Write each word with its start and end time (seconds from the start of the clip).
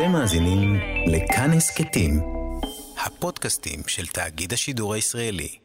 אתם 0.00 0.12
מאזינים 0.12 0.76
לכאן 1.06 1.50
הסכתים, 1.52 2.20
הפודקאסטים 3.06 3.80
של 3.86 4.06
תאגיד 4.06 4.52
השידור 4.52 4.94
הישראלי. 4.94 5.58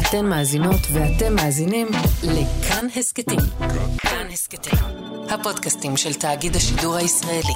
אתן 0.00 0.26
מאזינות 0.26 0.80
ואתם 0.92 1.34
מאזינים 1.34 1.86
לכאן 2.22 2.86
הסכתים. 2.96 3.38
כאן 3.98 4.26
הסכתים, 4.32 4.78
הפודקאסטים 5.30 5.96
של 5.96 6.14
תאגיד 6.14 6.56
השידור 6.56 6.96
הישראלי. 6.96 7.54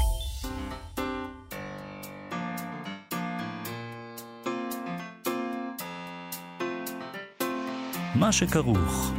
מה 8.15 8.33
שכרוך 8.33 9.13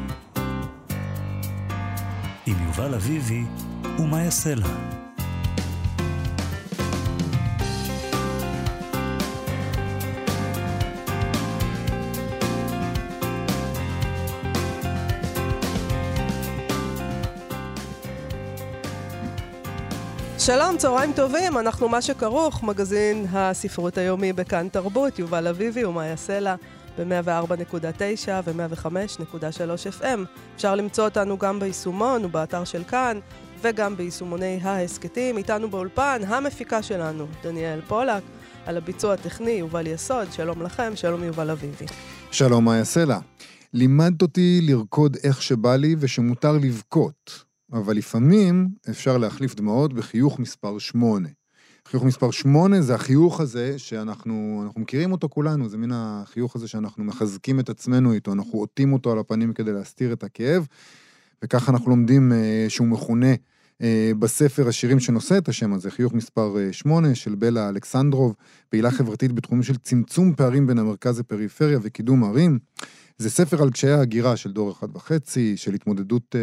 עם 2.46 2.56
יובל 2.66 2.94
אביבי 2.94 3.44
ומה 4.00 4.24
יעשה 4.24 4.54
שלום, 20.46 20.78
צהריים 20.78 21.14
טובים, 21.14 21.58
אנחנו 21.58 21.90
מה 21.90 22.02
שכרוך, 22.02 22.64
מגזין 22.64 23.26
הספרות 23.32 23.98
היומי 23.98 24.34
בכאן 24.34 24.68
תרבות, 24.70 25.20
יובל 25.20 25.48
אביבי 25.48 25.86
ומאיה 25.86 26.18
סלע 26.18 26.56
ב-104.9 26.98 28.30
ו-105.3 28.46 30.02
FM. 30.02 30.20
אפשר 30.56 30.76
למצוא 30.76 31.06
אותנו 31.06 31.38
גם 31.38 31.60
ביישומון 31.60 32.26
ובאתר 32.26 32.64
של 32.64 32.84
כאן, 32.84 33.20
וגם 33.62 33.98
ביישומוני 33.98 34.60
ההסכתים. 34.62 35.38
איתנו 35.38 35.70
באולפן 35.70 36.22
המפיקה 36.28 36.84
שלנו, 36.84 37.28
דניאל 37.44 37.82
פולק, 37.88 38.24
על 38.66 38.78
הביצוע 38.78 39.14
הטכני, 39.14 39.52
יובל 39.52 39.88
יסוד. 39.88 40.32
שלום 40.32 40.62
לכם, 40.62 40.92
שלום 40.96 41.24
יובל 41.24 41.50
אביבי. 41.50 41.86
שלום 42.32 42.66
מאיה 42.66 42.86
סלע. 42.86 43.20
לימדת 43.74 44.22
אותי 44.22 44.60
לרקוד 44.64 45.18
איך 45.24 45.42
שבא 45.42 45.76
לי 45.76 45.96
ושמותר 46.00 46.52
לבכות. 46.52 47.45
אבל 47.74 47.98
לפעמים 47.98 48.68
אפשר 48.90 49.18
להחליף 49.18 49.56
דמעות 49.56 49.94
בחיוך 49.94 50.40
מספר 50.40 50.80
8. 50.80 51.30
חיוך 51.88 52.04
מספר 52.04 52.32
8 52.32 52.82
זה 52.82 52.96
החיוך 52.96 53.40
הזה 53.40 53.80
שאנחנו 53.80 54.62
אנחנו 54.66 54.82
מכירים 54.82 55.12
אותו 55.12 55.30
כולנו, 55.30 55.70
זה 55.70 55.78
מין 55.78 55.92
החיוך 55.94 56.56
הזה 56.56 56.68
שאנחנו 56.68 57.04
מחזקים 57.04 57.60
את 57.60 57.70
עצמנו 57.70 58.14
איתו, 58.14 58.34
אנחנו 58.34 58.60
עוטים 58.60 58.94
אותו 58.94 59.12
על 59.12 59.20
הפנים 59.20 59.54
כדי 59.54 59.74
להסתיר 59.74 60.14
את 60.14 60.24
הכאב, 60.24 60.68
וככה 61.44 61.72
אנחנו 61.72 61.90
לומדים 61.90 62.34
אה, 62.34 62.66
שהוא 62.70 62.88
מכונה 62.88 63.34
אה, 63.82 64.12
בספר 64.20 64.68
השירים 64.68 65.00
שנושא 65.00 65.38
את 65.38 65.50
השם 65.50 65.74
הזה, 65.74 65.92
חיוך 65.92 66.14
מספר 66.14 66.72
8 66.72 67.10
אה, 67.10 67.16
של 67.16 67.36
בלה 67.36 67.70
אלכסנדרוב, 67.70 68.36
פעילה 68.70 68.92
חברתית 68.92 69.32
בתחומים 69.32 69.64
של 69.64 69.76
צמצום 69.76 70.36
פערים 70.36 70.68
בין 70.68 70.80
המרכז 70.80 71.20
לפריפריה 71.20 71.80
וקידום 71.82 72.24
ערים. 72.24 72.60
זה 73.18 73.30
ספר 73.30 73.62
על 73.62 73.72
קשיי 73.72 73.92
ההגירה 73.92 74.38
של 74.38 74.52
דור 74.52 74.72
אחד 74.72 74.96
וחצי, 74.96 75.58
של 75.58 75.74
התמודדות 75.74 76.36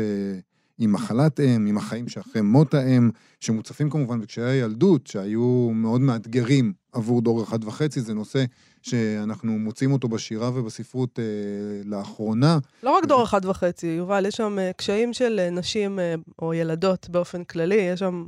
עם 0.79 0.93
מחלת 0.93 1.41
אם, 1.41 1.67
עם 1.67 1.77
החיים 1.77 2.09
שאחרי 2.09 2.43
מות 2.43 2.75
האם, 2.75 3.11
שמוצפים 3.41 3.91
כמובן 3.91 4.21
בקשיי 4.21 4.45
הילדות, 4.45 5.07
שהיו 5.07 5.71
מאוד 5.75 6.01
מאתגרים 6.01 6.73
עבור 6.93 7.23
דור 7.23 7.43
אחד 7.43 7.65
וחצי, 7.65 8.01
זה 8.01 8.15
נושא 8.15 8.45
שאנחנו 8.83 9.59
מוצאים 9.59 9.93
אותו 9.93 10.09
בשירה 10.09 10.51
ובספרות 10.55 11.19
אה, 11.19 11.25
לאחרונה. 11.85 12.59
לא 12.83 12.91
רק 12.91 13.05
דור 13.05 13.25
אחד 13.25 13.45
וחצי, 13.45 13.87
יובל, 13.87 14.27
יש 14.27 14.35
שם 14.35 14.59
אה, 14.59 14.71
קשיים 14.77 15.13
של 15.13 15.41
אה, 15.41 15.51
נשים 15.51 15.99
אה, 15.99 16.15
או 16.43 16.55
ילדות 16.55 17.09
באופן 17.11 17.45
כללי, 17.45 17.75
יש 17.75 18.01
שם... 18.01 18.25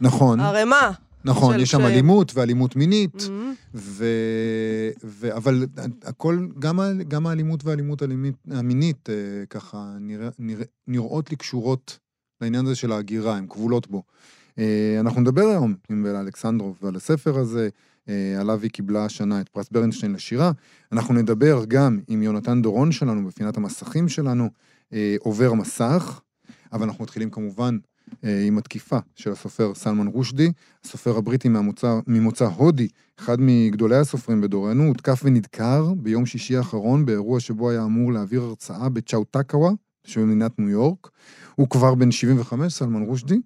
נכון. 0.00 0.40
ערימה. 0.40 0.90
נכון, 1.24 1.60
יש 1.60 1.70
שם 1.70 1.80
אלימות 1.80 2.32
ואלימות 2.34 2.76
מינית, 2.76 3.16
mm-hmm. 3.16 3.74
ו... 3.74 4.04
ו... 5.04 5.36
אבל 5.36 5.66
הכל, 6.02 6.46
גם, 6.58 6.80
ה... 6.80 6.92
גם 7.08 7.26
האלימות 7.26 7.64
והאלימות 7.64 8.02
המינית, 8.50 9.10
אה, 9.10 9.14
ככה, 9.50 9.96
נרא... 10.00 10.30
נרא... 10.38 10.64
נראות 10.86 11.30
לי 11.30 11.36
קשורות 11.36 11.98
לעניין 12.40 12.66
הזה 12.66 12.74
של 12.74 12.92
ההגירה, 12.92 13.36
הן 13.36 13.46
כבולות 13.48 13.90
בו. 13.90 14.02
אה, 14.58 14.96
אנחנו 15.00 15.20
נדבר 15.20 15.46
היום 15.46 15.74
עם 15.90 16.02
בלה 16.02 16.20
אלכסנדרוב 16.20 16.78
ועל 16.82 16.96
הספר 16.96 17.38
הזה, 17.38 17.68
אה, 18.08 18.40
עליו 18.40 18.60
היא 18.62 18.70
קיבלה 18.70 19.04
השנה 19.04 19.40
את 19.40 19.48
פרס 19.48 19.68
ברנשטיין 19.70 20.12
לשירה. 20.12 20.52
אנחנו 20.92 21.14
נדבר 21.14 21.64
גם 21.68 22.00
עם 22.08 22.22
יונתן 22.22 22.62
דורון 22.62 22.92
שלנו 22.92 23.28
בפינת 23.28 23.56
המסכים 23.56 24.08
שלנו, 24.08 24.50
עובר 25.20 25.52
מסך, 25.52 26.20
אבל 26.72 26.82
אנחנו 26.82 27.04
מתחילים 27.04 27.30
כמובן 27.30 27.78
עם 28.46 28.58
התקיפה 28.58 28.98
של 29.14 29.32
הסופר 29.32 29.74
סלמן 29.74 30.06
רושדי, 30.06 30.52
הסופר 30.84 31.16
הבריטי 31.16 31.48
מהמוצא, 31.48 31.98
ממוצא 32.06 32.46
הודי, 32.46 32.88
אחד 33.18 33.36
מגדולי 33.40 33.96
הסופרים 33.96 34.40
בדורנו, 34.40 34.86
הותקף 34.86 35.20
ונדקר 35.24 35.94
ביום 35.94 36.26
שישי 36.26 36.56
האחרון 36.56 37.06
באירוע 37.06 37.40
שבו 37.40 37.70
היה 37.70 37.84
אמור 37.84 38.12
להעביר 38.12 38.42
הרצאה 38.42 38.88
בצ'אוטקאווה 38.88 39.70
שבמדינת 40.04 40.58
ניו 40.58 40.68
יורק. 40.68 41.10
הוא 41.54 41.68
כבר 41.68 41.94
בן 41.94 42.10
75, 42.10 42.72
סלמן 42.72 43.02
רושדי, 43.02 43.40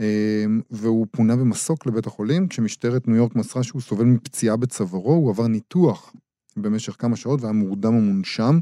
אה, 0.00 0.44
והוא 0.70 1.06
פונה 1.10 1.36
במסוק 1.36 1.86
לבית 1.86 2.06
החולים, 2.06 2.48
כשמשטרת 2.48 3.08
ניו 3.08 3.16
יורק 3.16 3.36
מסרה 3.36 3.62
שהוא 3.62 3.82
סובל 3.82 4.04
מפציעה 4.04 4.56
בצווארו, 4.56 5.12
הוא 5.12 5.30
עבר 5.30 5.46
ניתוח 5.46 6.12
במשך 6.56 6.96
כמה 6.98 7.16
שעות 7.16 7.40
והיה 7.40 7.52
מורדם 7.52 7.94
ומונשם. 7.94 8.58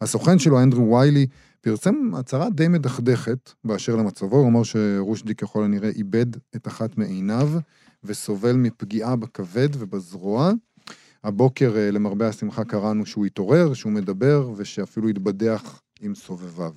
הסוכן 0.00 0.38
שלו, 0.38 0.62
אנדרו 0.62 0.92
ויילי, 0.92 1.26
פרסם 1.66 2.14
הצהרה 2.14 2.50
די 2.50 2.68
מדכדכת 2.68 3.52
באשר 3.64 3.96
למצבו, 3.96 4.36
הוא 4.36 4.48
אמר 4.48 4.62
שרושדי 4.62 5.34
ככל 5.34 5.64
הנראה 5.64 5.88
איבד 5.88 6.26
את 6.56 6.68
אחת 6.68 6.98
מעיניו 6.98 7.50
וסובל 8.04 8.52
מפגיעה 8.52 9.16
בכבד 9.16 9.68
ובזרוע. 9.72 10.52
הבוקר, 11.24 11.76
אה, 11.76 11.90
למרבה 11.90 12.28
השמחה, 12.28 12.64
קראנו 12.64 13.06
שהוא 13.06 13.26
התעורר, 13.26 13.74
שהוא 13.74 13.92
מדבר 13.92 14.50
ושאפילו 14.56 15.08
התבדח 15.08 15.80
עם 16.00 16.14
סובביו. 16.14 16.72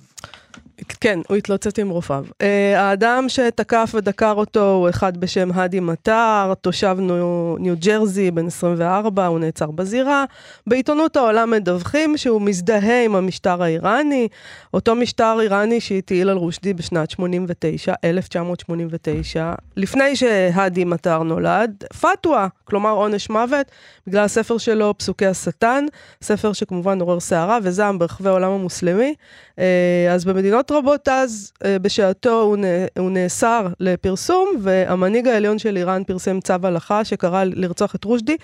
כן, 1.00 1.18
הוא 1.28 1.36
התלוצץ 1.36 1.78
עם 1.78 1.90
רופאיו. 1.90 2.24
Uh, 2.30 2.44
האדם 2.76 3.24
שתקף 3.28 3.90
ודקר 3.94 4.32
אותו 4.32 4.72
הוא 4.72 4.88
אחד 4.88 5.16
בשם 5.16 5.48
האדי 5.54 5.80
מטר, 5.80 6.52
תושב 6.60 6.96
ניו, 7.00 7.56
ניו 7.58 7.74
ג'רזי, 7.78 8.30
בן 8.30 8.46
24, 8.46 9.26
הוא 9.26 9.38
נעצר 9.38 9.70
בזירה. 9.70 10.24
בעיתונות 10.66 11.16
העולם 11.16 11.50
מדווחים 11.50 12.16
שהוא 12.16 12.42
מזדהה 12.42 13.04
עם 13.04 13.16
המשטר 13.16 13.62
האיראני, 13.62 14.28
אותו 14.74 14.94
משטר 14.94 15.38
איראני 15.40 15.80
שהטיל 15.80 16.28
על 16.28 16.36
רושדי 16.36 16.74
בשנת 16.74 17.10
89, 17.10 17.94
1989, 18.04 19.52
לפני 19.76 20.16
שהאדי 20.16 20.84
מטר 20.84 21.22
נולד, 21.22 21.84
פתווה, 22.00 22.48
כלומר 22.64 22.90
עונש 22.90 23.30
מוות, 23.30 23.66
בגלל 24.06 24.24
הספר 24.24 24.58
שלו, 24.58 24.94
פסוקי 24.98 25.26
השטן, 25.26 25.84
ספר 26.22 26.52
שכמובן 26.52 27.00
עורר 27.00 27.20
סערה 27.20 27.58
וזעם 27.62 27.98
ברחבי 27.98 28.28
העולם 28.28 28.50
המוסלמי. 28.50 29.14
Uh, 29.56 29.62
אז 30.10 30.24
במדינות 30.40 30.70
רבות 30.70 31.08
אז, 31.08 31.52
uh, 31.54 31.66
בשעתו 31.82 32.40
הוא, 32.42 32.56
נ, 32.56 32.64
הוא 32.98 33.10
נאסר 33.10 33.66
לפרסום, 33.80 34.48
והמנהיג 34.60 35.28
העליון 35.28 35.58
של 35.58 35.76
איראן 35.76 36.04
פרסם 36.04 36.40
צו 36.40 36.54
הלכה 36.62 37.04
שקרא 37.04 37.44
לרצוח 37.44 37.94
את 37.94 38.04
רושדי. 38.04 38.36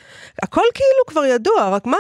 הכל 0.43 0.63
כאילו 0.75 1.07
כבר 1.07 1.25
ידוע, 1.25 1.69
רק 1.71 1.87
מה, 1.87 1.97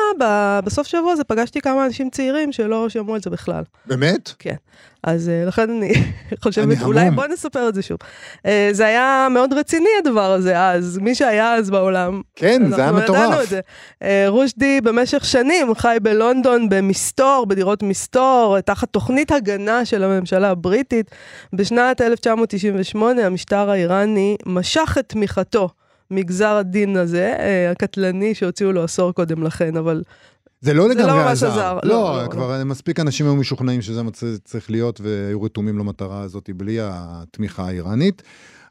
בסוף 0.64 0.86
שבוע 0.86 1.12
הזה 1.12 1.24
פגשתי 1.24 1.60
כמה 1.60 1.86
אנשים 1.86 2.10
צעירים 2.10 2.52
שלא 2.52 2.88
שמעו 2.88 3.16
את 3.16 3.22
זה 3.22 3.30
בכלל. 3.30 3.62
באמת? 3.86 4.32
כן. 4.38 4.54
אז 5.06 5.28
uh, 5.28 5.48
לכן 5.48 5.70
אני 5.70 5.92
חושבת, 6.44 6.82
אולי 6.82 7.10
בוא 7.10 7.26
נספר 7.26 7.68
את 7.68 7.74
זה 7.74 7.82
שוב. 7.82 7.98
Uh, 8.36 8.50
זה 8.72 8.86
היה 8.86 9.28
מאוד 9.30 9.52
רציני 9.52 9.88
הדבר 9.98 10.32
הזה 10.32 10.60
אז, 10.60 10.98
מי 10.98 11.14
שהיה 11.14 11.54
אז 11.54 11.70
בעולם. 11.70 12.20
כן, 12.34 12.70
זה 12.70 12.82
היה 12.82 12.92
מטורף. 12.92 13.52
Uh, 13.52 14.06
רושדי 14.28 14.80
במשך 14.80 15.24
שנים 15.24 15.74
חי 15.74 15.96
בלונדון 16.02 16.68
במסתור, 16.68 17.46
בדירות 17.48 17.82
מסתור, 17.82 18.60
תחת 18.60 18.88
תוכנית 18.90 19.32
הגנה 19.32 19.84
של 19.84 20.04
הממשלה 20.04 20.50
הבריטית. 20.50 21.10
בשנת 21.52 22.00
1998 22.00 23.26
המשטר 23.26 23.70
האיראני 23.70 24.36
משך 24.46 24.96
את 24.98 25.08
תמיכתו 25.08 25.68
מגזר 26.10 26.56
הדין 26.56 26.96
הזה, 26.96 27.34
הקטלני 27.70 28.34
שהוציאו 28.34 28.72
לו 28.72 28.84
עשור 28.84 29.12
קודם 29.12 29.42
לכן, 29.42 29.76
אבל 29.76 30.02
זה 30.66 30.74
לא 30.74 30.88
לגמרי 30.88 31.24
לא 31.24 31.28
עזר. 31.28 31.52
עזר. 31.52 31.78
לא, 31.82 31.88
לא, 31.88 32.22
לא, 32.22 32.28
כבר 32.28 32.58
לא. 32.58 32.64
מספיק 32.64 33.00
אנשים 33.00 33.26
היו 33.26 33.36
משוכנעים 33.36 33.82
שזה 33.82 34.02
צריך 34.44 34.70
להיות, 34.70 35.00
והיו 35.00 35.42
רתומים 35.42 35.78
למטרה 35.78 36.20
הזאת 36.20 36.50
בלי 36.56 36.78
התמיכה 36.80 37.66
האיראנית. 37.66 38.22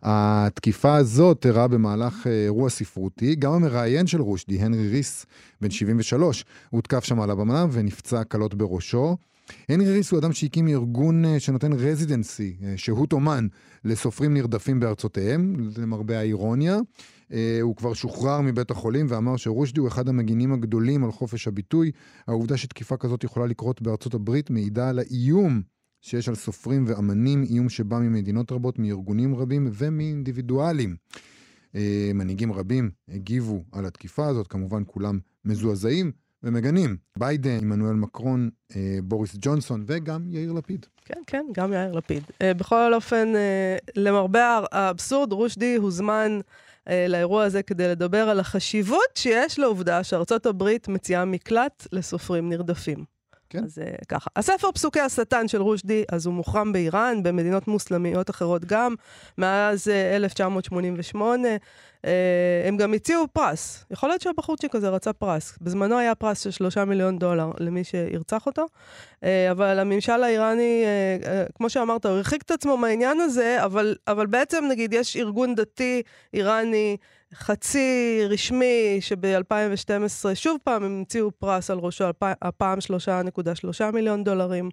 התקיפה 0.03 0.95
הזאת 0.95 1.45
אירעה 1.45 1.67
במהלך 1.67 2.27
אה, 2.27 2.43
אירוע 2.43 2.69
ספרותי, 2.69 3.35
גם 3.35 3.51
המראיין 3.51 4.07
של 4.07 4.21
רושדי, 4.21 4.61
הנרי 4.61 4.87
ריס, 4.89 5.25
בן 5.61 5.69
73, 5.69 6.45
הותקף 6.69 7.03
שם 7.03 7.19
על 7.21 7.31
הבמה 7.31 7.65
ונפצע 7.71 8.23
קלות 8.23 8.53
בראשו. 8.55 9.17
הנרי 9.69 9.91
ריס 9.91 10.11
הוא 10.11 10.19
אדם 10.19 10.33
שהקים 10.33 10.67
ארגון 10.67 11.25
אה, 11.25 11.39
שנותן 11.39 11.73
רזידנסי, 11.73 12.55
אה, 12.63 12.73
שהות 12.77 13.13
אומן, 13.13 13.47
לסופרים 13.85 14.33
נרדפים 14.33 14.79
בארצותיהם, 14.79 15.55
למרבה 15.77 16.19
האירוניה. 16.19 16.77
אה, 17.31 17.57
הוא 17.61 17.75
כבר 17.75 17.93
שוחרר 17.93 18.41
מבית 18.41 18.71
החולים 18.71 19.05
ואמר 19.09 19.37
שרושדי 19.37 19.79
הוא 19.79 19.87
אחד 19.87 20.09
המגינים 20.09 20.53
הגדולים 20.53 21.03
על 21.03 21.11
חופש 21.11 21.47
הביטוי. 21.47 21.91
העובדה 22.27 22.57
שתקיפה 22.57 22.97
כזאת 22.97 23.23
יכולה 23.23 23.45
לקרות 23.45 23.81
בארצות 23.81 24.13
הברית 24.13 24.49
מעידה 24.49 24.89
על 24.89 24.99
האיום 24.99 25.61
שיש 26.01 26.29
על 26.29 26.35
סופרים 26.35 26.85
ואמנים, 26.87 27.43
איום 27.43 27.69
שבא 27.69 27.99
ממדינות 27.99 28.51
רבות, 28.51 28.79
מארגונים 28.79 29.35
רבים 29.35 29.67
ומאינדיבידואלים. 29.73 30.95
אה, 31.75 32.11
מנהיגים 32.13 32.53
רבים 32.53 32.91
הגיבו 33.09 33.63
על 33.71 33.85
התקיפה 33.85 34.27
הזאת, 34.27 34.47
כמובן 34.47 34.83
כולם 34.87 35.19
מזועזעים 35.45 36.11
ומגנים. 36.43 36.97
ביידן, 37.17 37.57
עמנואל 37.61 37.95
מקרון, 37.95 38.49
אה, 38.75 38.97
בוריס 39.03 39.35
ג'ונסון 39.41 39.83
וגם 39.87 40.27
יאיר 40.29 40.51
לפיד. 40.51 40.85
כן, 41.05 41.21
כן, 41.27 41.45
גם 41.51 41.73
יאיר 41.73 41.91
לפיד. 41.91 42.23
אה, 42.41 42.53
בכל 42.53 42.93
אופן, 42.93 43.33
למרבה 43.95 44.59
האבסורד, 44.71 45.31
רושדי 45.31 45.75
הוזמן 45.75 46.39
לאירוע 47.09 47.43
הזה 47.43 47.63
כדי 47.63 47.87
לדבר 47.87 48.29
על 48.29 48.39
החשיבות 48.39 49.15
שיש 49.15 49.59
לעובדה 49.59 50.03
שארצות 50.03 50.45
הברית 50.45 50.87
מציעה 50.87 51.25
מקלט 51.25 51.87
לסופרים 51.91 52.49
נרדפים. 52.49 53.14
כן. 53.55 53.63
אז 53.63 53.77
uh, 53.77 54.05
ככה. 54.05 54.29
הספר 54.35 54.71
פסוקי 54.71 54.99
השטן 54.99 55.47
של 55.47 55.61
רושדי, 55.61 56.03
אז 56.11 56.25
הוא 56.25 56.33
מוחרם 56.33 56.73
באיראן, 56.73 57.23
במדינות 57.23 57.67
מוסלמיות 57.67 58.29
אחרות 58.29 58.65
גם, 58.65 58.95
מאז 59.37 59.87
uh, 59.87 60.15
1988. 60.15 61.47
Uh, 61.47 62.07
הם 62.67 62.77
גם 62.77 62.93
הציעו 62.93 63.27
פרס. 63.33 63.85
יכול 63.91 64.09
להיות 64.09 64.21
שהבחורצ'יק 64.21 64.75
הזה 64.75 64.89
רצה 64.89 65.13
פרס. 65.13 65.57
בזמנו 65.61 65.97
היה 65.97 66.15
פרס 66.15 66.43
של 66.43 66.51
שלושה 66.51 66.85
מיליון 66.85 67.19
דולר 67.19 67.51
למי 67.59 67.83
שירצח 67.83 68.45
אותו, 68.45 68.65
אבל 69.51 69.79
הממשל 69.79 70.23
האיראני, 70.23 70.83
כמו 71.55 71.69
שאמרת, 71.69 72.05
הוא 72.05 72.15
הרחיק 72.15 72.41
את 72.41 72.51
עצמו 72.51 72.77
מהעניין 72.77 73.21
הזה, 73.21 73.63
אבל, 73.65 73.95
אבל 74.07 74.25
בעצם, 74.25 74.65
נגיד, 74.69 74.93
יש 74.93 75.17
ארגון 75.17 75.55
דתי 75.55 76.01
איראני, 76.33 76.97
חצי 77.39 78.19
רשמי, 78.29 78.97
שב-2012 78.99 80.35
שוב 80.35 80.57
פעם 80.63 80.83
הם 80.83 80.97
המציאו 80.97 81.31
פרס 81.31 81.69
על 81.69 81.79
ראשו, 81.79 82.05
הפעם 82.21 82.79
3.3 83.81 83.91
מיליון 83.91 84.23
דולרים. 84.23 84.69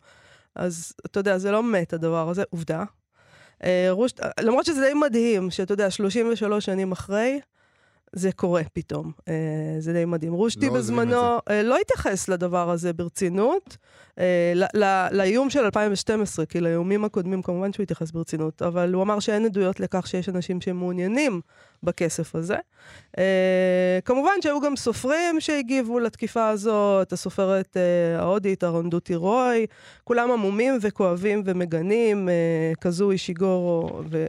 אז 0.57 0.93
אתה 1.07 1.21
יודע, 1.21 1.39
זה 1.39 1.51
לא 1.51 1.63
מת 1.63 1.93
הדבר 1.93 2.29
הזה, 2.29 2.43
עובדה. 2.51 2.85
אה, 3.65 3.87
רוש... 3.91 4.13
למרות 4.41 4.65
שזה 4.65 4.81
די 4.81 4.95
מדהים, 4.95 5.51
שאתה 5.51 5.73
יודע, 5.73 5.91
33 5.91 6.65
שנים 6.65 6.93
אחרי, 6.93 7.41
זה 8.13 8.33
קורה 8.33 8.63
פתאום. 8.73 9.13
אה, 9.29 9.35
זה 9.79 9.93
די 9.93 10.05
מדהים. 10.05 10.33
רושטי 10.33 10.67
לא 10.67 10.75
בזמנו 10.75 11.39
אה, 11.51 11.63
לא 11.63 11.79
התייחס 11.79 12.29
לדבר 12.29 12.71
הזה 12.71 12.93
ברצינות, 12.93 13.77
אה, 14.19 14.53
לאיום 15.13 15.51
של 15.51 15.61
2012, 15.61 16.47
כי 16.47 16.61
לאיומים 16.61 17.05
הקודמים 17.05 17.43
כמובן 17.43 17.73
שהוא 17.73 17.83
התייחס 17.85 18.11
ברצינות, 18.11 18.63
אבל 18.63 18.95
הוא 18.95 19.03
אמר 19.03 19.21
שאין 19.21 19.45
עדויות 19.45 19.81
לכך 19.81 20.07
שיש 20.07 20.29
אנשים 20.29 20.61
שמעוניינים 20.61 21.41
בכסף 21.83 22.35
הזה. 22.35 22.57
אה, 23.19 23.99
כמובן 24.05 24.33
שהיו 24.41 24.61
גם 24.61 24.77
סופרים 24.77 25.41
שהגיבו 25.41 25.99
לתקיפה 25.99 26.49
הזאת, 26.49 27.13
הסופרת 27.13 27.77
אה, 27.77 28.21
ההודית 28.21 28.65
ארונדוטי 28.65 29.15
רוי, 29.15 29.67
כולם 30.05 30.31
עמומים 30.31 30.79
וכואבים 30.81 31.43
ומגנים, 31.45 32.29
אה, 32.29 32.73
כזו 32.81 33.11
אישיגורו 33.11 34.01
ו... 34.11 34.27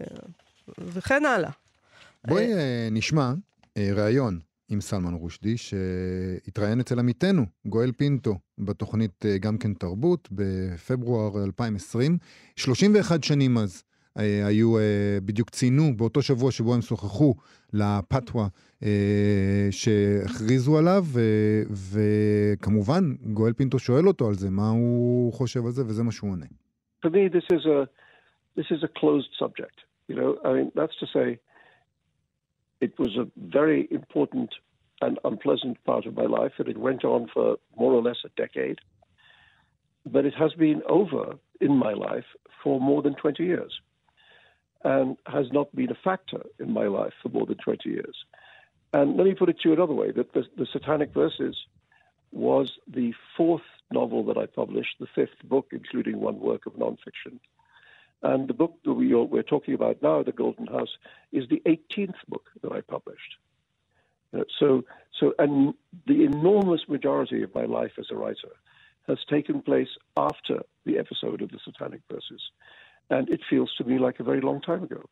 וכן 0.78 1.26
הלאה. 1.26 1.50
בואי 2.28 2.54
אה, 2.54 2.88
נשמע 2.92 3.22
אה, 3.22 3.34
ראיון 3.78 4.40
עם 4.70 4.82
סלמן 4.82 5.14
רושדי, 5.14 5.58
שהתראיין 5.58 6.80
אצל 6.80 7.00
עמיתנו, 7.00 7.46
גואל 7.66 7.92
פינטו, 7.92 8.36
בתוכנית 8.60 9.26
אה, 9.26 9.38
גם 9.38 9.58
כן 9.58 9.74
תרבות, 9.74 10.30
בפברואר 10.32 11.44
2020. 11.44 12.18
31 12.56 13.24
שנים 13.24 13.58
אז 13.58 13.84
אה, 14.20 14.48
היו, 14.48 14.76
בדיוק 15.26 15.50
ציינו 15.50 15.98
באותו 15.98 16.22
שבוע 16.22 16.52
שבו 16.52 16.74
הם 16.74 16.82
שוחחו 16.82 17.36
לפתווה 17.74 18.48
שהכריזו 19.72 20.78
עליו, 20.78 21.04
וכמובן, 21.72 23.04
גואל 23.34 23.54
פינטו 23.54 23.80
שואל 23.80 24.08
אותו 24.08 24.28
על 24.28 24.34
זה, 24.34 24.50
מה 24.50 24.70
הוא 24.70 25.34
חושב 25.34 25.66
על 25.66 25.72
זה, 25.72 25.82
וזה 25.86 26.04
מה 26.04 26.12
שהוא 26.12 26.32
עונה. 26.32 26.46
For 27.06 27.10
me, 27.10 27.28
this 27.28 27.48
is 27.58 27.66
a, 27.66 27.88
this 28.58 28.70
is 28.72 28.84
a 28.84 29.00
closed 29.00 29.32
subject. 29.40 29.78
You 30.10 30.16
know, 30.16 30.30
I 30.46 30.50
mean, 30.56 30.72
that's 30.76 30.96
to 31.02 31.08
say, 31.16 31.38
It 32.84 33.00
was 33.00 33.16
a 33.16 33.32
very 33.38 33.88
important 33.92 34.56
and 35.00 35.18
unpleasant 35.24 35.82
part 35.86 36.06
of 36.06 36.18
my 36.18 36.26
life, 36.26 36.52
and 36.58 36.68
it 36.68 36.78
went 36.78 37.06
on 37.06 37.30
for 37.34 37.56
more 37.78 37.94
or 37.94 38.02
less 38.02 38.18
a 38.26 38.30
decade. 38.36 38.80
But 40.06 40.26
it 40.26 40.34
has 40.34 40.52
been 40.52 40.82
over 40.90 41.36
in 41.62 41.78
my 41.78 41.94
life 41.94 42.26
for 42.62 42.82
more 42.82 43.02
than 43.02 43.16
20 43.16 43.42
years 43.42 43.72
and 44.84 45.16
has 45.28 45.46
not 45.54 45.74
been 45.74 45.92
a 45.92 46.04
factor 46.04 46.42
in 46.60 46.74
my 46.74 46.88
life 46.88 47.14
for 47.22 47.30
more 47.30 47.46
than 47.46 47.56
20 47.56 47.88
years. 47.88 48.18
And 48.92 49.16
let 49.16 49.28
me 49.28 49.34
put 49.34 49.48
it 49.48 49.62
to 49.62 49.70
you 49.70 49.76
another 49.76 49.94
way 49.94 50.12
that 50.12 50.34
the, 50.34 50.44
the 50.58 50.68
Satanic 50.74 51.14
Verses 51.14 51.56
was 52.34 52.70
the 52.86 53.14
fourth 53.38 53.70
novel 53.94 54.26
that 54.26 54.38
I 54.38 54.46
published, 54.46 54.96
the 55.00 55.08
fifth 55.16 55.42
book, 55.46 55.68
including 55.72 56.20
one 56.20 56.42
work 56.42 56.66
of 56.66 56.74
nonfiction. 56.74 57.40
And 58.24 58.48
the 58.48 58.54
book 58.54 58.80
that 58.86 58.94
we, 58.94 59.14
are 59.14 59.44
talking 59.44 59.74
about 59.74 60.02
now, 60.02 60.24
The 60.24 60.32
Golden 60.32 60.66
House, 60.68 60.98
is 61.34 61.44
the 61.50 61.62
18th 61.66 62.16
book 62.30 62.50
that 62.62 62.72
I 62.72 62.80
published. 62.82 63.36
Uh, 64.36 64.44
so, 64.60 64.84
so, 65.20 65.34
and 65.38 65.74
the 66.08 66.24
enormous 66.24 66.88
majority 66.88 67.44
of 67.44 67.54
my 67.54 67.66
life 67.66 67.92
as 68.00 68.08
a 68.10 68.16
writer 68.16 68.54
has 69.08 69.20
taken 69.30 69.62
place 69.62 69.90
after 70.16 70.62
the 70.86 70.98
episode 70.98 71.42
of 71.42 71.52
the 71.52 71.60
Satanic 71.64 72.02
Verses. 72.10 72.42
And 73.10 73.30
it 73.30 73.42
feels 73.50 73.74
to 73.78 73.84
me 73.84 74.00
like 74.00 74.22
a 74.22 74.24
very 74.24 74.40
long 74.40 74.62
time 74.62 74.84
ago. 74.84 75.04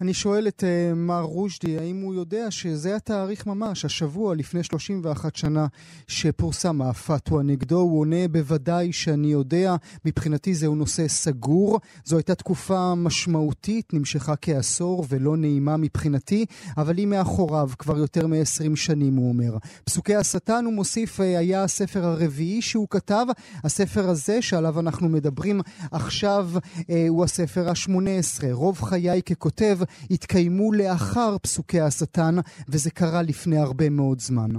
אני 0.00 0.14
שואל 0.14 0.48
את 0.48 0.64
uh, 0.64 0.94
מר 0.94 1.22
רושדי, 1.22 1.78
האם 1.78 2.00
הוא 2.00 2.14
יודע 2.14 2.50
שזה 2.50 2.96
התאריך 2.96 3.46
ממש, 3.46 3.84
השבוע 3.84 4.34
לפני 4.34 4.62
31 4.62 5.36
שנה 5.36 5.66
שפורסם 6.06 6.82
הפתווה 6.82 7.42
נגדו? 7.42 7.80
הוא 7.80 8.00
עונה 8.00 8.28
בוודאי 8.30 8.92
שאני 8.92 9.26
יודע, 9.26 9.76
מבחינתי 10.04 10.54
זהו 10.54 10.74
נושא 10.74 11.08
סגור. 11.08 11.80
זו 12.04 12.16
הייתה 12.16 12.34
תקופה 12.34 12.94
משמעותית, 12.94 13.92
נמשכה 13.92 14.36
כעשור 14.36 15.04
ולא 15.08 15.36
נעימה 15.36 15.76
מבחינתי, 15.76 16.46
אבל 16.76 16.98
היא 16.98 17.06
מאחוריו 17.06 17.70
כבר 17.78 17.98
יותר 17.98 18.26
מ-20 18.26 18.76
שנים, 18.76 19.16
הוא 19.16 19.28
אומר. 19.28 19.56
פסוקי 19.84 20.16
השטן, 20.16 20.64
הוא 20.64 20.72
מוסיף, 20.72 21.20
אה, 21.20 21.38
היה 21.38 21.62
הספר 21.64 22.04
הרביעי 22.04 22.62
שהוא 22.62 22.86
כתב. 22.90 23.26
הספר 23.64 24.08
הזה, 24.08 24.42
שעליו 24.42 24.80
אנחנו 24.80 25.08
מדברים 25.08 25.60
עכשיו, 25.90 26.50
אה, 26.90 27.06
הוא 27.08 27.24
הספר 27.24 27.68
ה-18. 27.68 28.44
רוב 28.52 28.82
חיי 28.82 29.22
ככותב 29.22 29.78
התקיימו 30.11 30.73
לאחר 30.73 31.37
פסוקי 31.41 31.79
השטן, 31.79 32.35
וזה 32.69 32.91
קרה 32.91 33.21
לפני 33.21 33.57
הרבה 33.57 33.89
מאוד 33.89 34.19
זמן. 34.19 34.49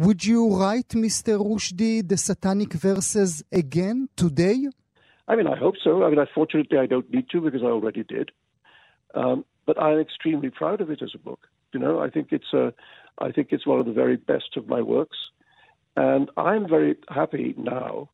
Would 0.00 0.24
you 0.24 0.40
write, 0.58 0.90
Mr. 0.94 1.38
Rushdie, 1.38 2.08
the 2.08 2.16
satanic 2.16 2.72
verses 2.72 3.44
again 3.52 4.08
today? 4.16 4.58
I 5.28 5.36
mean, 5.36 5.46
I 5.46 5.56
hope 5.56 5.74
so. 5.82 6.04
I 6.04 6.10
mean, 6.10 6.18
unfortunately, 6.18 6.78
I 6.78 6.86
don't 6.86 7.10
need 7.12 7.28
to 7.32 7.40
because 7.40 7.62
I 7.62 7.66
already 7.66 8.02
did. 8.02 8.30
Um, 9.14 9.44
but 9.66 9.80
I'm 9.80 9.98
extremely 9.98 10.50
proud 10.50 10.80
of 10.80 10.90
it 10.90 11.02
as 11.02 11.12
a 11.14 11.18
book. 11.18 11.40
You 11.72 11.80
know, 11.80 12.00
I 12.00 12.10
think 12.10 12.28
it's 12.30 12.52
a, 12.52 12.72
I 13.18 13.30
think 13.30 13.48
it's 13.50 13.66
one 13.66 13.80
of 13.80 13.86
the 13.86 13.92
very 13.92 14.16
best 14.16 14.56
of 14.56 14.68
my 14.68 14.82
works, 14.82 15.18
and 15.96 16.30
I'm 16.36 16.68
very 16.68 16.96
happy 17.08 17.54
now 17.56 18.10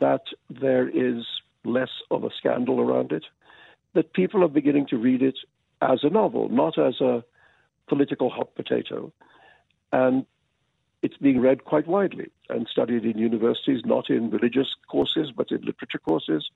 that 0.00 0.22
there 0.48 0.88
is 0.88 1.24
less 1.64 1.90
of 2.10 2.24
a 2.24 2.30
scandal 2.38 2.80
around 2.80 3.12
it. 3.12 3.24
that 3.93 4.13
people 4.13 4.43
are 4.43 4.49
beginning 4.49 4.87
to 4.87 4.97
read 4.97 5.21
it 5.21 5.37
as 5.81 5.99
a 6.03 6.09
novel, 6.09 6.49
not 6.49 6.77
as 6.77 7.01
a 7.01 7.23
political 7.87 8.29
hot 8.29 8.55
potato. 8.55 9.11
And 9.91 10.25
it's 11.01 11.17
being 11.17 11.39
read 11.39 11.63
quite 11.63 11.87
widely 11.87 12.29
and 12.49 12.67
studied 12.69 13.05
in 13.05 13.17
universities, 13.17 13.81
not 13.85 14.09
in 14.09 14.29
religious 14.29 14.67
courses, 14.89 15.31
but 15.35 15.49
in 15.51 15.61
literature 15.61 15.99
courses. 15.99 16.49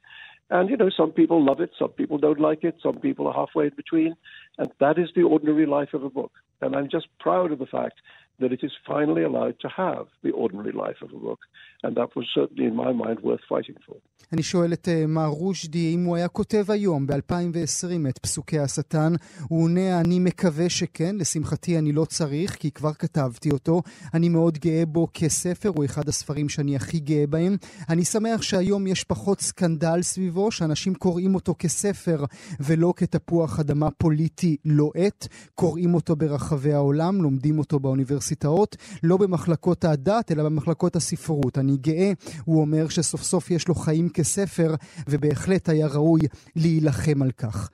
And, 0.50 0.70
you 0.70 0.78
know, 0.78 0.90
some 0.90 1.12
people 1.12 1.44
love 1.44 1.62
it, 1.62 1.72
some 1.80 1.90
people 1.90 2.18
don't 2.18 2.40
like 2.40 2.63
it, 2.63 2.75
some 2.84 3.00
people 3.00 3.28
are 3.28 3.34
halfway 3.34 3.66
in 3.66 3.75
between. 3.75 4.16
And 4.58 4.70
that 4.80 5.00
is 5.00 5.10
the 5.16 5.24
ordinary 5.24 5.66
life 5.66 5.94
of 5.94 6.04
a 6.04 6.10
book. 6.10 6.34
And 6.62 6.75
I'm 6.75 6.90
just 6.90 7.08
proud 7.20 7.52
of 7.52 7.60
the 7.60 7.66
fact 7.66 8.02
that 8.40 8.52
it 8.52 8.63
is 8.63 8.72
finally 8.86 9.24
allowed 9.24 9.60
to 9.62 9.70
have 9.70 10.08
the 10.24 10.32
ordinary 10.32 10.72
life 10.72 11.02
of 11.02 11.13
a 11.13 11.18
book. 11.18 11.40
And 11.84 11.96
that 12.00 12.10
was 12.16 12.25
certainly, 12.34 12.66
in 12.72 12.75
my 12.75 12.92
mind, 12.94 13.20
worth 13.20 13.46
fighting 13.50 13.78
for. 13.86 13.98
אני 14.34 14.44
שואל 14.44 14.74
את 14.74 14.88
uh, 14.88 15.08
מר 15.08 15.28
רושדי 15.28 15.96
אם 15.96 16.04
הוא 16.04 16.16
היה 16.16 16.28
כותב 16.28 16.72
היום, 16.72 17.08
ב-2020, 17.08 18.10
את 18.10 18.18
פסוקי 18.18 18.60
השטן. 18.60 19.13
הוא 19.50 19.63
עונה, 19.63 20.00
אני 20.00 20.20
מקווה 20.20 20.70
שכן, 20.70 21.16
לשמחתי 21.16 21.78
אני 21.78 21.92
לא 21.92 22.06
צריך, 22.06 22.56
כי 22.56 22.72
כבר 22.72 22.94
כתבתי 22.94 23.52
אותו. 23.52 23.82
אני 24.13 24.30
מאוד 24.30 24.58
גאה 24.58 24.86
בו 24.86 25.08
כספר, 25.13 25.70
הוא 25.70 25.86
אחד 25.86 26.10
הספרים 26.10 26.50
שאני 26.50 26.75
הכי 26.75 27.00
גאה 27.00 27.28
בהם. 27.28 27.56
אני 27.90 28.06
שמח 28.06 28.42
שהיום 28.42 28.88
יש 28.88 29.04
פחות 29.04 29.42
סקנדל 29.42 30.02
סביבו, 30.02 30.52
שאנשים 30.52 30.96
קוראים 30.96 31.36
אותו 31.36 31.56
כספר 31.60 32.24
ולא 32.60 32.94
כתפוח 32.96 33.60
אדמה 33.60 33.92
פוליטי 33.92 34.58
לוהט. 34.66 35.28
קוראים 35.56 35.94
אותו 35.94 36.16
ברחבי 36.16 36.74
העולם, 36.74 37.22
לומדים 37.22 37.60
אותו 37.60 37.80
באוניברסיטאות, 37.80 38.75
לא 39.04 39.18
במחלקות 39.18 39.86
הדת, 39.86 40.32
אלא 40.32 40.44
במחלקות 40.44 40.96
הספרות. 40.96 41.58
אני 41.58 41.73
גאה, 41.77 42.12
הוא 42.46 42.62
אומר, 42.62 42.89
שסוף 42.89 43.24
סוף 43.24 43.51
יש 43.51 43.68
לו 43.68 43.75
חיים 43.75 44.10
כספר, 44.10 44.75
ובהחלט 45.10 45.70
היה 45.70 45.88
ראוי 45.88 46.22
להילחם 46.56 47.22
על 47.22 47.32
כך. 47.32 47.70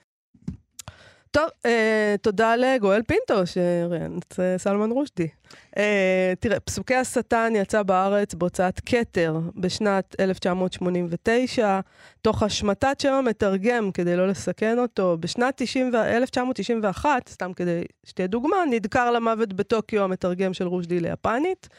טוב, 1.32 1.50
אה, 1.66 2.16
תודה 2.22 2.56
לגואל 2.56 3.02
פינטו 3.08 3.48
שראיין 3.48 4.20
את 4.20 4.40
אה, 4.40 4.58
סלמן 4.58 4.92
רושדי. 4.92 5.28
אה, 5.78 6.34
תראה, 6.40 6.60
פסוקי 6.60 6.96
השטן 6.96 7.54
יצא 7.56 7.84
בארץ 7.84 8.34
בהוצאת 8.34 8.82
כתר 8.86 9.40
בשנת 9.56 10.16
1989, 10.20 11.80
תוך 12.22 12.44
השמטת 12.44 13.00
שם 13.00 13.14
המתרגם 13.14 13.92
כדי 13.92 14.16
לא 14.16 14.28
לסכן 14.28 14.80
אותו. 14.80 15.18
בשנת 15.20 15.54
90, 15.58 15.96
1991, 15.96 17.30
סתם 17.30 17.54
כדי 17.54 17.82
שתהיה 18.04 18.28
דוגמה, 18.28 18.58
נדקר 18.70 19.12
למוות 19.12 19.54
בטוקיו 19.54 20.04
המתרגם 20.04 20.54
של 20.54 20.68
רושדי 20.68 21.00
ליפנית, 21.00 21.70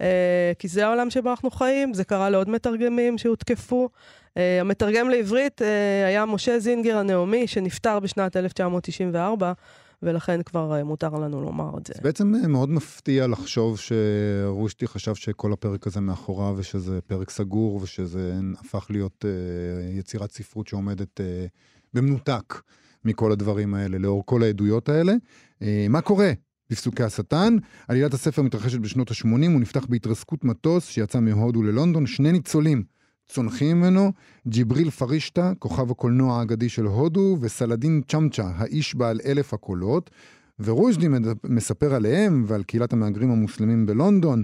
אה, 0.00 0.52
כי 0.58 0.68
זה 0.68 0.86
העולם 0.86 1.10
שבו 1.10 1.30
אנחנו 1.30 1.50
חיים, 1.50 1.94
זה 1.94 2.04
קרה 2.04 2.30
לעוד 2.30 2.48
מתרגמים 2.48 3.18
שהותקפו. 3.18 3.88
אה, 4.36 4.60
המתרגם 4.60 5.10
לעברית 5.10 5.62
אה, 5.62 6.06
היה 6.06 6.26
משה 6.26 6.58
זינגר 6.58 6.98
הנעמי, 6.98 7.46
שנפטר 7.46 8.00
בשנת 8.00 8.36
1994. 8.36 9.52
ולכן 10.02 10.42
כבר 10.42 10.76
אה, 10.76 10.84
מותר 10.84 11.14
לנו 11.14 11.42
לומר 11.42 11.78
את 11.78 11.86
זה. 11.86 11.94
זה 11.96 12.02
בעצם 12.02 12.34
אה, 12.34 12.48
מאוד 12.48 12.68
מפתיע 12.68 13.26
לחשוב 13.26 13.78
שרושטי 13.78 14.86
חשב 14.86 15.14
שכל 15.14 15.52
הפרק 15.52 15.86
הזה 15.86 16.00
מאחוריו 16.00 16.54
ושזה 16.56 17.00
פרק 17.06 17.30
סגור 17.30 17.80
ושזה 17.82 18.40
הפך 18.60 18.86
להיות 18.90 19.24
uh, 19.24 19.98
יצירת 19.98 20.32
ספרות 20.32 20.66
שעומדת 20.66 21.20
במנותק 21.94 22.60
מכל 23.04 23.32
הדברים 23.32 23.74
האלה, 23.74 23.98
לאור 23.98 24.26
כל 24.26 24.42
העדויות 24.42 24.88
האלה. 24.88 25.12
מה 25.88 26.00
קורה? 26.00 26.32
בפסוקי 26.70 27.02
השטן. 27.02 27.56
עלילת 27.88 28.14
הספר 28.14 28.42
מתרחשת 28.42 28.78
בשנות 28.78 29.10
ה-80, 29.10 29.26
הוא 29.26 29.60
נפתח 29.60 29.86
בהתרסקות 29.88 30.44
מטוס 30.44 30.88
שיצא 30.88 31.20
מהודו 31.20 31.62
ללונדון, 31.62 32.06
שני 32.06 32.32
ניצולים 32.32 32.82
צונחים 33.28 33.80
ממנו, 33.80 34.12
ג'יבריל 34.48 34.90
פרישטה, 34.90 35.52
כוכב 35.58 35.90
הקולנוע 35.90 36.38
האגדי 36.38 36.68
של 36.68 36.84
הודו, 36.84 37.36
וסלדין 37.40 38.02
צ'מצ'ה, 38.08 38.52
האיש 38.56 38.94
בעל 38.94 39.20
אלף 39.26 39.54
הקולות. 39.54 40.10
ורושדי 40.60 41.06
מספר 41.44 41.94
עליהם 41.94 42.44
ועל 42.46 42.62
קהילת 42.62 42.92
המהגרים 42.92 43.30
המוסלמים 43.30 43.86
בלונדון, 43.86 44.42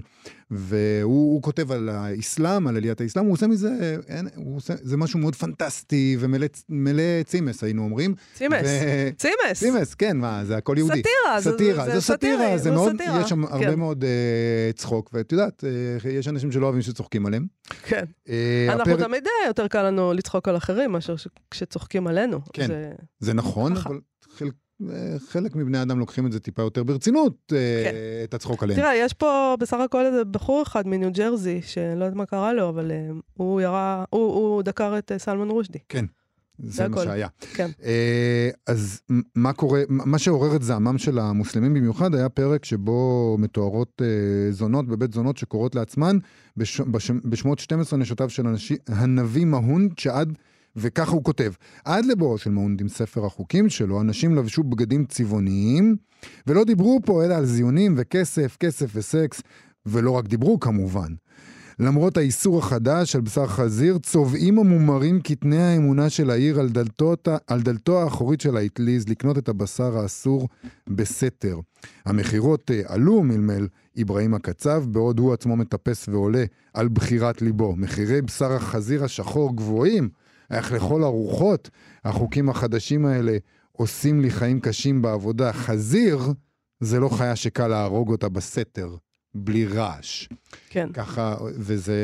והוא 0.51 1.41
כותב 1.41 1.71
על 1.71 1.89
האסלאם, 1.89 2.67
על 2.67 2.77
עליית 2.77 3.01
האסלאם, 3.01 3.25
הוא 3.25 3.33
עושה 3.33 3.47
מזה, 3.47 3.97
אין, 4.07 4.27
הוא 4.35 4.57
עושה, 4.57 4.73
זה 4.81 4.97
משהו 4.97 5.19
מאוד 5.19 5.35
פנטסטי 5.35 6.17
ומלא 6.19 7.23
צימס, 7.25 7.63
היינו 7.63 7.83
אומרים. 7.83 8.15
צימס, 8.33 8.61
ו... 8.63 9.09
צימס. 9.17 9.59
צימס, 9.59 9.93
כן, 9.93 10.17
מה, 10.17 10.45
זה 10.45 10.57
הכל 10.57 10.75
יהודי. 10.77 10.95
סאטירה, 10.95 11.41
סאטירה, 11.41 11.85
זה, 11.85 11.91
זה, 11.91 11.99
זה 11.99 12.05
סאטירה, 12.05 12.57
זה 12.57 12.71
מאוד, 12.71 12.93
סטירה. 12.95 13.21
יש 13.21 13.29
שם 13.29 13.45
כן. 13.45 13.53
הרבה 13.53 13.75
מאוד 13.75 14.03
uh, 14.03 14.77
צחוק, 14.77 15.09
ואת 15.13 15.31
יודעת, 15.31 15.63
uh, 16.03 16.07
יש 16.09 16.27
אנשים 16.27 16.51
שלא 16.51 16.65
אוהבים 16.65 16.81
שצוחקים 16.81 17.25
עליהם. 17.25 17.45
כן. 17.83 18.03
Uh, 18.27 18.31
אנחנו 18.69 18.93
הפרק... 18.93 19.07
תמיד 19.07 19.27
יותר 19.47 19.67
קל 19.67 19.83
לנו 19.83 20.13
לצחוק 20.13 20.47
על 20.47 20.57
אחרים 20.57 20.91
מאשר 20.91 21.15
כשצוחקים 21.51 22.07
עלינו. 22.07 22.39
כן, 22.53 22.67
זה, 22.67 22.91
זה 23.19 23.33
נכון, 23.33 23.77
אבל 23.77 23.99
חלק... 24.37 24.53
חלק 25.27 25.55
מבני 25.55 25.81
אדם 25.81 25.99
לוקחים 25.99 26.25
את 26.25 26.31
זה 26.31 26.39
טיפה 26.39 26.61
יותר 26.61 26.83
ברצינות, 26.83 27.33
כן. 27.47 27.95
את 28.23 28.33
הצחוק 28.33 28.63
עליהם. 28.63 28.79
תראה, 28.79 28.95
יש 28.95 29.13
פה 29.13 29.55
בסך 29.59 29.77
הכל 29.77 30.05
איזה 30.05 30.25
בחור 30.25 30.63
אחד 30.63 30.87
מניו 30.87 31.11
ג'רזי, 31.11 31.61
שלא 31.61 32.03
יודעת 32.03 32.15
מה 32.15 32.25
קרה 32.25 32.53
לו, 32.53 32.69
אבל 32.69 32.91
uh, 32.91 33.13
הוא 33.33 33.61
ירה, 33.61 34.03
הוא, 34.09 34.33
הוא 34.33 34.63
דקר 34.63 34.97
את 34.97 35.11
uh, 35.11 35.17
סלמן 35.17 35.49
רושדי. 35.49 35.79
כן. 35.89 36.05
זה, 36.59 36.71
זה 36.71 36.87
מה. 36.87 37.03
שהיה. 37.03 37.27
כן. 37.53 37.69
אז 38.67 39.01
מה 39.35 39.53
קורה, 39.53 39.81
מה 39.89 40.19
שעורר 40.19 40.55
את 40.55 40.63
זעמם 40.63 40.97
של 40.97 41.19
המוסלמים 41.19 41.73
במיוחד 41.73 42.15
היה 42.15 42.29
פרק 42.29 42.65
שבו 42.65 43.35
מתוארות 43.39 44.01
זונות 44.49 44.87
בבית 44.87 45.13
זונות 45.13 45.37
שקוראות 45.37 45.75
לעצמן 45.75 46.17
בש, 46.57 46.81
בש, 46.81 47.11
בשמות 47.11 47.59
12 47.59 47.99
נשותיו 47.99 48.29
של 48.29 48.47
אנשי, 48.47 48.75
הנביא 48.87 49.45
מהון, 49.45 49.89
שעד 49.97 50.33
וככה 50.75 51.11
הוא 51.11 51.23
כותב, 51.23 51.51
עד 51.85 52.05
לבואו 52.05 52.37
של 52.37 52.49
מאונד 52.49 52.81
עם 52.81 52.87
ספר 52.87 53.25
החוקים 53.25 53.69
שלו, 53.69 54.01
אנשים 54.01 54.35
לבשו 54.35 54.63
בגדים 54.63 55.05
צבעוניים, 55.05 55.95
ולא 56.47 56.63
דיברו 56.63 56.99
פה 57.05 57.25
אלא 57.25 57.33
על 57.33 57.45
זיונים 57.45 57.95
וכסף, 57.97 58.57
כסף 58.59 58.89
וסקס, 58.95 59.41
ולא 59.85 60.11
רק 60.11 60.27
דיברו 60.27 60.59
כמובן. 60.59 61.13
למרות 61.79 62.17
האיסור 62.17 62.59
החדש 62.59 63.15
על 63.15 63.21
בשר 63.21 63.47
חזיר, 63.47 63.97
צובעים 63.97 64.59
המומרים 64.59 65.21
קטני 65.21 65.61
האמונה 65.61 66.09
של 66.09 66.29
העיר 66.29 66.59
על, 66.59 66.69
דלתות, 66.69 67.27
על 67.47 67.61
דלתו 67.61 68.01
האחורית 68.01 68.41
של 68.41 68.57
האטליז 68.57 69.09
לקנות 69.09 69.37
את 69.37 69.49
הבשר 69.49 69.97
האסור 69.97 70.47
בסתר. 70.87 71.59
המכירות 72.05 72.71
עלו, 72.85 73.23
מלמל 73.23 73.67
אברהים 74.01 74.33
הקצב, 74.33 74.83
בעוד 74.87 75.19
הוא 75.19 75.33
עצמו 75.33 75.55
מטפס 75.55 76.09
ועולה 76.09 76.45
על 76.73 76.87
בחירת 76.87 77.41
ליבו. 77.41 77.75
מחירי 77.75 78.21
בשר 78.21 78.53
החזיר 78.53 79.03
השחור 79.03 79.55
גבוהים, 79.55 80.09
איך 80.51 80.71
לכל 80.71 81.03
הרוחות, 81.03 81.69
החוקים 82.05 82.49
החדשים 82.49 83.05
האלה 83.05 83.37
עושים 83.71 84.21
לי 84.21 84.29
חיים 84.29 84.59
קשים 84.59 85.01
בעבודה. 85.01 85.53
חזיר 85.53 86.19
זה 86.79 86.99
לא 86.99 87.09
חיה 87.09 87.35
שקל 87.35 87.67
להרוג 87.67 88.11
אותה 88.11 88.29
בסתר, 88.29 88.95
בלי 89.35 89.65
רעש. 89.65 90.27
כן. 90.69 90.89
ככה, 90.93 91.35
וזה... 91.55 92.01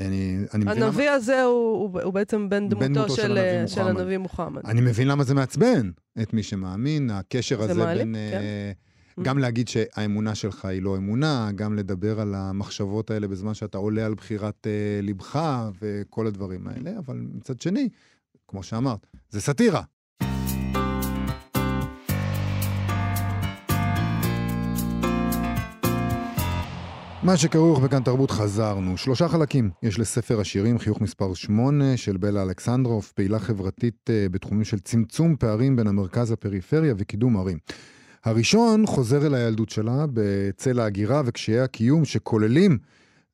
אני, 0.00 0.38
אני 0.54 0.64
מבין 0.64 0.82
הנביא 0.82 1.04
למה... 1.04 1.14
הזה 1.14 1.42
הוא, 1.42 1.90
הוא, 1.92 2.00
הוא 2.00 2.14
בעצם 2.14 2.48
בן 2.48 2.68
דמותו, 2.68 2.86
בן 2.86 2.94
דמותו 2.94 3.14
של, 3.14 3.22
של, 3.22 3.38
הנביא 3.38 3.66
של 3.66 3.80
הנביא 3.80 4.18
מוחמד. 4.18 4.62
אני 4.64 4.80
מבין 4.80 5.08
למה 5.08 5.24
זה 5.24 5.34
מעצבן 5.34 5.90
את 6.22 6.32
מי 6.34 6.42
שמאמין, 6.42 7.10
הקשר 7.10 7.62
הזה 7.62 7.74
מעליב, 7.74 8.02
בין... 8.02 8.16
כן. 8.30 8.40
Uh, 8.40 8.89
גם 9.22 9.38
להגיד 9.38 9.68
שהאמונה 9.68 10.34
שלך 10.34 10.64
היא 10.64 10.82
לא 10.82 10.96
אמונה, 10.96 11.50
גם 11.54 11.76
לדבר 11.76 12.20
על 12.20 12.34
המחשבות 12.34 13.10
האלה 13.10 13.28
בזמן 13.28 13.54
שאתה 13.54 13.78
עולה 13.78 14.06
על 14.06 14.14
בחירת 14.14 14.66
uh, 14.66 15.04
לבך 15.04 15.40
וכל 15.80 16.26
הדברים 16.26 16.66
האלה, 16.66 16.98
אבל 16.98 17.16
מצד 17.34 17.60
שני, 17.60 17.88
כמו 18.48 18.62
שאמרת, 18.62 19.06
זה 19.30 19.40
סאטירה. 19.40 19.82
מה 27.22 27.36
שכרוך 27.36 27.80
בכאן 27.80 28.02
תרבות 28.02 28.30
חזרנו. 28.30 28.96
שלושה 28.96 29.28
חלקים 29.28 29.70
יש 29.82 29.98
לספר 29.98 30.40
השירים, 30.40 30.78
חיוך 30.78 31.00
מספר 31.00 31.34
8 31.34 31.96
של 31.96 32.16
בלה 32.16 32.42
אלכסנדרוף, 32.42 33.12
פעילה 33.12 33.38
חברתית 33.38 34.10
בתחומים 34.30 34.64
של 34.64 34.78
צמצום 34.78 35.36
פערים 35.36 35.76
בין 35.76 35.86
המרכז 35.86 36.32
לפריפריה 36.32 36.94
וקידום 36.98 37.36
ערים. 37.36 37.58
הראשון 38.24 38.86
חוזר 38.86 39.26
אל 39.26 39.34
הילדות 39.34 39.70
שלה 39.70 40.04
בצל 40.12 40.80
ההגירה 40.80 41.22
וקשיי 41.26 41.60
הקיום 41.60 42.04
שכוללים, 42.04 42.78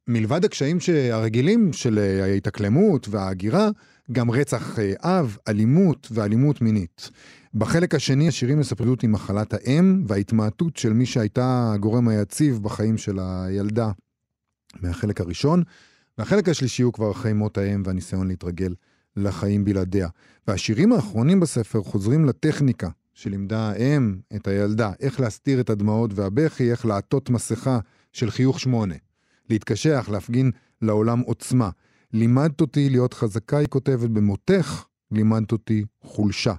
מלבד 0.08 0.44
הקשיים 0.44 0.78
הרגילים 1.12 1.72
של 1.72 1.98
ההתאקלמות 2.22 3.08
וההגירה, 3.10 3.68
גם 4.12 4.30
רצח 4.30 4.78
אב, 5.02 5.36
אלימות 5.48 6.08
ואלימות 6.10 6.60
מינית. 6.60 7.10
בחלק 7.54 7.94
השני 7.94 8.28
השירים 8.28 8.58
מספרים 8.58 8.94
עם 9.02 9.12
מחלת 9.12 9.54
האם 9.54 10.04
וההתמעטות 10.06 10.76
של 10.76 10.92
מי 10.92 11.06
שהייתה 11.06 11.72
הגורם 11.74 12.08
היציב 12.08 12.62
בחיים 12.62 12.98
של 12.98 13.18
הילדה 13.20 13.90
מהחלק 14.80 15.20
הראשון, 15.20 15.62
והחלק 16.18 16.48
השלישי 16.48 16.82
הוא 16.82 16.92
כבר 16.92 17.10
אחרי 17.10 17.32
מות 17.32 17.58
האם 17.58 17.82
והניסיון 17.84 18.28
להתרגל 18.28 18.74
לחיים 19.16 19.64
בלעדיה. 19.64 20.08
והשירים 20.48 20.92
האחרונים 20.92 21.40
בספר 21.40 21.82
חוזרים 21.82 22.24
לטכניקה 22.24 22.88
שלימדה 23.16 23.70
האם 23.70 24.16
את 24.36 24.48
הילדה, 24.48 24.92
איך 25.00 25.20
להסתיר 25.20 25.60
את 25.60 25.70
הדמעות 25.70 26.10
והבכי, 26.14 26.70
איך 26.70 26.86
לעטות 26.86 27.30
מסכה 27.30 27.78
של 28.12 28.30
חיוך 28.30 28.60
שמונה, 28.60 28.94
להתקשח, 29.50 30.08
להפגין 30.12 30.50
לעולם 30.82 31.20
עוצמה. 31.20 31.70
לימדת 32.12 32.60
אותי 32.60 32.90
להיות 32.90 33.14
חזקה, 33.14 33.58
היא 33.58 33.68
כותבת, 33.68 34.10
במותך 34.10 34.84
לימדת 35.12 35.52
אותי 35.52 35.84
חולשה. 36.02 36.54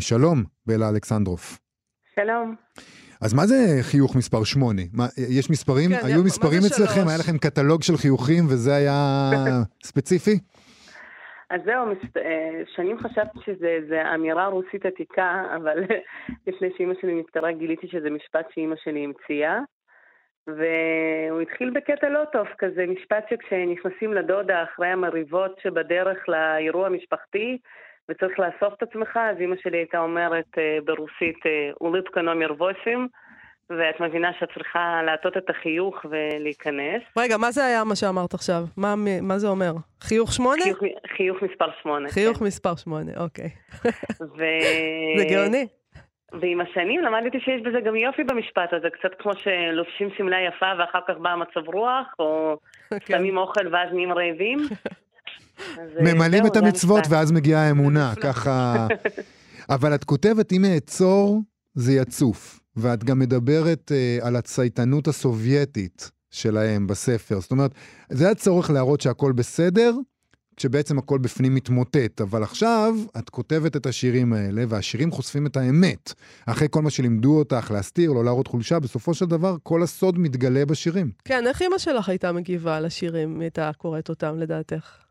שלום, 0.00 0.44
בלה 0.66 0.88
אלכסנדרוף. 0.88 1.58
שלום. 2.14 2.54
אז 3.20 3.32
מה 3.32 3.46
זה 3.46 3.78
חיוך 3.82 4.16
מספר 4.16 4.44
8? 4.44 4.82
מה, 4.92 5.06
יש 5.16 5.50
מספרים? 5.50 5.90
כן, 5.90 6.00
היו 6.06 6.24
מספרים 6.24 6.64
אצלכם? 6.64 7.08
היה 7.08 7.18
לכם 7.18 7.38
קטלוג 7.38 7.82
של 7.82 7.96
חיוכים 7.96 8.46
וזה 8.48 8.74
היה 8.74 9.30
ספציפי? 9.88 10.38
אז 11.50 11.60
זהו, 11.64 11.86
שנים 12.76 12.98
חשבתי 12.98 13.38
שזו 13.44 13.96
אמירה 14.14 14.46
רוסית 14.46 14.86
עתיקה, 14.86 15.44
אבל 15.56 15.84
לפני 16.46 16.68
שאימא 16.76 16.94
שלי 17.00 17.14
נפטרה 17.14 17.52
גיליתי 17.52 17.88
שזה 17.88 18.10
משפט 18.10 18.46
שאימא 18.50 18.76
שלי 18.76 19.04
המציאה. 19.04 19.58
והוא 20.46 21.40
התחיל 21.40 21.70
בקטע 21.70 22.08
לא 22.08 22.24
טוב 22.32 22.46
כזה, 22.58 22.86
משפט 22.86 23.24
שכשנכנסים 23.30 24.14
לדודה 24.14 24.62
אחרי 24.62 24.88
המריבות 24.88 25.58
שבדרך 25.62 26.28
לאירוע 26.28 26.86
המשפחתי, 26.86 27.58
וצריך 28.08 28.38
לאסוף 28.38 28.74
את 28.74 28.82
עצמך, 28.82 29.16
אז 29.22 29.40
אימא 29.40 29.56
שלי 29.56 29.78
הייתה 29.78 29.98
אומרת 29.98 30.58
ברוסית, 30.84 31.38
אוליפקה 31.80 32.22
נומר 32.22 32.52
ווסים, 32.52 33.08
ואת 33.70 34.00
מבינה 34.00 34.30
שאת 34.40 34.48
צריכה 34.54 35.00
להטות 35.06 35.36
את 35.36 35.50
החיוך 35.50 36.06
ולהיכנס. 36.10 37.02
רגע, 37.18 37.36
מה 37.36 37.50
זה 37.50 37.64
היה 37.64 37.84
מה 37.84 37.96
שאמרת 37.96 38.34
עכשיו? 38.34 38.64
מה, 38.76 38.94
מה 39.22 39.38
זה 39.38 39.48
אומר? 39.48 39.72
חיוך 40.00 40.32
שמונה? 40.32 40.62
חיוך, 40.62 40.78
חיוך 41.16 41.42
מספר 41.42 41.66
שמונה. 41.82 42.08
חיוך 42.08 42.38
כן. 42.38 42.44
מספר 42.44 42.76
שמונה, 42.76 43.12
אוקיי. 43.16 43.50
ו... 44.20 44.44
זה 45.18 45.24
גאוני. 45.30 45.66
ועם 46.40 46.60
השנים 46.60 47.00
למדתי 47.02 47.40
שיש 47.40 47.62
בזה 47.62 47.80
גם 47.86 47.96
יופי 47.96 48.24
במשפט 48.24 48.72
הזה, 48.72 48.88
קצת 48.90 49.14
כמו 49.18 49.32
שלובשים 49.34 50.08
שמלה 50.18 50.36
יפה 50.40 50.66
ואחר 50.78 51.00
כך 51.08 51.14
בא 51.22 51.34
מצב 51.34 51.68
רוח, 51.68 52.06
או 52.18 52.58
שמים 53.08 53.36
אוכל 53.36 53.74
ואז 53.74 53.88
נהיים 53.92 54.12
רעבים. 54.12 54.58
ממלאים 56.00 56.46
את 56.46 56.56
המצוות 56.56 57.04
ואז 57.10 57.32
מגיעה 57.32 57.68
האמונה, 57.68 58.12
ככה... 58.24 58.86
אבל 59.70 59.94
את 59.94 60.04
כותבת, 60.04 60.52
אם 60.52 60.62
אעצור, 60.74 61.40
זה 61.74 61.92
יצוף. 61.92 62.65
ואת 62.76 63.04
גם 63.04 63.18
מדברת 63.18 63.92
אה, 63.92 64.18
על 64.26 64.36
הצייתנות 64.36 65.08
הסובייטית 65.08 66.10
שלהם 66.30 66.86
בספר. 66.86 67.40
זאת 67.40 67.50
אומרת, 67.50 67.70
זה 68.08 68.30
הצורך 68.30 68.70
להראות 68.70 69.00
שהכל 69.00 69.32
בסדר, 69.32 69.92
כשבעצם 70.56 70.98
הכל 70.98 71.18
בפנים 71.18 71.54
מתמוטט. 71.54 72.20
אבל 72.20 72.42
עכשיו 72.42 72.94
את 73.18 73.30
כותבת 73.30 73.76
את 73.76 73.86
השירים 73.86 74.32
האלה, 74.32 74.62
והשירים 74.68 75.10
חושפים 75.10 75.46
את 75.46 75.56
האמת. 75.56 76.12
אחרי 76.48 76.68
כל 76.70 76.82
מה 76.82 76.90
שלימדו 76.90 77.38
אותך 77.38 77.70
להסתיר, 77.74 78.12
לא 78.12 78.24
להראות 78.24 78.46
חולשה, 78.46 78.80
בסופו 78.80 79.14
של 79.14 79.26
דבר 79.26 79.54
כל 79.62 79.82
הסוד 79.82 80.18
מתגלה 80.18 80.66
בשירים. 80.70 81.06
כן, 81.24 81.46
איך 81.46 81.62
אימא 81.62 81.78
שלך 81.78 82.08
הייתה 82.08 82.32
מגיבה 82.32 82.80
לשירים, 82.80 83.34
אם 83.34 83.40
הייתה 83.40 83.70
קוראת 83.78 84.08
אותם, 84.08 84.38
לדעתך? 84.38 85.04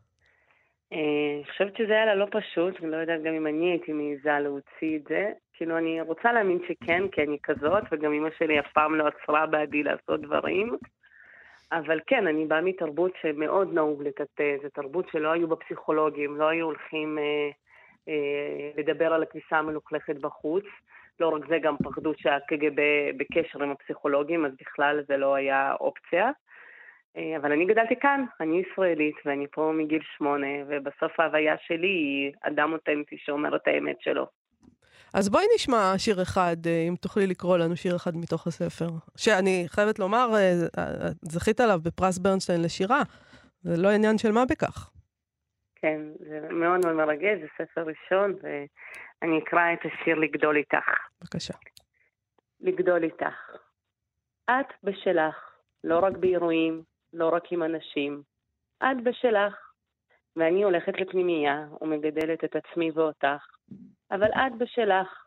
אה, 0.92 0.98
אני 1.36 1.44
חושבת 1.50 1.76
שזה 1.78 1.92
היה 1.92 2.06
לה 2.06 2.14
לא 2.14 2.26
פשוט, 2.30 2.74
אני 2.82 2.90
לא 2.90 2.96
יודעת 2.96 3.20
גם 3.24 3.34
אם 3.34 3.46
אני 3.46 3.70
הייתי 3.70 3.92
מעיזה 3.92 4.30
להוציא 4.42 4.96
את 4.96 5.02
זה. 5.08 5.24
כאילו, 5.56 5.78
אני 5.78 6.00
רוצה 6.00 6.32
להאמין 6.32 6.58
שכן, 6.68 7.08
כי 7.08 7.22
אני 7.22 7.38
כזאת, 7.42 7.84
וגם 7.92 8.12
אמא 8.12 8.28
שלי 8.38 8.60
אף 8.60 8.72
פעם 8.72 8.94
לא 8.94 9.06
עצרה 9.06 9.46
בעדי 9.46 9.82
לעשות 9.82 10.20
דברים. 10.20 10.76
אבל 11.72 12.00
כן, 12.06 12.26
אני 12.26 12.46
באה 12.46 12.60
מתרבות 12.60 13.12
שמאוד 13.22 13.74
נהוג 13.74 14.02
לטאטא, 14.02 14.56
זו 14.62 14.68
תרבות 14.68 15.08
שלא 15.12 15.32
היו 15.32 15.48
בה 15.48 15.56
פסיכולוגים, 15.56 16.36
לא 16.36 16.48
היו 16.48 16.66
הולכים 16.66 17.18
אה, 17.18 17.50
אה, 18.08 18.70
לדבר 18.76 19.12
על 19.12 19.22
הכניסה 19.22 19.58
המלוכלכת 19.58 20.16
בחוץ. 20.16 20.64
לא 21.20 21.28
רק 21.28 21.46
זה, 21.48 21.58
גם 21.58 21.76
פחדו 21.84 22.12
שהקג"ב 22.16 22.80
בקשר 23.16 23.62
עם 23.62 23.70
הפסיכולוגים, 23.70 24.44
אז 24.44 24.52
בכלל 24.60 25.04
זה 25.08 25.16
לא 25.16 25.34
היה 25.34 25.74
אופציה. 25.80 26.30
אה, 27.16 27.36
אבל 27.36 27.52
אני 27.52 27.64
גדלתי 27.64 27.96
כאן, 27.96 28.24
אני 28.40 28.62
ישראלית, 28.70 29.16
ואני 29.24 29.46
פה 29.52 29.72
מגיל 29.74 30.02
שמונה, 30.16 30.46
ובסוף 30.68 31.20
ההוויה 31.20 31.56
שלי 31.58 31.86
היא 31.86 32.32
אדם 32.40 32.72
אותנטי 32.72 33.16
שאומר 33.18 33.56
את 33.56 33.68
האמת 33.68 34.00
שלו. 34.00 34.26
אז 35.18 35.28
בואי 35.28 35.44
נשמע 35.54 35.92
שיר 35.98 36.22
אחד, 36.22 36.56
אה, 36.66 36.84
אם 36.88 36.94
תוכלי 37.00 37.26
לקרוא 37.26 37.58
לנו 37.58 37.76
שיר 37.76 37.96
אחד 37.96 38.16
מתוך 38.16 38.46
הספר. 38.46 38.88
שאני 39.16 39.64
חייבת 39.68 39.98
לומר, 39.98 40.28
אה, 40.34 40.52
זכית 41.22 41.60
עליו 41.60 41.80
בפרס 41.82 42.18
ברנשטיין 42.18 42.62
לשירה. 42.62 43.02
זה 43.62 43.82
לא 43.82 43.88
עניין 43.88 44.18
של 44.18 44.32
מה 44.32 44.44
בכך. 44.50 44.90
כן, 45.76 46.00
זה 46.18 46.48
מאוד 46.50 46.80
מאוד 46.84 46.94
מרגש, 46.94 47.38
זה 47.40 47.46
ספר 47.54 47.80
ראשון, 47.80 48.34
ואני 48.42 49.38
אקרא 49.38 49.72
את 49.72 49.78
השיר 49.84 50.18
לגדול 50.18 50.56
איתך. 50.56 50.88
בבקשה. 51.20 51.54
לגדול 52.60 53.04
איתך. 53.04 53.50
את 54.50 54.72
בשלך, 54.82 55.34
לא 55.84 55.98
רק 55.98 56.16
באירועים, 56.16 56.82
לא 57.12 57.28
רק 57.28 57.52
עם 57.52 57.62
אנשים. 57.62 58.22
את 58.82 59.04
בשלך. 59.04 59.65
ואני 60.36 60.62
הולכת 60.62 61.00
לפנימייה 61.00 61.66
ומגדלת 61.80 62.44
את 62.44 62.56
עצמי 62.56 62.90
ואותך. 62.90 63.46
אבל 64.10 64.32
את 64.32 64.58
בשלך. 64.58 65.26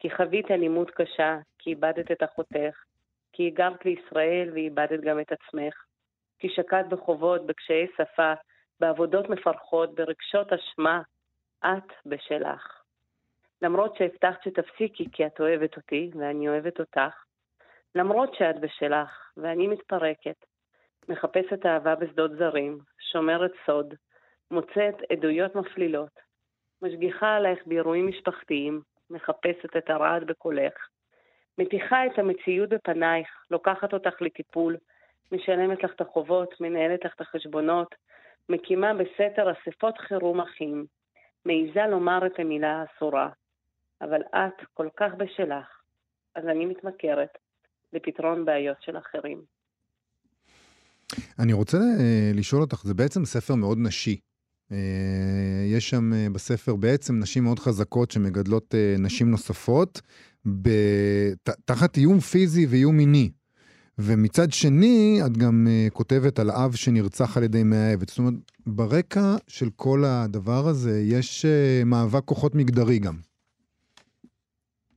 כי 0.00 0.10
חווית 0.10 0.50
אלימות 0.50 0.90
קשה, 0.90 1.38
כי 1.58 1.70
איבדת 1.70 2.10
את 2.10 2.22
אחותך, 2.22 2.84
כי 3.32 3.46
הגרת 3.46 3.84
לישראל 3.84 4.50
ואיבדת 4.52 5.00
גם 5.00 5.20
את 5.20 5.32
עצמך, 5.32 5.74
כי 6.38 6.48
שקעת 6.48 6.88
בחובות, 6.88 7.46
בקשיי 7.46 7.86
שפה, 7.96 8.32
בעבודות 8.80 9.28
מפרכות, 9.30 9.94
ברגשות 9.94 10.52
אשמה, 10.52 11.02
את 11.64 11.92
בשלך. 12.06 12.82
למרות 13.62 13.96
שהבטחת 13.96 14.42
שתפסיקי 14.42 15.04
כי 15.12 15.26
את 15.26 15.40
אוהבת 15.40 15.76
אותי 15.76 16.10
ואני 16.14 16.48
אוהבת 16.48 16.80
אותך, 16.80 17.24
למרות 17.94 18.34
שאת 18.34 18.60
בשלך 18.60 19.30
ואני 19.36 19.66
מתפרקת, 19.66 20.44
מחפשת 21.08 21.66
אהבה 21.66 21.94
בשדות 21.94 22.30
זרים, 22.38 22.78
שומרת 23.12 23.52
סוד, 23.66 23.94
מוצאת 24.50 24.94
עדויות 25.12 25.54
מפלילות, 25.54 26.20
משגיחה 26.82 27.36
עלייך 27.36 27.58
באירועים 27.66 28.08
משפחתיים, 28.08 28.80
מחפשת 29.10 29.76
את 29.76 29.90
הרעד 29.90 30.26
בקולך, 30.26 30.72
מתיחה 31.58 32.06
את 32.06 32.18
המציאות 32.18 32.68
בפנייך, 32.68 33.28
לוקחת 33.50 33.92
אותך 33.92 34.22
לטיפול, 34.22 34.76
משלמת 35.32 35.84
לך 35.84 35.90
את 35.96 36.00
החובות, 36.00 36.60
מנהלת 36.60 37.04
לך 37.04 37.14
את 37.14 37.20
החשבונות, 37.20 37.94
מקימה 38.48 38.94
בסתר 38.94 39.52
אספות 39.52 39.98
חירום 39.98 40.40
אחים, 40.40 40.86
מעיזה 41.44 41.86
לומר 41.90 42.26
את 42.26 42.38
המילה 42.38 42.82
האסורה, 42.82 43.28
אבל 44.00 44.20
את 44.22 44.66
כל 44.74 44.88
כך 44.96 45.14
בשלך, 45.16 45.66
אז 46.34 46.44
אני 46.44 46.66
מתמכרת 46.66 47.38
לפתרון 47.92 48.44
בעיות 48.44 48.82
של 48.82 48.98
אחרים. 48.98 49.42
אני 51.38 51.52
רוצה 51.52 51.76
אה, 51.76 52.30
לשאול 52.34 52.62
אותך, 52.62 52.76
זה 52.84 52.94
בעצם 52.94 53.24
ספר 53.24 53.54
מאוד 53.54 53.78
נשי. 53.80 54.29
אה, 54.72 55.64
יש 55.66 55.90
שם 55.90 56.12
אה, 56.12 56.26
בספר 56.32 56.76
בעצם 56.76 57.18
נשים 57.18 57.44
מאוד 57.44 57.58
חזקות 57.58 58.10
שמגדלות 58.10 58.74
נשים 58.98 59.30
נוספות, 59.30 60.00
תחת 61.64 61.96
איום 61.96 62.20
פיזי 62.20 62.66
ואיום 62.66 62.96
מיני. 62.96 63.30
ומצד 63.98 64.50
שני, 64.50 65.20
את 65.26 65.36
גם 65.36 65.66
כותבת 65.92 66.38
על 66.38 66.50
אב 66.50 66.72
שנרצח 66.74 67.36
על 67.36 67.42
ידי 67.42 67.62
מאהבת. 67.64 68.08
זאת 68.08 68.18
אומרת, 68.18 68.34
ברקע 68.66 69.36
של 69.48 69.66
כל 69.76 70.02
הדבר 70.06 70.62
הזה 70.70 71.00
יש 71.00 71.46
מאבק 71.86 72.24
כוחות 72.24 72.54
מגדרי 72.54 72.98
גם. 72.98 73.14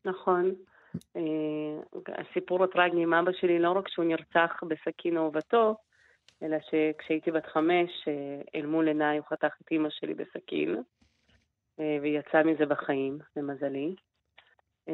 נכון. 0.05 0.51
הסיפור 2.07 2.63
הטרגי 2.63 3.03
עם 3.03 3.13
אבא 3.13 3.31
שלי, 3.31 3.59
לא 3.59 3.71
רק 3.71 3.87
שהוא 3.87 4.05
נרצח 4.05 4.51
בסכין 4.67 5.17
אהובתו, 5.17 5.75
אלא 6.43 6.57
שכשהייתי 6.59 7.31
בת 7.31 7.45
חמש, 7.45 8.07
אה, 8.07 8.41
אל 8.55 8.65
מול 8.65 8.87
עיניי 8.87 9.17
הוא 9.17 9.25
חתך 9.25 9.53
את 9.61 9.71
אימא 9.71 9.89
שלי 9.89 10.13
בסכין, 10.13 10.83
אה, 11.79 11.97
ויצא 12.01 12.43
מזה 12.43 12.65
בחיים, 12.65 13.19
למזלי. 13.35 13.95
אה, 14.89 14.93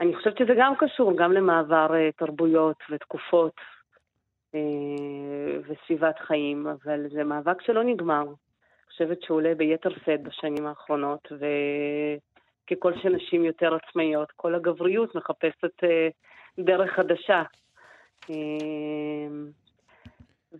אני 0.00 0.16
חושבת 0.16 0.38
שזה 0.38 0.52
גם 0.58 0.74
קשור 0.78 1.16
גם 1.16 1.32
למעבר 1.32 2.10
תרבויות 2.16 2.76
ותקופות 2.90 3.54
וסביבת 5.68 6.18
חיים, 6.18 6.66
אבל 6.66 7.08
זה 7.08 7.24
מאבק 7.24 7.62
שלא 7.62 7.84
נגמר. 7.84 8.22
אני 8.22 8.86
חושבת 8.88 9.22
שהוא 9.22 9.36
עולה 9.36 9.54
ביתר 9.54 9.90
שאת 10.04 10.22
בשנים 10.22 10.66
האחרונות, 10.66 11.32
וככל 11.32 12.92
שנשים 13.02 13.44
יותר 13.44 13.74
עצמאיות, 13.74 14.32
כל 14.36 14.54
הגבריות 14.54 15.14
מחפשת 15.14 15.84
דרך 16.58 16.90
חדשה. 16.92 17.42
אמ, 18.30 19.50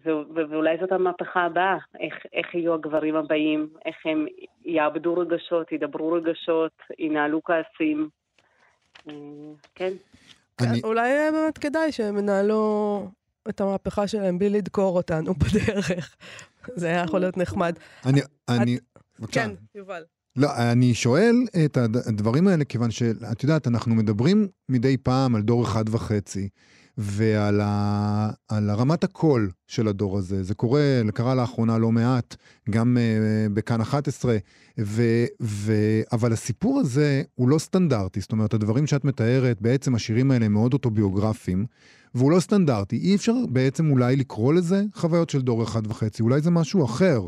ואולי 0.04 0.76
זאת 0.80 0.92
המהפכה 0.92 1.40
הבאה, 1.40 1.76
איך, 2.00 2.14
איך 2.32 2.54
יהיו 2.54 2.74
הגברים 2.74 3.16
הבאים, 3.16 3.68
איך 3.84 3.96
הם 4.04 4.26
יאבדו 4.64 5.14
רגשות, 5.14 5.72
ידברו 5.72 6.12
רגשות, 6.12 6.72
ינהלו 6.98 7.40
כעסים. 7.44 8.08
אמ, 9.08 9.54
כן. 9.74 9.92
אני... 10.60 10.80
אולי 10.84 11.10
באמת 11.32 11.58
כדאי 11.58 11.92
שהם 11.92 12.18
ינהלו 12.18 13.08
את 13.48 13.60
המהפכה 13.60 14.08
שלהם 14.08 14.38
בלי 14.38 14.50
לדקור 14.50 14.96
אותנו 14.96 15.34
בדרך. 15.40 16.16
זה 16.74 16.86
היה 16.86 17.02
יכול 17.02 17.20
להיות 17.20 17.36
נחמד. 17.36 17.78
אני, 18.06 18.20
אני, 18.48 18.78
בבקשה. 19.18 19.44
כן, 19.44 19.50
יובל. 19.74 20.02
לא, 20.36 20.48
אני 20.72 20.94
שואל 20.94 21.34
את 21.64 21.76
הדברים 22.08 22.48
האלה 22.48 22.64
כיוון 22.64 22.90
שאת 22.90 23.42
יודעת, 23.42 23.66
אנחנו 23.66 23.94
מדברים 23.94 24.48
מדי 24.68 24.96
פעם 24.96 25.34
על 25.34 25.42
דור 25.42 25.64
אחד 25.64 25.88
וחצי. 25.88 26.48
ועל 26.98 27.60
ה, 27.64 28.30
על 28.48 28.70
הרמת 28.70 29.04
הקול 29.04 29.50
של 29.66 29.88
הדור 29.88 30.18
הזה. 30.18 30.42
זה 30.42 30.54
קורה, 30.54 30.80
קרה 31.14 31.34
לאחרונה 31.34 31.78
לא 31.78 31.90
מעט, 31.90 32.36
גם 32.70 32.96
uh, 32.96 33.52
בכאן 33.54 33.80
11, 33.80 34.36
ו, 34.80 35.02
ו, 35.42 35.72
אבל 36.12 36.32
הסיפור 36.32 36.80
הזה 36.80 37.22
הוא 37.34 37.48
לא 37.48 37.58
סטנדרטי. 37.58 38.20
זאת 38.20 38.32
אומרת, 38.32 38.54
הדברים 38.54 38.86
שאת 38.86 39.04
מתארת, 39.04 39.60
בעצם 39.60 39.94
השירים 39.94 40.30
האלה 40.30 40.46
הם 40.46 40.52
מאוד 40.52 40.72
אוטוביוגרפיים, 40.72 41.66
והוא 42.14 42.30
לא 42.32 42.40
סטנדרטי. 42.40 42.96
אי 42.96 43.14
אפשר 43.14 43.32
בעצם 43.48 43.90
אולי 43.90 44.16
לקרוא 44.16 44.54
לזה 44.54 44.82
חוויות 44.94 45.30
של 45.30 45.42
דור 45.42 45.62
אחד 45.62 45.86
וחצי, 45.86 46.22
אולי 46.22 46.40
זה 46.40 46.50
משהו 46.50 46.84
אחר. 46.84 47.20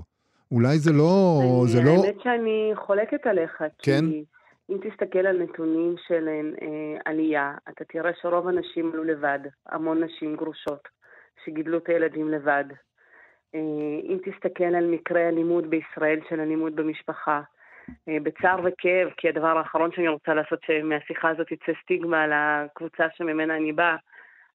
אולי 0.53 0.79
זה 0.79 0.93
לא... 0.93 1.41
אני, 1.43 1.73
זה 1.73 1.83
לא... 1.83 1.91
האמת 1.91 2.21
שאני 2.23 2.73
חולקת 2.87 3.27
עליך, 3.27 3.63
כן? 3.79 4.05
כי... 4.11 4.25
אם 4.71 4.77
תסתכל 4.83 5.27
על 5.27 5.43
נתונים 5.43 5.95
של 6.07 6.29
אה, 6.29 7.01
עלייה, 7.05 7.55
אתה 7.69 7.85
תראה 7.85 8.11
שרוב 8.23 8.49
הנשים 8.49 8.91
עלו 8.93 9.05
לבד, 9.05 9.39
המון 9.67 10.05
נשים 10.05 10.37
גרושות 10.37 10.89
שגידלו 11.45 11.79
את 11.79 11.89
הילדים 11.89 12.29
לבד. 12.29 12.65
אה, 13.55 13.61
אם 14.03 14.19
תסתכל 14.25 14.65
על 14.65 14.87
מקרי 14.87 15.29
אלימות 15.29 15.67
בישראל 15.67 16.21
של 16.29 16.41
אלימות 16.41 16.75
במשפחה, 16.75 17.41
אה, 18.09 18.17
בצער 18.23 18.61
וכאב, 18.65 19.09
כי 19.17 19.29
הדבר 19.29 19.59
האחרון 19.59 19.93
שאני 19.93 20.09
רוצה 20.09 20.35
לעשות 20.35 20.63
שמהשיחה 20.63 21.29
הזאת 21.29 21.53
יצא 21.53 21.73
סטיגמה 21.83 22.23
על 22.23 22.31
הקבוצה 22.35 23.07
שממנה 23.15 23.57
אני 23.57 23.73
באה, 23.73 23.97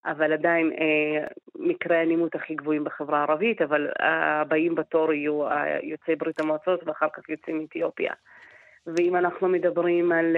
אבל 0.05 0.33
עדיין 0.33 0.71
אה, 0.71 1.27
מקרי 1.55 1.97
האלימות 1.97 2.35
הכי 2.35 2.55
גבוהים 2.55 2.83
בחברה 2.83 3.19
הערבית, 3.19 3.61
אבל 3.61 3.89
הבאים 3.99 4.75
בתור 4.75 5.13
יהיו 5.13 5.41
יוצאי 5.83 6.15
ברית 6.15 6.39
המועצות 6.39 6.87
ואחר 6.87 7.07
כך 7.13 7.29
יוצאים 7.29 7.59
מאתיופיה. 7.59 8.13
ואם 8.87 9.15
אנחנו 9.15 9.47
מדברים 9.47 10.11
על... 10.11 10.35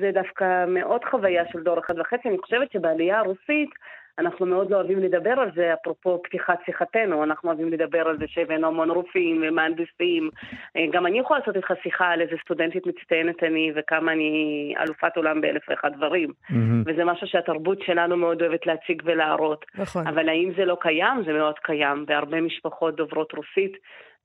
זה 0.00 0.10
דווקא 0.14 0.64
מאוד 0.68 1.04
חוויה 1.04 1.44
של 1.52 1.62
דור 1.62 1.78
אחד 1.78 1.98
וחצי. 1.98 2.28
אני 2.28 2.38
חושבת 2.38 2.72
שבעלייה 2.72 3.18
הרוסית 3.18 3.70
אנחנו 4.18 4.46
מאוד 4.46 4.70
לא 4.70 4.76
אוהבים 4.76 4.98
לדבר 4.98 5.30
על 5.30 5.50
זה, 5.54 5.74
אפרופו 5.74 6.20
פתיחת 6.22 6.58
שיחתנו, 6.64 7.24
אנחנו 7.24 7.48
אוהבים 7.48 7.72
לדבר 7.72 8.08
על 8.08 8.18
זה 8.18 8.24
שהבאנו 8.28 8.66
המון 8.66 8.90
רופאים 8.90 9.42
ומהנדסים. 9.48 10.30
אה, 10.76 10.84
גם 10.92 11.06
אני 11.06 11.18
יכולה 11.18 11.40
לעשות 11.40 11.56
איתך 11.56 11.72
שיחה 11.82 12.06
על 12.06 12.20
איזה 12.20 12.36
סטודנטית 12.44 12.86
מצטיינת 12.86 13.42
אני 13.42 13.72
וכמה 13.76 14.12
אני 14.12 14.74
אלופת 14.80 15.16
עולם 15.16 15.40
באלף 15.40 15.62
ואחד 15.68 15.92
דברים. 15.96 16.28
Mm-hmm. 16.28 16.54
וזה 16.86 17.04
משהו 17.04 17.26
שהתרבות 17.26 17.82
שלנו 17.82 18.16
מאוד 18.16 18.42
אוהבת 18.42 18.66
להציג 18.66 19.02
ולהראות. 19.04 19.64
נכון. 19.74 20.06
אבל 20.06 20.28
האם 20.28 20.52
זה 20.56 20.64
לא 20.64 20.76
קיים? 20.80 21.24
זה 21.26 21.32
מאוד 21.32 21.58
קיים. 21.58 22.06
בהרבה 22.06 22.40
משפחות 22.40 22.96
דוברות 22.96 23.32
רוסית, 23.32 23.76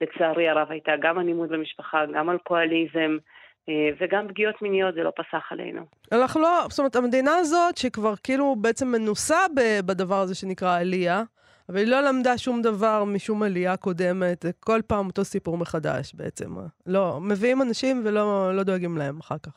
לצערי 0.01 0.49
הרב, 0.49 0.67
הייתה 0.71 0.91
גם 1.01 1.19
אלימות 1.19 1.49
במשפחה, 1.49 2.05
גם 2.13 2.29
אלכוהוליזם. 2.29 3.17
אה, 3.69 3.89
וגם 3.99 4.27
פגיעות 4.27 4.61
מיניות 4.61 4.93
זה 4.93 5.03
לא 5.03 5.11
פסח 5.15 5.51
עלינו. 5.51 5.81
אנחנו 6.11 6.41
לא, 6.41 6.65
זאת 6.69 6.79
אומרת, 6.79 6.95
המדינה 6.95 7.35
הזאת, 7.35 7.77
שכבר 7.77 8.13
כאילו 8.23 8.55
בעצם 8.55 8.87
מנוסה 8.87 9.37
בדבר 9.85 10.19
הזה 10.19 10.35
שנקרא 10.35 10.79
עלייה, 10.79 11.23
אבל 11.69 11.77
היא 11.77 11.87
לא 11.87 12.01
למדה 12.01 12.37
שום 12.37 12.61
דבר 12.61 13.03
משום 13.03 13.43
עלייה 13.43 13.77
קודמת, 13.77 14.45
כל 14.59 14.79
פעם 14.87 15.07
אותו 15.07 15.25
סיפור 15.25 15.57
מחדש 15.57 16.13
בעצם. 16.13 16.49
לא, 16.85 17.19
מביאים 17.21 17.61
אנשים 17.61 18.01
ולא 18.05 18.55
לא 18.55 18.63
דואגים 18.63 18.97
להם 18.97 19.19
אחר 19.19 19.35
כך. 19.43 19.51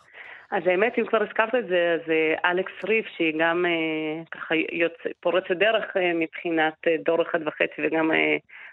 אז 0.54 0.66
האמת, 0.66 0.98
אם 0.98 1.06
כבר 1.06 1.22
הזכרת 1.22 1.54
את 1.54 1.66
זה, 1.66 1.94
אז 1.94 2.10
אה, 2.10 2.50
אלכס 2.50 2.84
ריף, 2.84 3.06
שהיא 3.16 3.34
גם 3.38 3.66
אה, 3.66 4.22
ככה 4.30 4.54
יוצא, 4.72 5.08
פורצת 5.20 5.50
דרך 5.50 5.96
אה, 5.96 6.12
מבחינת 6.14 6.74
דור 7.04 7.22
אחד 7.22 7.38
וחצי, 7.46 7.74
וגם 7.78 8.10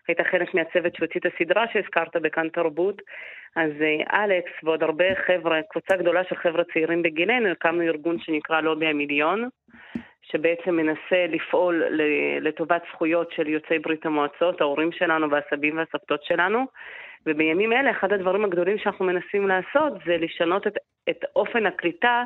הייתה 0.07 0.23
חלק 0.23 0.53
מהצוות 0.53 0.95
שהוציא 0.95 1.19
את 1.19 1.25
הסדרה 1.25 1.65
שהזכרת 1.73 2.15
בכאן 2.15 2.49
תרבות, 2.49 3.01
אז 3.55 3.71
אלכס 4.13 4.51
ועוד 4.63 4.83
הרבה 4.83 5.05
חבר'ה, 5.27 5.61
קבוצה 5.69 5.95
גדולה 5.95 6.23
של 6.23 6.35
חבר'ה 6.35 6.63
צעירים 6.73 7.01
בגילנו, 7.01 7.49
הקמנו 7.49 7.81
ארגון 7.81 8.19
שנקרא 8.19 8.61
לובי 8.61 8.87
המיליון, 8.87 9.49
שבעצם 10.21 10.75
מנסה 10.75 11.25
לפעול 11.29 11.83
לטובת 12.41 12.81
זכויות 12.93 13.31
של 13.31 13.47
יוצאי 13.47 13.79
ברית 13.79 14.05
המועצות, 14.05 14.61
ההורים 14.61 14.91
שלנו 14.91 15.31
והסבים 15.31 15.77
והסבתות 15.77 16.23
שלנו. 16.23 16.65
ובימים 17.25 17.73
אלה 17.73 17.91
אחד 17.91 18.13
הדברים 18.13 18.45
הגדולים 18.45 18.77
שאנחנו 18.77 19.05
מנסים 19.05 19.47
לעשות 19.47 19.93
זה 20.05 20.17
לשנות 20.17 20.67
את, 20.67 20.77
את 21.09 21.25
אופן 21.35 21.65
הקליטה 21.65 22.23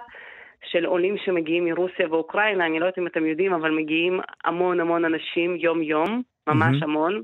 של 0.63 0.85
עולים 0.85 1.17
שמגיעים 1.17 1.65
מרוסיה 1.65 2.07
ואוקראינה, 2.09 2.65
אני 2.65 2.79
לא 2.79 2.85
יודעת 2.85 2.97
אם 2.97 3.07
אתם 3.07 3.25
יודעים, 3.25 3.53
אבל 3.53 3.71
מגיעים 3.71 4.19
המון 4.43 4.79
המון 4.79 5.05
אנשים 5.05 5.55
יום-יום, 5.55 6.21
ממש 6.47 6.81
מהמם. 6.81 6.83
המון, 6.83 7.21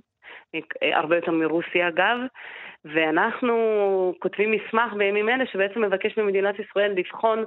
הרבה 0.81 1.15
יותר 1.15 1.31
מרוסיה 1.31 1.87
אגב, 1.87 2.17
ואנחנו 2.85 3.55
כותבים 4.19 4.51
מסמך 4.51 4.93
בימים 4.93 5.29
אלה 5.29 5.45
שבעצם 5.45 5.81
מבקש 5.81 6.17
ממדינת 6.17 6.59
ישראל 6.59 6.91
לבחון 6.91 7.43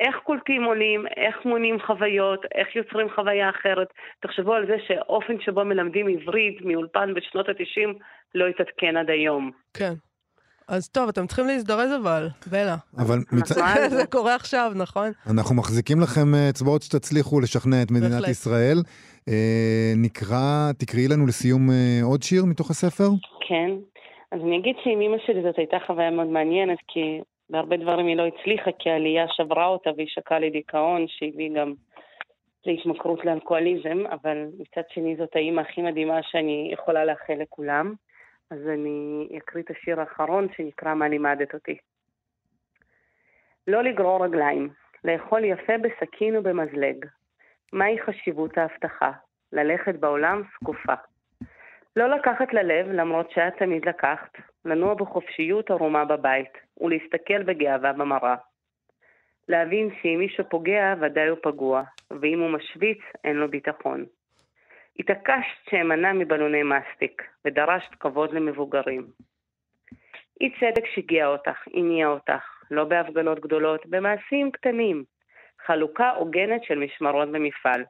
איך 0.00 0.16
קולטים 0.24 0.64
עולים, 0.64 1.06
איך 1.16 1.36
מונים 1.44 1.76
חוויות, 1.86 2.40
איך 2.54 2.76
יוצרים 2.76 3.06
חוויה 3.14 3.50
אחרת. 3.50 3.88
תחשבו 4.20 4.54
על 4.54 4.66
זה 4.66 4.76
שאופן 4.86 5.40
שבו 5.40 5.64
מלמדים 5.64 6.06
עברית 6.08 6.64
מאולפן 6.64 7.14
בשנות 7.14 7.48
ה-90 7.48 7.98
לא 8.34 8.46
התעדכן 8.46 8.96
עד 8.96 9.10
היום. 9.10 9.50
כן. 9.74 9.92
אז 10.68 10.88
טוב, 10.88 11.08
אתם 11.08 11.26
צריכים 11.26 11.46
להזדרז 11.46 11.90
אבל, 12.02 12.28
בלה. 12.50 12.76
אבל 12.98 13.18
מצ... 13.32 13.58
אנחנו 13.58 13.82
על 13.82 13.88
זה. 13.90 14.06
קורה 14.06 14.34
עכשיו, 14.34 14.72
נכון? 14.76 15.10
אנחנו 15.30 15.54
מחזיקים 15.54 16.00
לכם 16.00 16.34
אה, 16.34 16.48
אצבעות 16.50 16.82
שתצליחו 16.82 17.40
לשכנע 17.40 17.82
את 17.82 17.90
מדינת. 17.90 18.28
ישראל. 18.28 18.78
אה, 19.28 19.92
נקרא, 19.96 20.72
תקראי 20.78 21.08
לנו 21.08 21.26
לסיום 21.26 21.70
אה, 21.70 22.00
עוד 22.02 22.22
שיר 22.22 22.44
מתוך 22.44 22.70
הספר? 22.70 23.08
כן. 23.48 23.70
אז 24.32 24.40
אני 24.44 24.58
אגיד 24.58 24.76
שעם 24.84 25.00
אמא 25.00 25.16
שלי 25.26 25.42
זאת 25.42 25.58
הייתה 25.58 25.76
חוויה 25.86 26.10
מאוד 26.10 26.26
מעניינת, 26.26 26.78
כי 26.88 27.20
בהרבה 27.50 27.76
דברים 27.76 28.06
היא 28.06 28.16
לא 28.16 28.26
הצליחה, 28.26 28.70
כי 28.78 28.90
העלייה 28.90 29.28
שברה 29.28 29.66
אותה 29.66 29.90
והיא 29.96 30.08
שקעה 30.08 30.38
לדיכאון, 30.38 31.04
שהביא 31.08 31.50
גם 31.54 31.74
להתמכרות 32.66 33.24
לאלכוהוליזם, 33.24 34.06
אבל 34.10 34.46
מצד 34.58 34.82
שני 34.88 35.16
זאת 35.16 35.36
האימא 35.36 35.60
הכי 35.60 35.82
מדהימה 35.82 36.22
שאני 36.22 36.70
יכולה 36.72 37.04
לאחל 37.04 37.34
לכולם. 37.34 37.94
אז 38.50 38.68
אני 38.68 39.28
אקריא 39.38 39.64
את 39.64 39.70
השיר 39.70 40.00
האחרון 40.00 40.48
שנקרא 40.56 40.94
מה 40.94 41.08
לימדת 41.08 41.54
אותי. 41.54 41.76
לא 43.66 43.82
לגרור 43.82 44.24
רגליים, 44.24 44.68
לאכול 45.04 45.44
יפה 45.44 45.72
בסכין 45.78 46.36
ובמזלג. 46.36 47.06
מהי 47.72 48.02
חשיבות 48.02 48.58
ההבטחה? 48.58 49.12
ללכת 49.52 49.94
בעולם 49.94 50.42
זקופה. 50.54 50.94
לא 51.96 52.10
לקחת 52.16 52.52
ללב, 52.52 52.86
למרות 52.90 53.30
שאת 53.30 53.56
תמיד 53.58 53.88
לקחת, 53.88 54.30
לנוע 54.64 54.94
בחופשיות 54.94 55.70
ערומה 55.70 56.04
בבית, 56.04 56.58
ולהסתכל 56.80 57.42
בגאווה 57.42 57.92
במראה. 57.92 58.36
להבין 59.48 59.90
שאם 60.02 60.18
מישהו 60.18 60.44
פוגע, 60.48 60.94
ודאי 61.00 61.28
הוא 61.28 61.38
פגוע, 61.42 61.82
ואם 62.10 62.40
הוא 62.40 62.50
משוויץ, 62.50 62.98
אין 63.24 63.36
לו 63.36 63.50
ביטחון. 63.50 64.04
התעקשת 64.98 65.70
שאמנע 65.70 66.12
מבלוני 66.12 66.62
מסטיק, 66.62 67.22
ודרשת 67.44 67.94
כבוד 68.00 68.32
למבוגרים. 68.32 69.06
אי 70.40 70.50
צדק 70.60 70.86
שיגע 70.86 71.26
אותך, 71.26 71.68
הניע 71.74 72.08
אותך, 72.08 72.62
לא 72.70 72.84
בהפגנות 72.84 73.40
גדולות, 73.40 73.86
במעשים 73.86 74.50
קטנים. 74.50 75.04
חלוקה 75.66 76.10
הוגנת 76.10 76.64
של 76.64 76.78
משמרות 76.78 77.28
במפעל. 77.28 77.84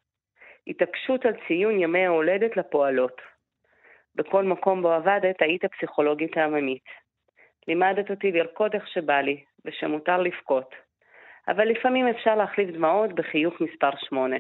התעקשות 0.67 1.27
על 1.27 1.33
ציון 1.49 1.81
ימי 1.81 2.07
ההולדת 2.07 2.57
לפועלות. 2.57 3.21
בכל 4.15 4.45
מקום 4.45 4.83
בו 4.83 4.93
עבדת 4.93 5.43
היית 5.43 5.65
פסיכולוגית 5.65 6.37
העממית. 6.37 6.85
לימדת 7.69 8.11
אותי 8.11 8.33
לרקוד 8.33 8.75
איך 8.75 8.89
שבא 8.89 9.21
לי, 9.21 9.45
ושמותר 9.65 10.23
לבכות. 10.23 10.75
אבל 11.49 11.69
לפעמים 11.69 12.09
אפשר 12.09 12.35
להחליף 12.35 12.71
דמעות 12.71 13.13
בחיוך 13.13 13.61
מספר 13.61 13.91
שמונה. 13.97 14.37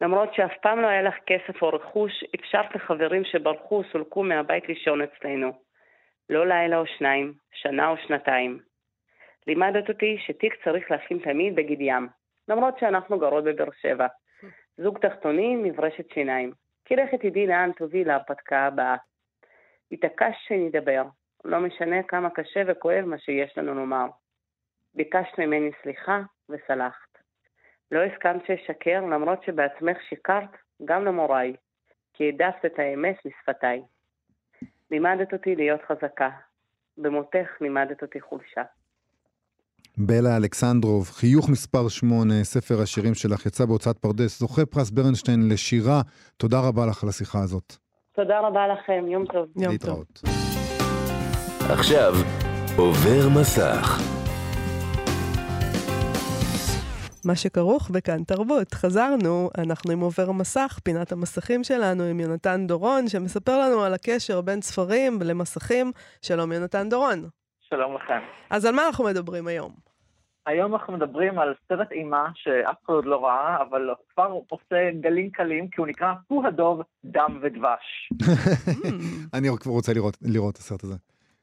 למרות 0.00 0.34
שאף 0.34 0.52
פעם 0.62 0.80
לא 0.80 0.86
היה 0.86 1.02
לך 1.02 1.14
כסף 1.26 1.62
או 1.62 1.68
רכוש, 1.68 2.24
אפשרת 2.34 2.74
לחברים 2.74 3.24
שברחו 3.24 3.82
וסולקו 3.88 4.22
מהבית 4.22 4.68
לישון 4.68 5.02
אצלנו. 5.02 5.52
לא 6.30 6.46
לילה 6.46 6.78
או 6.78 6.86
שניים, 6.86 7.32
שנה 7.52 7.88
או 7.88 7.96
שנתיים. 7.96 8.58
לימדת 9.46 9.88
אותי 9.88 10.18
שתיק 10.26 10.54
צריך 10.64 10.90
להכין 10.90 11.18
תמיד 11.18 11.56
בגיד 11.56 11.80
ים, 11.80 12.08
למרות 12.48 12.78
שאנחנו 12.78 13.18
גרות 13.18 13.44
בבאר 13.44 13.70
שבע. 13.80 14.06
זוג 14.76 14.98
תחתונים, 14.98 15.62
מברשת 15.62 16.10
שיניים. 16.14 16.52
כי 16.84 16.96
לכי 16.96 17.18
תדעי 17.18 17.46
לאן 17.46 17.70
תוביל 17.76 18.08
להרפתקה 18.08 18.66
הבאה. 18.66 18.96
התעקשת 19.92 20.38
שנדבר, 20.48 21.04
לא 21.44 21.60
משנה 21.60 22.02
כמה 22.02 22.30
קשה 22.30 22.62
וכואב 22.66 23.04
מה 23.04 23.18
שיש 23.18 23.58
לנו 23.58 23.74
לומר. 23.74 24.06
ביקשת 24.94 25.38
ממני 25.38 25.70
סליחה 25.82 26.20
וסלחת. 26.48 27.18
לא 27.90 28.00
הסכמת 28.02 28.46
שאשקר 28.46 29.00
למרות 29.00 29.42
שבעצמך 29.42 30.02
שיקרת 30.08 30.50
גם 30.84 31.04
למוריי, 31.04 31.56
כי 32.12 32.24
העדפת 32.24 32.64
את 32.64 32.78
האמת 32.78 33.16
משפתיי. 33.26 33.82
לימדת 34.90 35.32
אותי 35.32 35.56
להיות 35.56 35.80
חזקה, 35.82 36.30
במותך 36.98 37.56
לימדת 37.60 38.02
אותי 38.02 38.20
חולשה. 38.20 38.62
בלה 39.98 40.36
אלכסנדרוב, 40.36 41.10
חיוך 41.10 41.48
מספר 41.48 41.88
8, 41.88 42.44
ספר 42.44 42.82
השירים 42.82 43.14
שלך, 43.14 43.46
יצא 43.46 43.64
בהוצאת 43.64 43.98
פרדס, 43.98 44.38
זוכה 44.38 44.66
פרס 44.66 44.90
ברנשטיין 44.90 45.48
לשירה. 45.48 46.00
תודה 46.36 46.60
רבה 46.60 46.86
לך 46.86 47.02
על 47.02 47.08
השיחה 47.08 47.38
הזאת. 47.42 47.76
תודה 48.14 48.40
רבה 48.40 48.66
לכם, 48.68 49.04
יום 49.08 49.24
טוב. 49.24 49.46
יום 49.56 49.64
טוב. 49.64 49.72
להתראות. 49.72 50.22
עכשיו 51.70 52.14
עובר 52.76 53.28
מסך. 53.40 54.00
מה 57.24 57.36
שכרוך 57.36 57.90
בכאן 57.90 58.24
תרבות. 58.24 58.74
חזרנו, 58.74 59.50
אנחנו 59.58 59.92
עם 59.92 60.00
עובר 60.00 60.32
מסך, 60.32 60.78
פינת 60.84 61.12
המסכים 61.12 61.64
שלנו 61.64 62.02
עם 62.04 62.20
יונתן 62.20 62.66
דורון, 62.66 63.08
שמספר 63.08 63.58
לנו 63.58 63.82
על 63.82 63.94
הקשר 63.94 64.40
בין 64.40 64.62
ספרים 64.62 65.18
למסכים. 65.22 65.92
שלום 66.22 66.52
יונתן 66.52 66.88
דורון. 66.88 67.28
שלום 67.60 67.94
לכם. 67.94 68.20
אז 68.50 68.64
על 68.64 68.74
מה 68.74 68.86
אנחנו 68.86 69.04
מדברים 69.04 69.46
היום? 69.46 69.72
היום 70.46 70.74
אנחנו 70.74 70.92
מדברים 70.92 71.38
על 71.38 71.54
סרט 71.68 71.92
אימה 71.92 72.28
שאף 72.34 72.76
אחד 72.84 72.92
עוד 72.92 73.04
לא 73.04 73.24
ראה, 73.24 73.62
אבל 73.62 73.90
כבר 74.14 74.38
עושה 74.48 74.90
גלים 75.00 75.30
קלים, 75.30 75.68
כי 75.68 75.80
הוא 75.80 75.86
נקרא 75.86 76.12
פו 76.28 76.46
הדוב, 76.46 76.82
דם 77.04 77.38
ודבש. 77.42 78.10
אני 79.34 79.48
כבר 79.60 79.72
רוצה 79.72 79.92
לראות, 79.92 80.16
את 80.52 80.56
הסרט 80.56 80.84
הזה. 80.84 80.94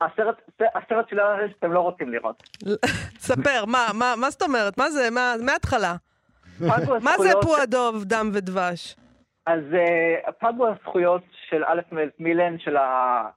הסרט, 0.02 0.42
הסרט 0.76 1.10
שלא 1.10 1.24
שאתם 1.52 1.72
לא 1.72 1.80
רוצים 1.80 2.10
לראות. 2.10 2.44
ספר, 3.30 3.66
מה, 3.68 3.88
מה, 3.94 4.14
מה 4.18 4.30
זאת 4.30 4.42
אומרת? 4.42 4.78
מה 4.78 4.90
זה, 4.90 5.10
מה, 5.12 5.34
מההתחלה? 5.46 5.96
מה 6.62 6.78
זה 6.80 6.94
הזכויות- 6.98 7.44
פועדוב, 7.46 8.04
דם 8.04 8.30
ודבש? 8.34 8.96
אז 9.46 9.60
uh, 9.72 10.32
פגו 10.32 10.68
הזכויות 10.68 11.22
של 11.50 11.64
א' 11.64 11.82
מילן, 12.20 12.60
של 12.60 12.78
אה, 12.78 13.30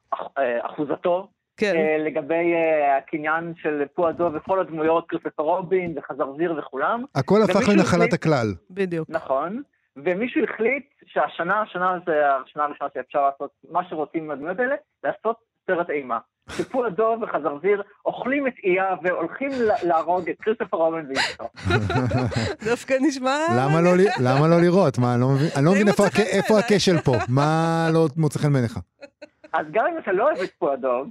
אחוזתו, 0.63 1.29
כן. 1.57 1.77
אה, 1.77 1.97
לגבי 1.99 2.53
אה, 2.55 2.97
הקניין 2.99 3.53
של 3.63 3.83
פו 3.95 4.09
הדוב 4.09 4.35
וכל 4.35 4.61
הדמויות, 4.61 5.05
כריסטופר 5.09 5.43
רובין 5.43 5.95
וחזרזיר 5.99 6.55
וכולם. 6.59 7.05
הכל 7.15 7.43
הפך 7.43 7.57
לנחלת 7.69 7.81
החליט- 7.87 8.13
הכלל. 8.13 8.47
בדיוק. 8.71 9.11
נכון, 9.11 9.63
ומישהו 9.97 10.45
החליט 10.45 10.85
שהשנה, 11.07 11.61
השנה 11.63 11.99
זה 12.07 12.13
השנה 12.47 12.65
הראשונה 12.65 12.91
שאפשר 12.95 13.27
לעשות 13.27 13.51
מה 13.71 13.81
שרוצים 13.91 14.25
עם 14.25 14.31
הדמויות 14.31 14.59
האלה, 14.59 14.75
לעשות 15.05 15.37
סרט 15.67 15.91
אימה. 15.91 16.19
שפו 16.51 16.85
הדוב 16.85 17.23
וחזרזיר 17.23 17.83
אוכלים 18.07 18.47
את 18.47 18.53
איה 18.65 18.85
והולכים 19.03 19.49
ל- 19.53 19.87
להרוג 19.89 20.29
את 20.29 20.37
כריסטופר 20.41 20.77
רובן 20.77 21.05
ואשתו. 21.09 21.45
דווקא 22.71 22.95
נשמע... 23.01 23.37
למה 23.59 23.81
לא 23.81 23.97
ל- 23.97 24.25
למה 24.29 24.49
לא 24.49 24.61
לראות? 24.61 24.99
מה, 24.99 25.13
אני 25.15 25.21
לא 25.21 25.29
מבין- 25.29 25.49
אני 25.57 25.65
לא 25.65 25.71
מבין 25.73 25.89
איפה 25.89 26.03
בעיניי. 26.03 26.65
הכשל 26.65 26.99
פה. 27.05 27.13
מה 27.29 27.87
לא 27.93 28.07
מוצא 28.17 28.39
חן 28.39 28.53
בעיניך? 28.53 28.79
אז 29.53 29.67
גם 29.73 29.87
אם 29.93 29.99
אתה 29.99 30.13
לא 30.13 30.25
אוהב 30.25 30.39
את 30.39 30.51
פו 30.59 30.73
הדוב, 30.73 31.07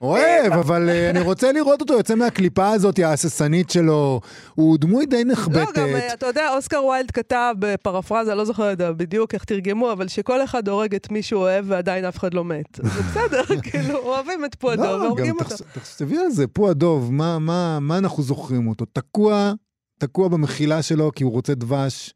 אוהב, 0.00 0.52
אבל 0.52 0.88
אה, 0.88 1.10
אני 1.10 1.20
רוצה 1.20 1.52
לראות 1.52 1.80
אותו 1.80 1.94
יוצא 1.94 2.14
מהקליפה 2.14 2.68
הזאת 2.70 2.98
ההססנית 2.98 3.70
שלו. 3.70 4.20
הוא 4.54 4.78
דמוי 4.78 5.06
די 5.06 5.16
לא, 5.16 5.22
גם, 5.24 5.30
נחבטת. 5.30 5.78
אה, 5.78 6.12
אתה 6.12 6.26
יודע, 6.26 6.48
אוסקר 6.54 6.84
ויילד 6.84 7.10
כתב 7.10 7.54
בפרפרזה, 7.58 8.34
לא 8.34 8.44
זוכרת 8.44 8.78
בדיוק 8.78 9.34
איך 9.34 9.44
תרגמו, 9.44 9.92
אבל 9.92 10.08
שכל 10.08 10.44
אחד 10.44 10.68
הורג 10.68 10.94
את 10.94 11.10
מי 11.10 11.22
שהוא 11.22 11.40
אוהב 11.42 11.64
ועדיין 11.68 12.04
אף 12.04 12.18
אחד 12.18 12.34
לא 12.34 12.44
מת. 12.44 12.66
זה 12.82 13.02
בסדר, 13.02 13.42
כאילו, 13.70 13.98
אוהבים 13.98 14.44
את 14.44 14.54
פועדו 14.54 14.82
לא, 14.82 14.88
והורגים 14.88 15.26
גם 15.26 15.36
אותו. 15.44 15.56
תחש- 15.56 15.62
תחשבי 15.74 16.18
על 16.18 16.30
זה, 16.30 16.46
פו 16.46 16.70
הדוב, 16.70 17.12
מה- 17.12 17.78
אנחנו 17.98 18.22
זוכרים 18.22 18.66
אותו? 18.68 18.84
תקוע, 18.92 19.52
תקוע 19.98 20.28
במחילה 20.28 20.82
שלו 20.82 21.10
כי 21.14 21.24
הוא 21.24 21.32
רוצה 21.32 21.54
דבש, 21.54 22.14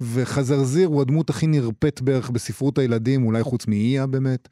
וחזרזיר 0.00 0.88
הוא 0.88 1.00
הדמות 1.00 1.30
הכי 1.30 1.46
נרפאת 1.46 2.00
בערך 2.02 2.30
בספרות 2.30 2.78
הילדים, 2.78 3.26
אולי 3.26 3.42
חוץ 3.42 3.66
מאיה 3.66 4.06
באמת. 4.06 4.48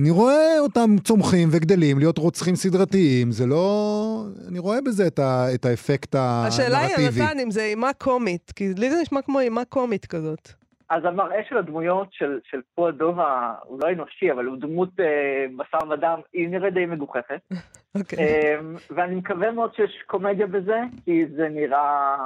אני 0.00 0.10
רואה 0.10 0.58
אותם 0.58 0.90
צומחים 1.04 1.48
וגדלים 1.52 1.98
להיות 1.98 2.18
רוצחים 2.18 2.54
סדרתיים, 2.54 3.30
זה 3.30 3.46
לא... 3.46 4.22
אני 4.48 4.58
רואה 4.58 4.78
בזה 4.86 5.06
את, 5.06 5.18
ה... 5.18 5.46
את 5.54 5.64
האפקט 5.64 6.14
השאלה 6.14 6.78
היא, 6.78 6.86
הנרטיבי. 6.96 7.24
נתן, 7.24 7.38
אם 7.38 7.50
זה 7.50 7.62
אימה 7.62 7.92
קומית, 7.98 8.52
כי 8.56 8.64
לי 8.78 8.90
זה 8.90 8.96
נשמע 9.02 9.22
כמו 9.22 9.40
אימה 9.40 9.64
קומית 9.64 10.06
כזאת. 10.06 10.48
אז 10.90 11.04
המראה 11.04 11.40
של 11.48 11.56
הדמויות 11.56 12.08
של, 12.12 12.38
של 12.50 12.60
פו 12.74 12.88
הדוב, 12.88 13.20
ה- 13.20 13.54
הוא 13.64 13.80
לא 13.82 13.90
אנושי, 13.90 14.32
אבל 14.32 14.44
הוא 14.44 14.56
דמות 14.60 14.88
אה, 15.00 15.04
בשר 15.56 15.88
ודם, 15.90 16.18
היא 16.32 16.48
נראית 16.48 16.74
די 16.74 16.86
מגוחכת. 16.86 17.40
אוקיי. 17.98 18.18
אה, 18.18 18.60
ואני 18.90 19.14
מקווה 19.14 19.50
מאוד 19.52 19.74
שיש 19.74 20.02
קומדיה 20.06 20.46
בזה, 20.46 20.80
כי 21.04 21.24
זה 21.36 21.48
נראה 21.48 22.16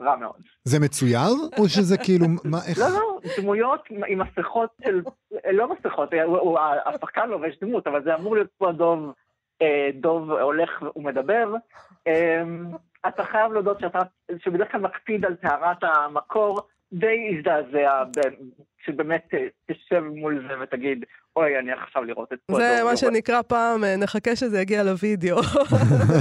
רע 0.00 0.16
מאוד. 0.16 0.40
זה 0.64 0.80
מצויר? 0.80 1.28
או 1.58 1.68
שזה 1.68 1.98
כאילו, 1.98 2.26
מה, 2.44 2.58
איך... 2.68 2.78
לא, 2.78 2.88
לא, 2.88 3.18
דמויות 3.40 3.80
עם 4.06 4.18
מסכות 4.18 4.70
של... 4.84 5.02
לא 5.52 5.68
מסכות, 5.74 6.08
הוא- 6.26 6.58
השחקן 6.86 7.28
לובש 7.28 7.58
דמות, 7.60 7.86
אבל 7.86 8.04
זה 8.04 8.14
אמור 8.14 8.34
להיות 8.34 8.50
פה 8.58 8.72
דוב, 8.72 9.12
אה, 9.62 9.88
דוב 10.00 10.30
הולך 10.30 10.70
ומדבר. 10.96 11.54
אה, 12.06 12.42
אתה 13.08 13.24
חייב 13.24 13.52
להודות 13.52 13.80
שאתה, 13.80 13.98
שבדרך 14.38 14.72
כלל 14.72 14.80
מקפיד 14.80 15.24
על 15.24 15.34
טהרת 15.34 15.78
המקור, 15.82 16.60
די 16.92 17.36
הזדעזע, 17.36 18.20
שבאמת 18.86 19.28
אה, 19.34 19.38
תשב 19.70 20.00
מול 20.00 20.46
זה 20.48 20.54
ותגיד, 20.62 21.04
אוי, 21.36 21.58
אני 21.58 21.72
עכשיו 21.72 22.04
לראות 22.04 22.32
את 22.32 22.38
פה 22.46 22.54
זה. 22.56 22.80
מה 22.84 22.96
שנקרא 22.96 23.42
פעם, 23.42 23.84
אה, 23.84 23.96
נחכה 23.96 24.36
שזה 24.36 24.60
יגיע 24.60 24.82
לוידאו. 24.82 25.36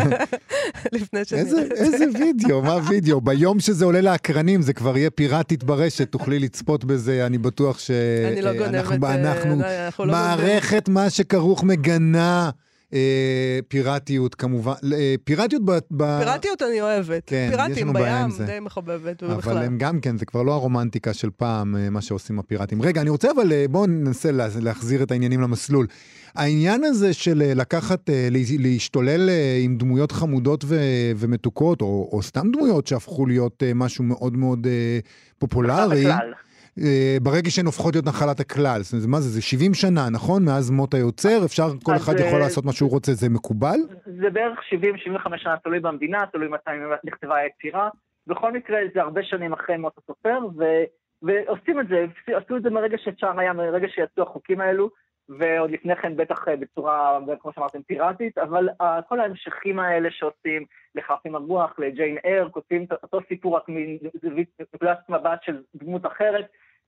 לפני 0.94 1.26
שנראה. 1.26 1.62
איזה 1.72 2.06
וידאו, 2.20 2.62
מה 2.62 2.76
וידאו? 2.90 3.22
ביום 3.22 3.60
שזה 3.60 3.86
עולה 3.86 4.02
לאקרנים 4.02 4.62
זה 4.62 4.74
כבר 4.74 4.98
יהיה 4.98 5.10
פיראטית 5.10 5.64
ברשת, 5.64 6.12
תוכלי 6.12 6.40
לצפות 6.40 6.86
בזה, 6.86 7.26
אני 7.26 7.38
בטוח 7.38 7.80
ש... 7.80 7.92
אני 8.32 8.42
לא 8.42 8.50
אה, 8.50 8.58
גונבת, 8.58 9.04
אנחנו, 9.04 9.62
לא, 10.00 10.06
לא 10.06 10.12
מערכת 10.14 10.90
מה 10.90 11.10
שכרוך 11.10 11.64
מגנה 11.64 12.50
אה, 12.94 13.00
פיראטיות 13.68 14.36
כמובן, 14.36 14.74
אה, 14.94 15.16
פיראטיות 15.24 15.62
ב... 15.66 15.72
ב... 15.92 16.20
פיראטיות 16.20 16.62
אני 16.62 16.82
אוהבת. 16.82 17.24
כן, 17.26 17.48
יש 17.50 17.56
פיראטים 17.56 17.84
לנו 17.88 17.94
בעיה 17.94 18.22
עם 18.24 18.30
בים, 18.30 18.38
זה. 18.38 18.46
די 18.46 18.60
מחבבת, 18.60 19.24
אבל 19.24 19.34
ובכלל. 19.34 19.58
הם 19.58 19.78
גם 19.78 20.00
כן, 20.00 20.18
זה 20.18 20.26
כבר 20.26 20.44
לא 20.44 20.54
הרומנטיקה 20.54 21.14
של 21.14 21.30
פעם, 21.38 21.76
אה, 21.76 21.90
מה 21.90 22.02
שעושים 22.02 22.40
הפיראטים. 22.40 22.82
רגע, 22.82 23.02
אני 23.02 23.10
רוצה 23.10 23.32
אבל, 23.32 23.52
אה, 23.54 23.66
בואו 23.70 23.86
ננסה 23.86 24.32
לה- 24.32 24.48
להחזיר 24.62 25.04
את 25.04 25.12
העניינים 25.12 25.42
למסלול. 25.42 25.88
העניין 26.36 26.84
הזה 26.84 27.14
של 27.14 27.42
אה, 27.42 27.54
לקחת, 27.54 28.10
אה, 28.10 28.28
לה- 28.32 28.40
להשתולל 28.60 29.30
אה, 29.30 29.60
עם 29.64 29.78
דמויות 29.78 30.12
חמודות 30.12 30.64
ו- 30.68 30.76
ומתוקות, 31.18 31.82
או, 31.82 32.10
או 32.12 32.22
סתם 32.24 32.52
דמויות 32.52 32.88
שהפכו 32.88 33.26
להיות 33.26 33.64
אה, 33.66 33.72
משהו 33.74 34.04
מאוד 34.04 34.38
מאוד 34.38 34.68
אה, 34.68 35.00
פופולרי, 35.40 36.02
בכלל. 36.06 36.34
אה, 36.84 37.18
ברגע 37.22 37.50
שהן 37.50 37.66
הופכות 37.66 37.96
להיות 37.96 38.06
נחלת 38.06 38.40
הכלל. 38.40 38.80
זאת 38.82 38.94
אומרת, 38.94 39.08
מה 39.08 39.20
זה, 39.20 39.30
זה 39.30 39.42
70 39.42 39.74
שנה, 39.74 40.10
נכון? 40.12 40.46
מאז 40.46 40.72
מות 40.72 40.94
היוצר, 40.94 41.46
אפשר, 41.46 41.68
כל 41.84 41.96
אחד 41.96 42.14
יכול 42.14 42.40
אה, 42.40 42.40
לעשות 42.40 42.66
מה 42.66 42.74
שהוא 42.74 42.90
רוצה, 42.90 43.14
זה 43.14 43.30
מקובל? 43.30 43.80
זה 44.06 44.30
בערך 44.30 44.60
70-75 45.26 45.38
שנה, 45.38 45.58
תלוי 45.64 45.80
במדינה, 45.80 46.26
תלוי 46.32 46.48
מתי 46.48 46.72
נכתבה 47.04 47.36
היצירה. 47.36 47.90
בכל 48.28 48.52
מקרה, 48.52 48.78
זה 48.94 49.02
הרבה 49.02 49.24
שנים 49.24 49.54
אחרי 49.54 49.78
מות 49.78 49.94
הסופר, 49.98 50.40
ו... 50.58 50.64
ועושים 51.22 51.80
את 51.80 51.88
זה, 51.88 52.06
עשו 52.28 52.58
את 52.58 52.64
זה 52.64 52.70
מרגע 52.70 52.98
שאפשר 52.98 53.40
היה, 53.40 53.54
מרגע 53.54 53.88
שיצאו 53.88 54.24
החוקים 54.24 54.62
האלו, 54.62 54.90
ועוד 55.30 55.72
לפני 55.72 55.96
כן 55.96 56.16
בטח 56.16 56.48
אה, 56.48 56.56
בצורה, 56.56 57.20
כמו 57.40 57.52
שאמרתם, 57.54 57.82
פיראטית, 57.82 58.38
אבל 58.38 58.70
uh, 58.70 58.86
כל 59.10 59.20
ההמשכים 59.20 59.80
האלה 59.80 60.10
שעושים 60.12 60.66
לחפים 60.96 61.36
הרוח, 61.36 61.80
לג'יין 61.80 62.18
אר, 62.26 62.48
כותבים 62.52 62.86
אותו 63.04 63.20
סיפור 63.28 63.56
רק 63.56 63.64
מנקודת 63.68 65.00
מבט 65.10 65.44
של 65.44 65.62
דמות 65.76 66.06
אחרת, 66.06 66.46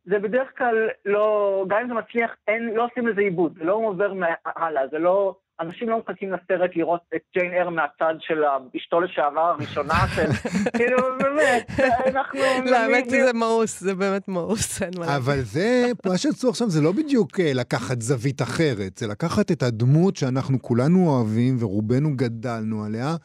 זה 0.10 0.20
בדרך 0.20 0.48
כלל 0.58 0.76
לא, 1.06 1.65
גם 1.67 1.78
אם 1.82 1.88
זה 1.88 1.93
מצליח, 1.93 2.32
אין, 2.48 2.70
לא 2.76 2.86
עושים 2.86 3.08
לזה 3.08 3.22
עיבוד, 3.22 3.54
זה 3.58 3.63
לא 3.63 3.74
עובר 3.74 4.12
הלאה, 4.46 4.82
זה 4.91 4.98
לא, 4.98 5.36
אנשים 5.60 5.89
לא 5.89 6.00
מחכים 6.00 6.32
לסרט 6.32 6.72
לראות 6.76 7.02
את 7.15 7.22
ג'יין 7.38 7.54
אר 7.54 7.70
מהצד 7.70 8.13
של 8.20 8.43
אשתו 8.78 9.02
לשעבר 9.02 9.41
הראשונה, 9.41 9.93
כאילו 10.78 10.98
באמת, 11.20 11.72
אנחנו... 12.06 12.39
לא, 12.65 12.78
האמת 12.78 13.12
היא 13.12 13.26
זה 13.26 13.34
מאוס, 13.34 13.80
זה 13.80 13.96
באמת 13.96 14.28
מאוס, 14.28 14.82
אין 14.82 14.91
מה 15.00 15.06
להגיד. 15.06 15.15
אבל 15.15 15.41
זה, 15.41 15.91
מה 16.06 16.17
שעשו 16.17 16.50
עכשיו 16.50 16.70
זה 16.70 16.82
לא 16.82 16.91
בדיוק 16.91 17.39
אה, 17.39 17.52
לקחת 17.54 18.02
זווית 18.02 18.41
אחרת, 18.41 18.98
זה 18.98 19.08
לקחת 19.08 19.52
את 19.52 19.63
הדמות 19.63 20.15
שאנחנו 20.15 20.62
כולנו 20.62 21.10
אוהבים 21.10 21.58
ורובנו 21.60 22.10
גדלנו 22.15 22.86
עליה, 22.86 23.15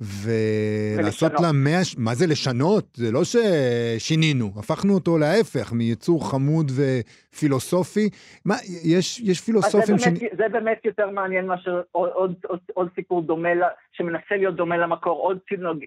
ולעשות. 0.00 1.32
לה 1.40 1.52
מאה... 1.52 1.84
ש- 1.84 1.94
מה 1.98 2.14
זה 2.14 2.26
לשנות? 2.26 2.84
זה 2.94 3.12
לא 3.12 3.20
ששינינו, 3.24 4.50
הפכנו 4.58 4.94
אותו 4.94 5.18
להפך, 5.18 5.72
מיצור 5.72 6.30
חמוד 6.30 6.72
ופילוסופי. 6.76 8.08
מה, 8.44 8.54
יש, 8.84 9.20
יש 9.20 9.40
פילוסופים 9.40 9.98
זה 9.98 10.04
באמת, 10.10 10.20
זה 10.36 10.48
באמת 10.52 10.84
יותר 10.84 11.10
מעניין 11.10 11.46
מאשר 11.46 11.80
עוד, 11.92 12.10
עוד, 12.14 12.34
עוד, 12.46 12.58
עוד 12.74 12.88
סיפור 12.94 13.22
דומה, 13.22 13.54
לה, 13.54 13.66
שמנסה 13.92 14.36
להיות 14.36 14.56
דומה 14.56 14.76
למקור, 14.76 15.18
עוד, 15.20 15.38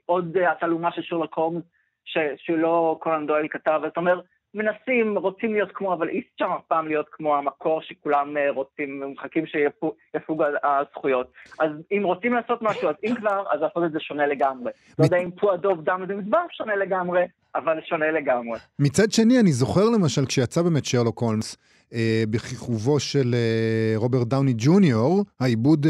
עוד 0.05 0.37
אה, 0.37 0.51
התעלומה 0.51 0.89
של 0.95 1.01
שרלוק 1.01 1.33
הולמס, 1.35 1.63
ש- 2.05 2.17
שלא 2.45 2.99
קולן 3.03 3.27
דואל 3.27 3.47
כתב, 3.51 3.79
זאת 3.87 3.97
אומרת, 3.97 4.19
מנסים, 4.53 5.17
רוצים 5.17 5.53
להיות 5.53 5.69
כמו, 5.73 5.93
אבל 5.93 6.09
אי 6.09 6.21
אפשר 6.33 6.45
אף 6.45 6.61
פעם 6.67 6.87
להיות 6.87 7.05
כמו 7.11 7.35
המקור 7.37 7.81
שכולם 7.81 8.37
אה, 8.37 8.51
רוצים, 8.51 9.03
מחכים 9.13 9.45
שיפוג 9.45 10.43
הזכויות. 10.63 11.31
אז 11.59 11.69
אם 11.91 12.01
רוצים 12.03 12.33
לעשות 12.33 12.61
משהו, 12.61 12.89
אז 12.89 12.95
אם 13.03 13.15
כבר, 13.15 13.43
אז 13.51 13.61
לעשות 13.61 13.83
את 13.85 13.91
זה 13.91 13.99
שונה 13.99 14.27
לגמרי. 14.27 14.71
לא 14.99 15.05
יודע 15.05 15.17
אם 15.17 15.31
פו 15.31 15.51
הדוב 15.51 15.83
דם 15.83 16.05
ומזבח 16.07 16.39
שונה 16.51 16.75
לגמרי, 16.75 17.25
אבל 17.55 17.79
שונה 17.85 18.11
לגמרי. 18.11 18.59
מצד 18.79 19.11
שני, 19.11 19.39
אני 19.39 19.51
זוכר 19.51 19.89
למשל 19.89 20.25
כשיצא 20.25 20.61
באמת 20.61 20.85
שרלוק 20.85 21.19
הולמס, 21.19 21.57
אה, 21.93 22.23
בכיכובו 22.29 22.99
של 22.99 23.33
אה, 23.33 23.93
רוברט 23.95 24.27
דאוני 24.27 24.53
ג'וניור, 24.57 25.23
העיבוד 25.39 25.85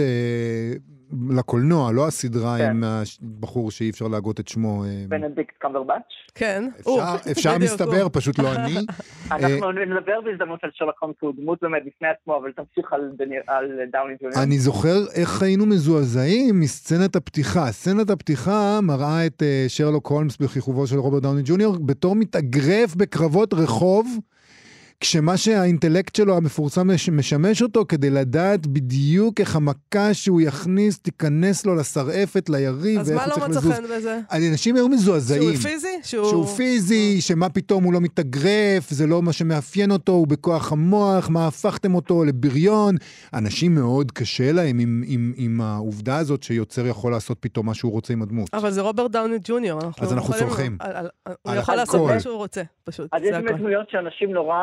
לקולנוע, 1.30 1.92
לא 1.92 2.08
הסדרה 2.08 2.58
כן. 2.58 2.70
עם 2.70 2.84
הבחור 2.84 3.72
שאי 3.72 3.90
אפשר 3.90 4.08
להגות 4.08 4.40
את 4.40 4.48
שמו. 4.48 4.86
אה, 4.86 5.06
בנדיקט 5.08 5.56
קמברבץ'. 5.58 5.94
כן. 6.36 6.70
אפשר, 6.80 7.32
אפשר 7.32 7.58
מסתבר. 7.58 8.10
פשוט 8.10 8.40
לא 8.40 8.54
אני. 8.56 8.76
אנחנו 9.32 9.72
נדבר 9.72 10.22
בהזדמנות 10.22 10.60
על 10.64 10.70
שרלוק 10.74 10.96
הולמס, 11.00 11.16
הוא 11.20 11.34
דמות 11.38 11.60
באמת 11.62 11.82
בפני 11.86 12.08
עצמו, 12.08 12.38
אבל 12.38 12.52
תמשיך 12.52 12.94
על 12.94 13.12
על 13.48 13.80
דאוני 13.92 14.14
ג'וניור. 14.22 14.44
אני 14.44 14.58
זוכר 14.58 14.98
איך 15.16 15.42
היינו 15.42 15.66
מזועזעים 15.66 16.60
מסצנת 16.60 17.16
הפתיחה. 17.16 17.72
סצנת 17.72 18.10
הפתיחה 18.10 18.80
מראה 18.82 19.26
את 19.26 19.44
אה, 19.44 19.66
שרלוק 19.68 20.08
הולמס 20.08 20.38
בכיכובו 20.38 20.88
של 20.88 20.98
רוברט 20.98 21.22
דאוני 21.22 21.42
ג'וניור 21.46 21.78
בתור 21.86 22.16
מתאגרף 22.16 22.96
בקרבות 22.96 23.54
רחוב. 23.54 24.08
כשמה 25.04 25.38
שהאינטלקט 25.38 26.16
שלו 26.16 26.38
המפורסם 26.38 26.88
מש- 26.92 27.10
משמש 27.10 27.62
אותו 27.62 27.86
כדי 27.88 28.10
לדעת 28.10 28.68
בדיוק 28.68 29.40
איך 29.40 29.56
המכה 29.56 30.14
שהוא 30.14 30.42
יכניס 30.42 31.00
תיכנס 31.00 31.66
לו 31.66 31.76
לשרעפת, 31.76 32.50
ליריב, 32.50 33.00
אז 33.00 33.10
ואיך 33.10 33.20
מה 33.20 33.34
הוא 33.34 33.48
לא 33.48 33.54
צריך 33.54 33.66
מצא 33.66 33.70
לזוז. 33.70 33.74
חן 33.90 33.96
בזה? 33.98 34.20
אנשים 34.52 34.76
היו 34.76 34.90
מזועזעים. 34.90 35.42
שהוא 35.56 35.70
פיזי? 35.72 35.88
שהוא 36.04 36.46
פיזי, 36.46 37.22
שמה 37.22 37.50
פתאום 37.50 37.84
הוא 37.84 37.94
לא 37.94 38.02
מתאגרף, 38.02 38.90
זה 38.90 39.08
לא 39.08 39.22
מה 39.22 39.34
שמאפיין 39.34 39.92
אותו, 39.92 40.12
הוא 40.12 40.28
בכוח 40.28 40.72
המוח, 40.72 41.30
מה 41.30 41.48
הפכתם 41.48 41.96
אותו 41.96 42.24
לבריון. 42.26 42.96
אנשים 43.34 43.76
מאוד 43.76 44.12
קשה 44.12 44.52
להם 44.52 44.80
עם, 44.80 45.04
עם, 45.08 45.34
עם 45.38 45.62
העובדה 45.62 46.18
הזאת 46.18 46.44
שיוצר 46.44 46.88
יכול 46.88 47.12
לעשות 47.12 47.38
פתאום 47.40 47.66
מה 47.66 47.74
שהוא 47.74 47.92
רוצה 47.92 48.14
עם 48.14 48.22
הדמות. 48.22 48.50
אבל 48.54 48.72
זה 48.72 48.82
רוברט 48.82 49.12
דאוני 49.12 49.38
ג'וניור, 49.44 49.82
אנחנו 49.82 50.04
אז 50.06 50.14
אנחנו 50.14 50.34
סולחים. 50.34 50.78
על- 50.80 51.08
הוא 51.42 51.56
יכול. 51.56 51.76
לעשות 51.76 52.02
מה 52.10 52.20
שהוא 52.20 52.36
רוצה, 52.36 52.62
פשוט, 52.84 53.08
אז 53.12 53.22
יש 53.24 53.30
זה 53.36 53.42
באמת. 53.42 53.60
דמויות 53.60 53.90
שאנשים 53.90 54.32
נורא 54.32 54.56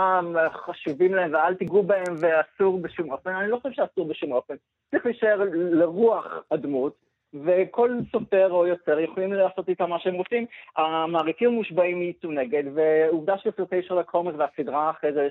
חשובים 0.67 1.15
להם 1.15 1.35
ואל 1.35 1.55
תיגעו 1.55 1.83
בהם 1.83 2.15
ואסור 2.21 2.79
בשום 2.79 3.13
אופן, 3.13 3.31
אני 3.31 3.51
לא 3.51 3.57
חושב 3.63 3.75
שאסור 3.75 4.09
בשום 4.09 4.33
אופן. 4.33 4.55
צריך 4.91 5.07
להישאר 5.07 5.41
לרוח 5.55 6.27
הדמות, 6.51 6.95
וכל 7.35 7.99
סופר 8.13 8.51
או 8.51 8.67
יוצר 8.67 9.01
יכולים 9.01 9.33
לעשות 9.33 9.69
איתה 9.69 9.87
מה 9.87 9.99
שהם 9.99 10.15
רוצים. 10.15 10.47
המעריקים 10.77 11.49
המושבעים 11.49 12.03
יצאו 12.03 12.31
נגד, 12.31 12.63
ועובדה 12.75 13.39
שסרטי 13.39 13.83
שרלוק 13.83 14.11
הולמס 14.11 14.35
והסדרה 14.39 14.91
אחרי 14.91 15.13
זה 15.13 15.29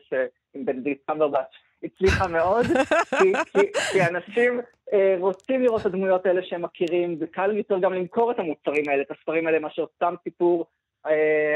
עם 0.54 0.66
בנדיקט 0.66 1.02
קמברבץ' 1.08 1.56
הצליחה 1.84 2.28
מאוד, 2.28 2.66
כי, 3.20 3.34
כי, 3.54 3.74
כי 3.92 4.02
אנשים 4.02 4.62
אה, 4.94 5.16
רוצים 5.20 5.64
לראות 5.64 5.82
את 5.82 5.86
הדמויות 5.86 6.26
האלה 6.26 6.42
שהם 6.44 6.62
מכירים, 6.62 7.18
וקל 7.20 7.58
יותר 7.58 7.80
גם 7.80 7.94
למכור 7.94 8.32
את 8.32 8.40
המוצרים 8.40 8.84
האלה, 8.90 9.02
את 9.02 9.12
הספרים 9.12 9.48
האלה, 9.48 9.60
מאשר 9.60 9.86
סתם 9.96 10.14
סיפור 10.24 10.66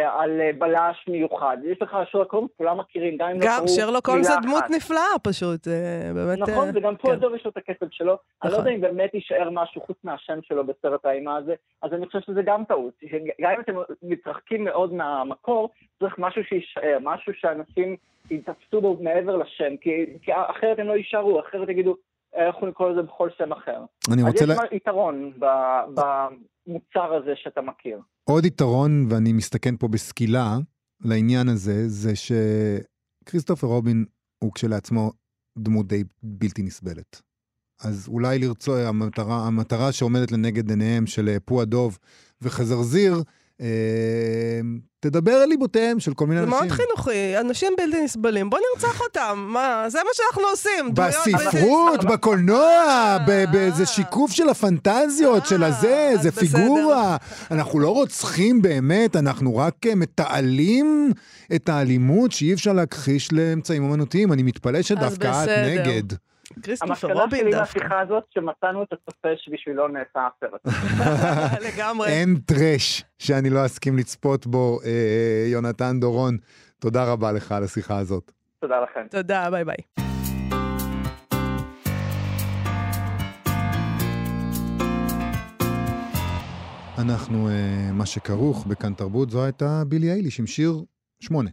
על 0.09 0.41
אה, 0.41 0.51
בלש 0.57 1.05
מיוחד. 1.07 1.57
יש 1.65 1.81
לך 1.81 1.97
שרלוק 2.11 2.33
הולמס, 2.33 2.49
כולם 2.57 2.79
מכירים, 2.79 3.17
גם 3.17 3.29
אם 3.29 3.35
לא 3.35 3.41
קראו 3.45 3.51
מילה 3.51 3.61
גם. 3.61 3.67
שרלוק 3.67 4.09
הולמס 4.09 4.27
זה 4.27 4.33
דמות 4.43 4.63
נפלאה 4.69 5.19
פשוט, 5.23 5.63
זה 5.63 5.75
באמת... 6.15 6.39
נכון, 6.49 6.67
אה, 6.67 6.71
וגם 6.75 6.95
פה 6.95 7.07
כן. 7.07 7.13
הדוב 7.13 7.35
יש 7.35 7.45
לו 7.45 7.51
את 7.51 7.57
הכסף 7.57 7.85
שלו. 7.91 8.11
אני 8.43 8.51
לא 8.51 8.57
נכון. 8.57 8.59
יודע 8.71 8.75
אם 8.75 8.95
באמת 8.95 9.13
יישאר 9.13 9.49
משהו 9.51 9.81
חוץ 9.81 9.97
מהשם 10.03 10.39
שלו 10.41 10.63
בסרט 10.67 11.05
האימה 11.05 11.37
הזה, 11.37 11.53
אז 11.81 11.93
אני 11.93 12.05
חושב 12.05 12.19
שזה 12.21 12.41
גם 12.45 12.63
טעות. 12.67 12.93
גם 13.41 13.51
אם 13.55 13.59
אתם 13.61 13.73
מתרחקים 14.03 14.63
מאוד 14.63 14.93
מהמקור, 14.93 15.69
צריך 15.99 16.15
משהו 16.17 16.43
שיישאר, 16.43 16.97
משהו 17.01 17.33
שאנשים 17.35 17.95
יתפסו 18.31 18.81
בו 18.81 18.97
מעבר 19.01 19.35
לשם, 19.37 19.77
כי, 19.81 19.89
כי 20.21 20.31
אחרת 20.35 20.79
הם 20.79 20.87
לא 20.87 20.93
יישארו, 20.93 21.39
אחרת 21.39 21.69
יגידו, 21.69 21.95
"אה, 22.37 22.45
אנחנו 22.47 22.67
נקרא 22.67 22.89
לזה 22.89 23.01
בכל 23.01 23.29
שם 23.37 23.51
אחר. 23.51 23.77
אני 24.13 24.21
אז 24.21 24.27
רוצה... 24.27 24.43
יש 24.43 24.49
לה- 24.49 24.55
מה- 24.55 24.63
יתרון 24.71 25.31
ב- 25.39 25.95
במוצר 26.67 27.13
הזה 27.13 27.31
שאתה 27.35 27.61
מכיר. 27.61 28.01
עוד 28.23 28.45
יתרון, 28.45 29.05
ואני 29.09 29.33
מסתכן 29.33 29.77
פה 29.77 29.87
בסקילה 29.87 30.57
לעניין 31.03 31.49
הזה, 31.49 31.87
זה 31.87 32.11
שכריסטופר 32.15 33.67
רובין 33.67 34.05
הוא 34.43 34.53
כשלעצמו 34.53 35.11
דמות 35.57 35.87
די 35.87 36.03
בלתי 36.23 36.63
נסבלת. 36.63 37.21
אז 37.83 38.07
אולי 38.07 38.39
לרצות, 38.39 38.79
המטרה, 38.87 39.47
המטרה 39.47 39.91
שעומדת 39.91 40.31
לנגד 40.31 40.69
עיניהם 40.69 41.07
של 41.07 41.29
אה, 41.29 41.39
פו 41.39 41.61
הדוב 41.61 41.99
וחזרזיר, 42.41 43.13
תדבר 45.03 45.31
על 45.31 45.49
ליבותיהם 45.49 45.99
של 45.99 46.13
כל 46.13 46.27
מיני 46.27 46.39
זה 46.39 46.45
אנשים. 46.45 46.57
מאוד 46.59 46.71
חינוכי, 46.71 47.39
אנשים 47.39 47.73
בלתי 47.77 48.03
נסבלים, 48.03 48.49
בוא 48.49 48.59
נרצח 48.73 49.01
אותם, 49.01 49.45
מה, 49.47 49.85
זה 49.87 49.99
מה 50.03 50.09
שאנחנו 50.13 50.47
עושים. 50.51 50.93
בספרות. 50.93 52.03
בקולנוע, 52.03 52.59
אה, 52.59 53.45
באיזה. 53.51 53.85
שיקוף 53.85 54.31
של 54.31 54.49
הפנטזיות, 54.49 55.45
של 55.45 55.63
אה, 55.63 55.67
הזה, 55.67 56.11
אז 56.13 56.21
זה 56.21 56.31
בסדר. 56.31 56.41
פיגורה. 56.47 57.17
אנחנו 57.51 57.79
לא 57.79 57.89
רוצחים 57.89 58.61
באמת, 58.61 59.15
אנחנו 59.15 59.57
רק 59.57 59.73
אה, 59.87 59.95
מתעלים 59.95 61.11
את 61.55 61.69
האלימות 61.69 62.31
שאי 62.31 62.53
אפשר 62.53 62.73
להכחיש 62.73 63.33
לאמצעים 63.33 63.83
אומנותיים. 63.83 64.33
אני 64.33 64.43
מתפלא 64.43 64.81
שדווקא 64.81 65.27
את 65.27 65.49
בסדר. 65.49 65.65
נגד. 65.65 66.03
כריסטופר 66.63 66.91
המסקנה 66.91 67.13
רובין 67.13 67.39
שלי 67.39 67.51
דווקא. 67.51 67.79
מהשיחה 67.79 67.99
הזאת, 67.99 68.23
שמצאנו 68.33 68.83
את 68.83 68.87
הצופה 68.93 69.27
שבשבילו 69.37 69.87
נעשה 69.87 70.27
הסרט. 70.37 70.61
לגמרי. 71.67 72.07
אין 72.07 72.35
טרש 72.45 73.03
שאני 73.19 73.49
לא 73.49 73.65
אסכים 73.65 73.97
לצפות 73.97 74.47
בו, 74.47 74.79
אה, 74.85 75.45
יונתן 75.51 75.99
דורון. 75.99 76.37
תודה 76.79 77.11
רבה 77.11 77.31
לך 77.31 77.51
על 77.51 77.63
השיחה 77.63 77.97
הזאת. 77.97 78.31
תודה 78.61 78.75
לכם. 78.79 79.07
תודה, 79.09 79.49
ביי 79.51 79.65
ביי. 79.65 79.75
אנחנו, 86.97 87.49
אה, 87.49 87.91
מה 87.93 88.05
שכרוך 88.05 88.65
בכאן 88.67 88.93
תרבות, 88.93 89.29
זו 89.29 89.43
הייתה 89.43 89.83
בילי 89.87 90.11
אייליש 90.11 90.39
עם 90.39 90.47
שיר 90.47 90.83
שמונה. 91.19 91.49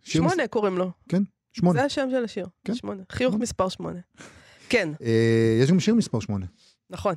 שיר 0.00 0.22
מס- 0.22 0.32
שמונה 0.32 0.48
קוראים 0.48 0.78
לו. 0.78 0.90
כן, 1.08 1.22
שמונה. 1.58 1.78
זה 1.80 1.84
השם 1.84 2.08
של 2.10 2.24
השיר. 2.24 2.46
כן. 2.64 2.74
שמונה. 2.74 3.02
חיוך 3.12 3.30
שמונה. 3.32 3.42
מספר 3.42 3.68
שמונה. 3.68 3.98
כן, 4.68 4.88
אה, 5.02 5.58
יש 5.62 5.70
גם 5.70 5.80
שיר 5.80 5.94
מספר 5.94 6.20
שמונה. 6.20 6.46
נכון, 6.90 7.14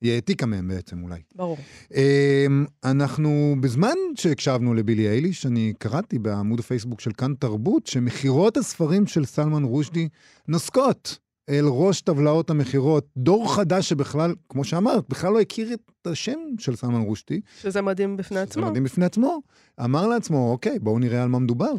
היא 0.00 0.12
העתיקה 0.12 0.46
מהם 0.46 0.68
בעצם 0.68 1.02
אולי. 1.02 1.20
ברור. 1.34 1.56
אמ, 1.94 2.64
אנחנו, 2.84 3.56
בזמן 3.60 3.94
שהקשבנו 4.14 4.74
לבילי 4.74 5.08
אייליש, 5.08 5.46
אני 5.46 5.72
קראתי 5.78 6.18
בעמוד 6.18 6.60
הפייסבוק 6.60 7.00
של 7.00 7.12
כאן 7.12 7.34
תרבות, 7.34 7.86
שמכירות 7.86 8.56
הספרים 8.56 9.06
של 9.06 9.24
סלמן 9.24 9.64
רושדי 9.64 10.08
נוסקות 10.48 11.18
אל 11.48 11.64
ראש 11.68 12.00
טבלאות 12.00 12.50
המכירות. 12.50 13.06
דור 13.16 13.54
חדש 13.54 13.88
שבכלל, 13.88 14.34
כמו 14.48 14.64
שאמרת, 14.64 15.08
בכלל 15.08 15.32
לא 15.32 15.40
הכיר 15.40 15.72
את 15.72 16.06
השם 16.06 16.38
של 16.58 16.76
סלמן 16.76 17.00
רושדי. 17.00 17.40
שזה 17.60 17.82
מדהים 17.82 18.16
בפני 18.16 18.36
זה 18.36 18.42
עצמו. 18.42 18.66
מדהים 18.66 18.84
בפני 18.84 19.04
עצמו. 19.04 19.42
אמר 19.84 20.06
לעצמו, 20.06 20.50
אוקיי, 20.50 20.78
בואו 20.78 20.98
נראה 20.98 21.22
על 21.22 21.28
מה 21.28 21.38
מדובר, 21.38 21.72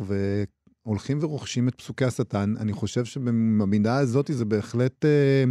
והולכים 0.85 1.17
ורוכשים 1.21 1.67
את 1.67 1.75
פסוקי 1.75 2.05
השטן. 2.05 2.53
אני 2.59 2.73
חושב 2.73 3.05
שבמידה 3.05 3.97
הזאת 3.97 4.29
זה 4.33 4.45
בהחלט... 4.45 5.05
אה, 5.05 5.43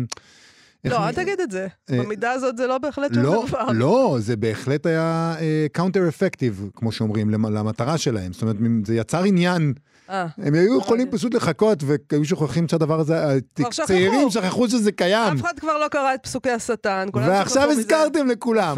לא, 0.90 1.08
אל 1.08 1.14
תגיד 1.14 1.40
את 1.40 1.50
זה. 1.50 1.66
אה, 1.90 1.98
במידה 2.02 2.32
הזאת 2.32 2.56
זה 2.56 2.66
לא 2.66 2.78
בהחלט 2.78 3.14
שום 3.14 3.22
לא, 3.22 3.44
דבר. 3.48 3.66
לא, 3.72 4.16
זה 4.20 4.36
בהחלט 4.36 4.86
היה 4.86 5.34
counter 5.72 6.08
effective, 6.08 6.70
כמו 6.74 6.92
שאומרים, 6.92 7.30
למ- 7.30 7.46
למטרה 7.54 7.98
שלהם. 7.98 8.32
זאת 8.32 8.42
אומרת, 8.42 8.56
זה 8.84 8.94
יצר 8.94 9.24
עניין. 9.24 9.72
אה, 10.10 10.26
הם 10.38 10.54
היו 10.54 10.78
יכולים. 10.78 11.10
פשוט 11.10 11.34
לחכות, 11.34 11.78
והיו 11.82 12.24
שוכחים 12.24 12.68
שהדבר 12.68 13.00
הזה, 13.00 13.38
שכחו. 13.58 13.86
צעירים 13.86 14.30
שכחו 14.30 14.68
שזה 14.68 14.92
קיים. 14.92 15.32
אף 15.32 15.40
אחד 15.40 15.58
כבר 15.58 15.78
לא 15.78 15.88
קרא 15.88 16.14
את 16.14 16.20
פסוקי 16.22 16.50
השטן. 16.50 17.08
ועכשיו. 17.14 17.70
הזכרתם 17.70 18.26
לכולם. 18.26 18.76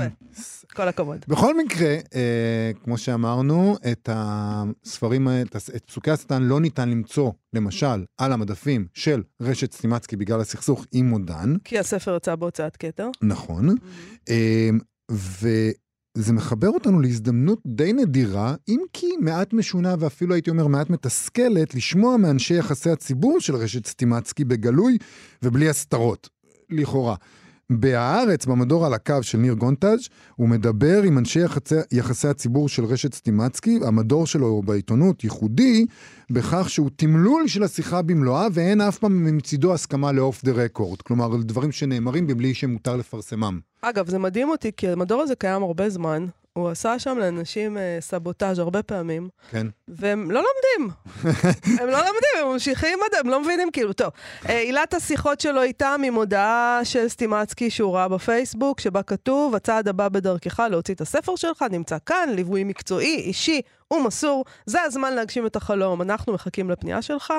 כל 0.75 0.89
הכבוד. 0.89 1.25
בכל 1.29 1.57
מקרה, 1.57 1.97
אה, 2.15 2.71
כמו 2.85 2.99
שאמרנו, 2.99 3.77
את 3.93 4.09
הספרים, 4.13 5.29
את 5.77 5.85
פסוקי 5.87 6.11
השטן 6.11 6.43
לא 6.43 6.61
ניתן 6.61 6.89
למצוא, 6.89 7.33
למשל, 7.55 8.05
על 8.19 8.33
המדפים 8.33 8.87
של 8.95 9.23
רשת 9.41 9.73
סטימצקי 9.73 10.17
בגלל 10.17 10.41
הסכסוך 10.41 10.87
עם 10.93 11.09
מודן. 11.09 11.55
כי 11.65 11.79
הספר 11.79 12.17
יצא 12.17 12.35
בהוצאת 12.35 12.77
כתר. 12.77 13.09
נכון. 13.23 13.69
אה, 14.29 14.71
וזה 16.17 16.33
מחבר 16.33 16.69
אותנו 16.69 17.01
להזדמנות 17.01 17.59
די 17.67 17.93
נדירה, 17.93 18.55
אם 18.69 18.81
כי 18.93 19.07
מעט 19.21 19.53
משונה 19.53 19.95
ואפילו 19.99 20.35
הייתי 20.35 20.51
אומר 20.51 20.67
מעט 20.67 20.91
מתסכלת, 20.91 21.75
לשמוע 21.75 22.17
מאנשי 22.17 22.55
יחסי 22.55 22.91
הציבור 22.91 23.41
של 23.41 23.57
רשת 23.57 23.87
סטימצקי 23.87 24.45
בגלוי 24.45 24.99
ובלי 25.43 25.69
הסתרות, 25.69 26.29
לכאורה. 26.71 27.15
בהארץ, 27.71 28.47
במדור 28.47 28.87
על 28.87 28.95
הקו 28.95 29.23
של 29.23 29.39
ניר 29.39 29.55
גונטאז', 29.55 30.09
הוא 30.37 30.49
מדבר 30.49 31.03
עם 31.03 31.19
אנשי 31.19 31.41
יחסי, 31.41 31.75
יחסי 31.93 32.29
הציבור 32.29 32.69
של 32.69 32.85
רשת 32.85 33.15
סטימצקי, 33.15 33.79
המדור 33.87 34.27
שלו 34.27 34.63
בעיתונות 34.63 35.25
ייחודי, 35.25 35.87
בכך 36.31 36.71
שהוא 36.71 36.91
תמלול 36.97 37.49
של 37.49 37.63
השיחה 37.63 38.03
במלואה, 38.03 38.47
ואין 38.53 38.81
אף 38.81 38.99
פעם 38.99 39.37
מצידו 39.37 39.75
הסכמה 39.75 40.13
לאוף 40.13 40.45
דה 40.45 40.53
רקורד. 40.53 41.03
כלומר, 41.03 41.37
דברים 41.37 41.73
שנאמרים 41.73 42.27
מבלי 42.27 42.55
שמותר 42.55 42.97
לפרסמם. 42.97 43.61
אגב, 43.83 44.09
זה 44.09 44.19
מדהים 44.19 44.49
אותי, 44.49 44.71
כי 44.77 44.89
המדור 44.89 45.23
הזה 45.23 45.35
קיים 45.35 45.63
הרבה 45.63 45.91
זמן. 45.91 46.27
הוא 46.57 46.69
עשה 46.69 46.99
שם 46.99 47.19
לאנשים 47.19 47.79
אה, 47.79 47.99
סבוטאז' 48.01 48.59
הרבה 48.59 48.83
פעמים, 48.83 49.29
כן. 49.51 49.67
והם 49.89 50.31
לא 50.31 50.43
לומדים. 50.43 50.95
הם 51.81 51.89
לא 51.89 51.99
לומדים, 51.99 52.43
הם 52.43 52.49
ממשיכים 52.53 52.99
הם 53.21 53.31
לא 53.31 53.41
מבינים, 53.41 53.71
כאילו, 53.71 53.93
טוב. 53.93 54.11
אה, 54.49 54.59
עילת 54.59 54.95
השיחות 54.95 55.41
שלו 55.41 55.63
איתם 55.63 56.01
היא 56.03 56.11
מודעה 56.11 56.81
של 56.85 57.09
סטימצקי 57.09 57.71
שהוא 57.71 57.95
ראה 57.97 58.09
בפייסבוק, 58.09 58.81
שבה 58.81 59.03
כתוב, 59.03 59.55
הצעד 59.55 59.89
הבא 59.89 60.09
בדרכך 60.09 60.61
להוציא 60.71 60.95
את 60.95 61.01
הספר 61.01 61.37
שלך, 61.37 61.65
נמצא 61.71 61.97
כאן, 62.07 62.29
ליווי 62.35 62.65
מקצועי, 62.65 63.17
אישי 63.17 63.61
ומסור, 63.93 64.45
זה 64.67 64.83
הזמן 64.83 65.15
להגשים 65.15 65.47
את 65.47 65.57
החלום, 65.57 66.03
אנחנו 66.03 66.33
מחכים 66.33 66.71
לפנייה 66.71 67.03
שלך. 67.03 67.33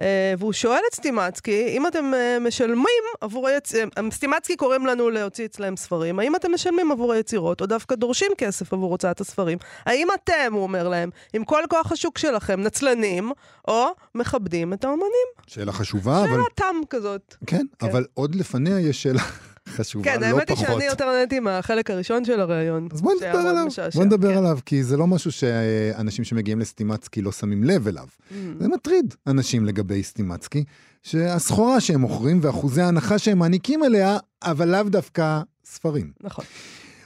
אה, 0.00 0.34
והוא 0.38 0.52
שואל 0.52 0.80
את 0.88 0.94
סטימצקי, 0.94 1.68
אם 1.68 1.86
אתם 1.86 2.14
אה, 2.14 2.38
משלמים 2.40 3.04
עבור 3.20 3.48
היצירות, 3.48 3.92
סטימצקי 4.10 4.56
קוראים 4.56 4.86
לנו 4.86 5.10
להוציא 5.10 5.44
אצלם 5.44 5.76
ספרים, 5.76 6.18
האם 6.18 6.36
אתם 6.36 6.54
משלמים 6.54 6.92
עבור 6.92 7.12
היצירות, 7.12 7.60
או 7.60 7.66
דווקא 7.66 7.94
דורשים 7.94 8.32
כסף 8.38 8.72
עבור 8.72 8.90
הוצאת 8.90 9.20
הספרים? 9.20 9.58
האם 9.86 10.08
אתם, 10.14 10.52
הוא 10.52 10.62
אומר 10.62 10.88
להם, 10.88 11.10
עם 11.32 11.44
כל 11.44 11.62
כוח 11.70 11.92
השוק 11.92 12.18
שלכם, 12.18 12.60
נצלנים, 12.60 13.32
או 13.68 13.86
מכבדים 14.14 14.72
את 14.72 14.84
האומנים? 14.84 15.28
שאלה 15.46 15.72
חשובה, 15.72 16.18
אבל... 16.20 16.28
שאלה 16.28 16.44
תם 16.54 16.76
כזאת. 16.90 17.34
כן, 17.46 17.62
כן. 17.78 17.86
אבל 17.86 18.06
עוד 18.14 18.34
לפניה 18.34 18.80
יש 18.80 19.02
שאלה 19.02 19.22
חשובה, 19.70 20.04
כן, 20.04 20.20
לא 20.20 20.26
האמת 20.26 20.48
היא 20.48 20.56
פחות. 20.56 20.68
שאני 20.68 20.84
יותר 20.84 21.12
נהניתי 21.12 21.40
מהחלק 21.40 21.90
הראשון 21.90 22.24
של 22.24 22.40
הראיון. 22.40 22.88
אז 22.92 23.02
בוא 23.02 23.12
נדבר 23.14 23.38
עליו. 23.38 23.66
בוא 23.94 24.04
נדבר 24.04 24.32
כן. 24.32 24.38
עליו, 24.38 24.58
כי 24.66 24.84
זה 24.84 24.96
לא 24.96 25.06
משהו 25.06 25.32
שאנשים 25.32 26.24
שמגיעים 26.24 26.60
לסטימצקי 26.60 27.22
לא 27.22 27.32
שמים 27.32 27.64
לב 27.64 27.88
אליו. 27.88 28.06
Mm. 28.06 28.34
זה 28.60 28.68
מטריד 28.68 29.14
אנשים 29.26 29.64
לגבי 29.64 30.02
סטימצקי, 30.02 30.64
שהסחורה 31.02 31.80
שהם 31.80 32.00
מוכרים 32.00 32.38
ואחוזי 32.42 32.82
ההנחה 32.82 33.18
שהם 33.18 33.38
מעניקים 33.38 33.84
אליה, 33.84 34.18
אבל 34.42 34.68
לאו 34.68 34.82
דווקא 34.82 35.40
ספרים. 35.64 36.10
נכון. 36.22 36.44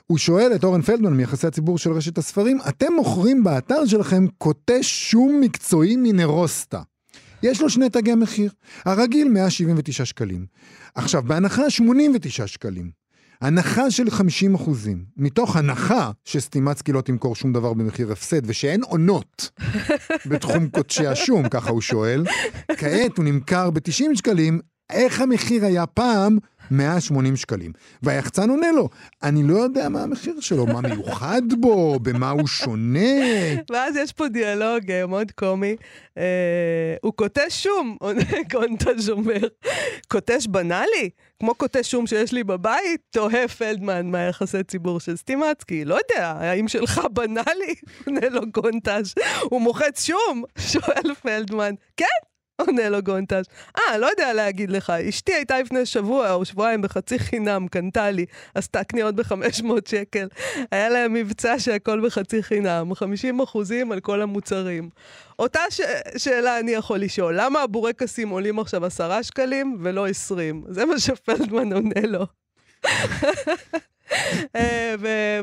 הוא 0.07 0.19
שואל 0.19 0.53
את 0.55 0.65
אורן 0.65 0.83
פלדמן 0.83 1.13
מיחסי 1.13 1.47
הציבור 1.47 1.79
של 1.79 1.93
רשת 1.93 2.19
הספרים, 2.19 2.59
אתם 2.69 2.93
מוכרים 2.97 3.45
באתר 3.45 3.87
שלכם 3.87 4.27
קוטי 4.39 4.83
שום 4.83 5.41
מקצועי 5.41 5.97
מנרוסטה. 5.97 6.83
יש 7.45 7.61
לו 7.61 7.71
שני 7.71 7.91
תגי 7.91 8.15
מחיר. 8.15 8.51
הרגיל 8.85 9.29
179 9.29 10.05
שקלים. 10.05 10.47
עכשיו, 10.95 11.23
בהנחה 11.23 11.71
89 11.71 12.47
שקלים. 12.47 13.05
הנחה 13.41 13.91
של 13.91 14.11
50 14.11 14.55
אחוזים, 14.55 15.05
מתוך 15.17 15.57
הנחה 15.57 16.11
שסטימצקי 16.25 16.93
לא 16.93 17.01
תמכור 17.01 17.37
שום 17.37 17.53
דבר 17.53 17.73
במחיר 17.73 18.13
הפסד 18.13 18.41
ושאין 18.45 18.83
עונות 18.83 19.51
בתחום 20.27 20.69
קודשי 20.69 21.07
השום, 21.07 21.49
ככה 21.49 21.71
הוא 21.71 21.81
שואל, 21.81 22.25
כעת 22.77 23.17
הוא 23.17 23.25
נמכר 23.25 23.71
ב-90 23.71 24.05
שקלים, 24.15 24.61
איך 24.91 25.21
המחיר 25.21 25.65
היה 25.65 25.87
פעם 25.87 26.39
180 26.71 27.37
שקלים. 27.37 27.73
והיחצן 28.03 28.51
עונה 28.51 28.73
לו, 28.73 28.89
אני 29.23 29.43
לא 29.43 29.55
יודע 29.55 29.89
מה 29.89 30.03
המחיר 30.03 30.41
שלו, 30.41 30.67
מה 30.67 30.81
מיוחד 30.81 31.43
בו, 31.61 31.99
במה 31.99 32.31
הוא 32.31 32.47
שונה. 32.47 33.01
ואז 33.73 33.97
יש 33.97 34.13
פה 34.13 34.29
דיאלוג 34.29 34.91
אה, 34.91 35.07
מאוד 35.07 35.31
קומי. 35.31 35.77
אה, 36.19 36.95
הוא 37.03 37.13
קוטש 37.13 37.63
שום, 37.63 37.97
עונה 38.01 38.23
קונטאז' 38.51 39.11
אומר. 39.11 39.49
קוטש 40.09 40.47
בנאלי? 40.47 41.11
כמו 41.41 41.55
קוטש 41.55 41.91
שום 41.91 42.07
שיש 42.07 42.33
לי 42.33 42.45
בבית? 42.45 43.01
תוהה 43.11 43.49
פלדמן 43.49 44.11
מהיחסי 44.11 44.63
ציבור 44.63 45.01
של 45.01 45.17
סטימצקי. 45.17 45.85
לא 45.85 45.95
יודע, 45.95 46.29
האם 46.29 46.69
שלך 46.69 47.01
בנאלי? 47.15 47.75
עונה 48.07 48.29
לו 48.29 48.53
קונטאז'. 48.53 49.15
הוא 49.43 49.61
מוחץ 49.61 50.05
שום? 50.05 50.45
שואל 50.59 51.15
פלדמן. 51.23 51.75
כן, 51.97 52.34
עונה 52.57 52.89
לו 52.89 53.03
גונטש. 53.03 53.45
אה, 53.79 53.99
לא 53.99 54.07
יודע 54.07 54.33
להגיד 54.33 54.71
לך, 54.71 54.91
אשתי 54.91 55.33
הייתה 55.33 55.61
לפני 55.61 55.87
שבוע 55.87 56.33
או 56.33 56.45
שבועיים 56.45 56.83
בחצי 56.83 57.19
חינם, 57.19 57.69
קנתה 57.69 58.11
לי, 58.11 58.27
עשתה 58.55 58.85
קניות 58.85 59.15
ב-500 59.15 59.67
שקל. 59.89 60.29
היה 60.71 60.89
להם 60.89 61.13
מבצע 61.13 61.59
שהכל 61.59 62.07
בחצי 62.07 62.43
חינם, 62.43 62.95
50 62.95 63.41
אחוזים 63.41 63.93
על 63.93 64.01
כל 64.01 64.23
המוצרים. 64.23 64.91
אותה 65.39 65.61
ש... 65.71 65.81
שאלה 66.17 66.59
אני 66.59 66.71
יכול 66.71 66.99
לשאול, 66.99 67.35
למה 67.41 67.63
הבורקסים 67.63 68.29
עולים 68.29 68.59
עכשיו 68.59 68.87
10 68.87 69.23
שקלים 69.23 69.77
ולא 69.81 70.09
20? 70.09 70.65
זה 70.69 70.85
מה 70.85 70.99
שפלדמן 70.99 71.73
עונה 71.73 72.01
לו. 72.07 72.27
אה, 74.57 74.95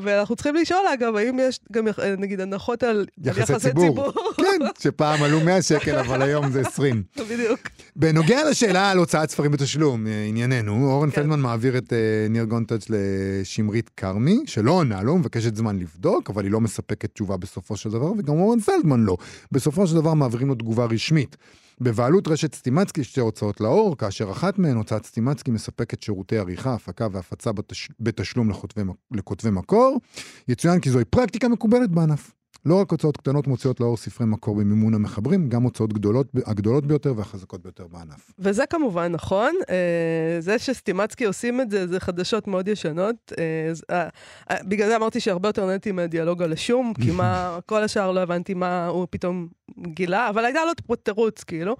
ואנחנו 0.02 0.36
צריכים 0.36 0.56
לשאול, 0.56 0.86
אגב, 0.94 1.16
האם 1.16 1.40
יש 1.42 1.60
גם, 1.72 1.86
נגיד, 2.18 2.42
הנחות 2.42 2.84
על 2.84 2.92
על 2.92 3.06
יחסי 3.24 3.54
ציבור. 3.60 4.14
כן, 4.38 4.60
שפעם 4.80 5.24
עלו 5.24 5.40
100 5.40 5.62
שקל, 5.62 5.96
אבל 5.96 6.22
היום 6.22 6.52
זה 6.52 6.62
20. 6.62 7.04
בדיוק. 7.30 7.60
בנוגע 7.96 8.50
לשאלה 8.50 8.92
על 8.92 8.98
הוצאת 8.98 9.30
ספרים 9.30 9.52
בתשלום, 9.52 10.08
אה, 10.08 10.26
ענייננו, 10.28 10.92
אורן 10.92 11.10
כן. 11.10 11.16
פלדמן 11.16 11.40
מעביר 11.40 11.78
את 11.78 11.94
אה, 11.94 11.98
ניר 12.30 12.44
גונטאץ' 12.44 12.86
לשמרית 12.90 13.90
כרמי, 13.98 14.40
שלא 14.46 14.72
עונה 14.72 15.04
לו, 15.04 15.18
מבקשת 15.18 15.56
זמן 15.56 15.80
לבדוק, 15.80 16.30
אבל 16.30 16.44
היא 16.44 16.52
לא 16.52 16.62
מספקת 16.62 17.14
תשובה 17.14 17.38
בסופו 17.38 17.78
של 17.78 17.90
דבר, 17.90 18.12
וגם 18.18 18.40
אורן 18.40 18.60
פלדמן 18.60 19.04
לא. 19.04 19.18
בסופו 19.52 19.88
של 19.88 19.96
דבר 19.96 20.14
מעבירים 20.14 20.48
לו 20.48 20.56
תגובה 20.56 20.86
רשמית. 20.86 21.38
בבעלות 21.82 22.28
רשת 22.28 22.56
סטימצקי 22.56 23.04
שתי 23.04 23.20
הוצאות 23.20 23.62
לאור, 23.62 23.98
כאשר 23.98 24.32
אחת 24.32 24.60
מהן, 24.60 24.78
הוצאת 24.78 25.06
סטימצקי, 25.06 25.52
מספקת 25.52 26.04
שירותי 26.04 26.38
עריכה, 26.38 26.74
הפקה 26.74 27.08
והפצה 27.12 27.52
בתש... 27.52 27.90
בתשלום 28.00 28.50
לכותבי, 28.50 28.82
לכותבי 29.12 29.50
מקור. 29.52 30.00
יצוין 30.48 30.80
כי 30.80 30.90
זוהי 30.90 31.06
פרקטיקה 31.06 31.48
מקובלת 31.48 31.90
בענף. 31.90 32.32
לא 32.66 32.82
רק 32.82 32.92
הוצאות 32.92 33.18
קטנות 33.18 33.48
מוציאות 33.48 33.80
לאור 33.80 33.98
ספרי 33.98 34.28
מקור 34.28 34.56
במימון 34.56 34.94
המחברים, 34.94 35.50
גם 35.50 35.64
הוצאות 35.64 35.94
גדולות, 35.94 36.28
הגדולות 36.46 36.86
ביותר 36.86 37.14
והחזקות 37.18 37.62
ביותר 37.62 37.88
בענף. 37.88 38.32
וזה 38.40 38.66
כמובן 38.66 39.12
נכון. 39.12 39.56
אה, 39.70 40.38
זה 40.40 40.60
שסטימצקי 40.60 41.26
עושים 41.26 41.62
את 41.62 41.72
זה, 41.72 41.88
זה 41.88 42.00
חדשות 42.00 42.48
מאוד 42.48 42.68
ישנות. 42.68 43.34
אה, 43.40 44.08
אה, 44.52 44.58
בגלל 44.64 44.88
זה 44.88 44.96
אמרתי 44.96 45.20
שהרבה 45.20 45.50
יותר 45.50 45.66
נהניתי 45.66 45.92
מהדיאלוג 45.92 46.44
על 46.44 46.54
השום, 46.54 46.94
כי 47.02 47.12
מה, 47.12 47.58
כל 47.70 47.84
השאר 47.84 48.12
לא 48.12 48.20
הבנתי 48.20 48.54
מה 48.54 48.88
הוא 48.88 49.08
פתאום 49.10 49.48
גילה, 49.82 50.30
אבל 50.30 50.46
הייתה 50.46 50.60
לו 50.66 50.96
תירוץ, 50.96 51.44
כאילו. 51.44 51.76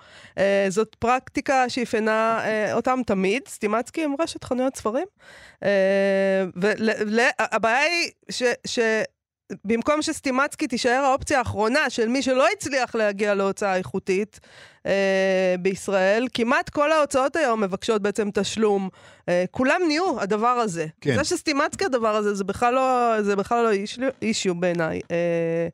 זאת 0.70 0.96
פרקטיקה 1.00 1.70
שאפיינה 1.70 2.40
אותם 2.74 3.00
תמיד, 3.06 3.42
סטימצקי 3.48 4.04
הם 4.04 4.12
רשת 4.20 4.44
חנויות 4.44 4.76
ספרים. 4.76 5.06
והבעיה 6.56 7.80
היא 7.80 8.12
ש... 8.66 8.80
במקום 9.66 10.02
שסטימצקי 10.02 10.68
תישאר 10.68 11.04
האופציה 11.06 11.40
האחרונה 11.40 11.90
של 11.90 12.08
מי 12.08 12.22
שלא 12.22 12.48
הצליח 12.54 12.96
להגיע 12.96 13.34
להוצאה 13.34 13.76
איכותית 13.76 14.40
אה, 14.86 15.56
בישראל, 15.60 16.28
כמעט 16.34 16.70
כל 16.70 16.92
ההוצאות 16.92 17.36
היום 17.36 17.62
מבקשות 17.62 18.02
בעצם 18.02 18.30
תשלום. 18.34 18.90
אה, 19.30 19.44
כולם 19.52 19.82
נהיו 19.88 20.22
הדבר 20.22 20.48
הזה. 20.48 20.86
כן. 21.02 21.16
זה 21.16 21.24
שסטימצקי 21.24 21.86
הדבר 21.86 22.16
הזה, 22.16 22.34
זה 22.34 22.44
בכלל 22.44 22.74
לא, 22.74 23.16
זה 23.22 23.36
בכלל 23.36 23.64
לא 23.64 23.72
איש, 23.72 24.00
אישיו 24.22 24.56
בעיניי. 24.56 25.02
אה, 25.12 25.68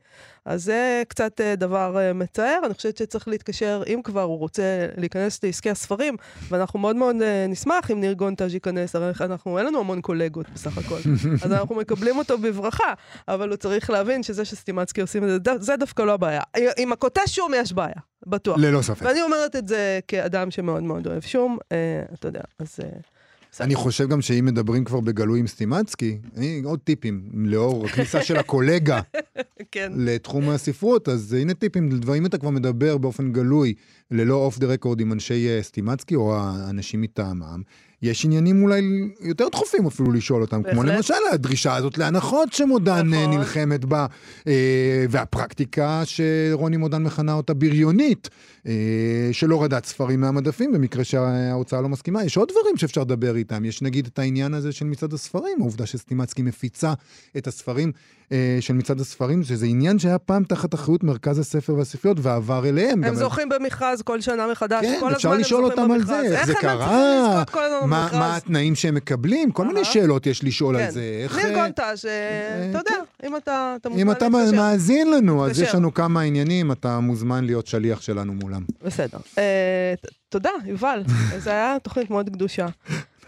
אז 0.47 0.63
זה 0.63 1.03
קצת 1.07 1.41
אה, 1.41 1.55
דבר 1.55 1.97
אה, 1.97 2.13
מצער, 2.13 2.59
אני 2.65 2.73
חושבת 2.73 2.97
שצריך 2.97 3.27
להתקשר, 3.27 3.83
אם 3.87 3.99
כבר 4.03 4.21
הוא 4.21 4.37
רוצה 4.37 4.87
להיכנס 4.97 5.43
לעסקי 5.43 5.69
הספרים, 5.69 6.15
ואנחנו 6.49 6.79
מאוד 6.79 6.95
מאוד 6.95 7.21
אה, 7.21 7.45
נשמח 7.49 7.91
אם 7.91 7.99
ניר 7.99 8.13
גונטאז' 8.13 8.53
ייכנס, 8.53 8.95
הרי 8.95 9.11
אנחנו, 9.21 9.57
אין 9.57 9.65
לנו 9.65 9.79
המון 9.79 10.01
קולגות 10.01 10.45
בסך 10.53 10.77
הכל, 10.77 10.99
אז 11.43 11.51
אנחנו 11.51 11.75
מקבלים 11.75 12.17
אותו 12.17 12.37
בברכה, 12.37 12.93
אבל 13.27 13.49
הוא 13.49 13.57
צריך 13.57 13.89
להבין 13.89 14.23
שזה 14.23 14.45
שסטימצקי 14.45 15.01
עושים 15.01 15.23
את 15.23 15.29
זה, 15.29 15.51
זה 15.59 15.75
דווקא 15.75 16.01
לא 16.01 16.13
הבעיה. 16.13 16.41
עם 16.77 16.91
הקוטש 16.91 17.35
שום 17.35 17.51
יש 17.55 17.73
בעיה, 17.73 17.99
בטוח. 18.27 18.57
ללא 18.59 18.81
ספק. 18.81 19.05
ואני 19.05 19.21
אומרת 19.21 19.55
את 19.55 19.67
זה 19.67 19.99
כאדם 20.07 20.51
שמאוד 20.51 20.83
מאוד 20.83 21.07
אוהב 21.07 21.21
שום, 21.21 21.57
אה, 21.71 22.03
אתה 22.13 22.27
יודע, 22.27 22.41
אז... 22.59 22.79
אה. 22.83 23.16
אני 23.59 23.75
חושב 23.75 24.09
גם 24.09 24.21
שאם 24.21 24.45
מדברים 24.45 24.83
כבר 24.83 24.99
בגלוי 24.99 25.39
עם 25.39 25.47
סטימצקי, 25.47 26.17
אני, 26.37 26.61
עוד 26.65 26.79
טיפים, 26.83 27.21
לאור 27.33 27.85
הכניסה 27.85 28.23
של 28.23 28.37
הקולגה 28.37 29.01
כן. 29.71 29.91
לתחום 29.95 30.49
הספרות, 30.49 31.09
אז 31.09 31.33
הנה 31.33 31.53
טיפים 31.53 31.89
אם 32.17 32.25
אתה 32.25 32.37
כבר 32.37 32.49
מדבר 32.49 32.97
באופן 32.97 33.31
גלוי, 33.31 33.73
ללא 34.11 34.35
אוף 34.35 34.57
דה 34.57 34.67
רקורד 34.67 34.99
עם 34.99 35.13
אנשי 35.13 35.47
אה, 35.47 35.63
סטימצקי 35.63 36.15
או 36.15 36.35
האנשים 36.35 37.01
מטעמם, 37.01 37.61
יש 38.01 38.25
עניינים 38.25 38.63
אולי 38.63 38.81
יותר 39.21 39.47
דחופים 39.49 39.85
אפילו 39.85 40.11
לשאול 40.11 40.41
אותם, 40.41 40.63
כמו 40.63 40.81
בהחלט. 40.81 40.95
למשל 40.95 41.13
הדרישה 41.33 41.75
הזאת 41.75 41.97
להנחות 41.97 42.53
שמודן 42.53 43.13
אה, 43.13 43.21
נכון. 43.21 43.37
נלחמת 43.37 43.85
בה, 43.85 44.05
אה, 44.47 45.05
והפרקטיקה 45.09 46.01
שרוני 46.05 46.77
מודן 46.77 47.03
מכנה 47.03 47.33
אותה 47.33 47.53
בריונית, 47.53 48.29
אה, 48.67 49.29
של 49.31 49.49
הורדת 49.49 49.85
ספרים 49.85 50.21
מהמדפים 50.21 50.73
במקרה 50.73 51.03
שההוצאה 51.03 51.81
לא 51.81 51.89
מסכימה. 51.89 52.23
יש 52.23 52.37
עוד 52.37 52.49
דברים 52.51 52.77
שאפשר 52.77 53.01
לדבר 53.01 53.35
איתם, 53.35 53.65
יש 53.65 53.81
נגיד 53.81 54.05
את 54.05 54.19
העניין 54.19 54.53
הזה 54.53 54.71
של 54.71 54.85
מצעד 54.85 55.13
הספרים, 55.13 55.61
העובדה 55.61 55.85
שסטימצקי 55.85 56.41
מפיצה 56.41 56.93
את 57.37 57.47
הספרים 57.47 57.91
אה, 58.31 58.57
של 58.59 58.73
מצעד 58.73 58.99
הספרים, 58.99 59.43
שזה 59.43 59.65
עניין 59.65 59.99
שהיה 59.99 60.17
פעם 60.17 60.43
תחת 60.43 60.73
אחריות 60.73 61.03
מרכז 61.03 61.39
הספר 61.39 61.75
והספריות 61.75 62.17
ועבר 62.21 62.69
אליהם. 62.69 63.03
הם 63.03 63.15
זוכים 63.15 63.49
במכרז 63.49 63.96
כל 64.01 64.21
שנה 64.21 64.47
מחדש, 64.47 64.85
כן, 64.85 64.97
כל 64.99 65.13
אפשר 65.13 65.27
הזמן 65.29 65.33
הם 65.33 65.39
לשאול 65.39 65.65
אותם 65.65 65.91
על 65.91 65.99
במכרז. 66.01 66.27
זה, 66.29 66.37
איך 66.37 66.45
זה 66.45 66.53
קרה, 66.53 67.45
מה, 67.45 67.45
במכרז? 67.83 68.19
מה 68.19 68.35
התנאים 68.35 68.75
שהם 68.75 68.95
מקבלים, 68.95 69.51
כל 69.51 69.67
מיני 69.67 69.79
אהה. 69.79 69.85
שאלות 69.85 70.27
יש 70.27 70.43
לשאול 70.43 70.77
כן. 70.77 70.83
על 70.83 70.91
זה. 70.91 71.19
איך, 71.23 71.37
ניר 71.37 71.45
אה, 71.47 71.53
גונטאז', 71.63 72.05
אה, 72.05 72.11
אה, 72.11 72.69
אתה 72.69 72.77
יודע, 72.77 72.95
אם 73.23 73.35
אתה 73.37 73.75
אתה 73.81 73.89
אם 73.89 73.93
מוזמן 73.93 74.11
אתה. 74.11 74.29
מאזין 74.29 75.11
לנו, 75.11 75.45
אז. 75.45 75.61
יש 75.61 75.75
לנו 75.75 75.93
כמה 75.93 76.21
עניינים, 76.21 76.71
אתה 76.71 76.99
מוזמן 76.99 77.43
להיות 77.43 77.67
שליח 77.67 78.01
שלנו 78.01 78.33
מולם. 78.33 78.61
בסדר. 78.85 79.17
אה, 79.37 79.93
תודה, 80.29 80.49
יובל. 80.65 81.03
זו 81.43 81.49
הייתה 81.49 81.77
תוכנית 81.83 82.09
מאוד 82.09 82.29
קדושה. 82.29 82.65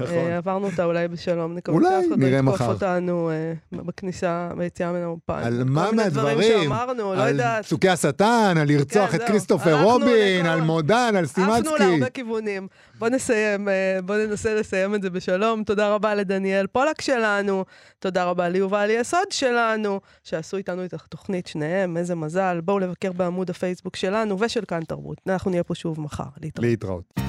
אה, 0.02 0.38
עברנו 0.38 0.66
אותה 0.66 0.84
אולי 0.84 1.08
בשלום, 1.08 1.56
נקווה 1.56 1.80
נכון. 1.80 1.91
שאף 2.02 2.12
אחד 2.12 2.20
לא 2.20 2.52
יתקוף. 2.52 2.62
אותנו 2.62 3.30
אה, 3.30 3.54
בכניסה, 3.72 4.50
ביציאה 4.58 4.91
מן 4.91 5.02
האולפן. 5.02 5.39
על 5.43 5.64
מה 5.64 5.91
מהדברים? 5.91 6.70
לא 6.97 7.24
על. 7.24 7.41
פסוקי 7.62 7.89
השטן, 7.89 8.54
על 8.62 8.68
לרצוח 8.68 9.12
כן, 9.12 9.18
את. 9.18 9.28
כריסטופר 9.28 9.84
רובין, 9.84 10.45
על 10.45 10.62
מודן, 10.62 11.16
על 11.16 11.24
עפנו 11.24 11.28
סטימצקי. 11.45 11.84
להרבה 11.84 12.10
כיוונים. 12.10 12.68
בוא 13.00 13.10
נסיים, 13.10 13.70
אה, 13.70 14.00
בוא 14.06 14.16
ננסה 14.16 14.56
לסיים 14.56 14.95
את 14.95 15.02
זה 15.02 15.10
בשלום. 15.10 15.64
תודה 15.64 15.89
רבה 15.89 16.16
לדניאל 16.16 16.68
פולק 16.68 17.02
שלנו, 17.02 17.66
תודה 18.00 18.24
רבה 18.24 18.50
ליובל 18.50 18.89
יסוד 18.89 19.32
שלנו, 19.32 20.00
שעשו 20.24 20.58
איתנו 20.58 20.86
את 20.86 20.93
התוכנית 20.93 21.47
שניהם, 21.47 21.97
איזה 21.97 22.16
מזל. 22.16 22.60
בואו 22.64 22.80
לבקר 22.80 23.12
בעמוד 23.12 23.50
הפייסבוק 23.50 23.95
שלנו 23.95 24.39
ושל 24.39 24.64
כאן 24.68 24.84
תרבות. 24.84 25.18
אנחנו 25.28 25.52
נהיה 25.52 25.64
פה 25.64 25.76
שוב 25.76 26.02
מחר. 26.02 26.24
להתראות. 26.41 26.66
להתראות. 26.66 27.29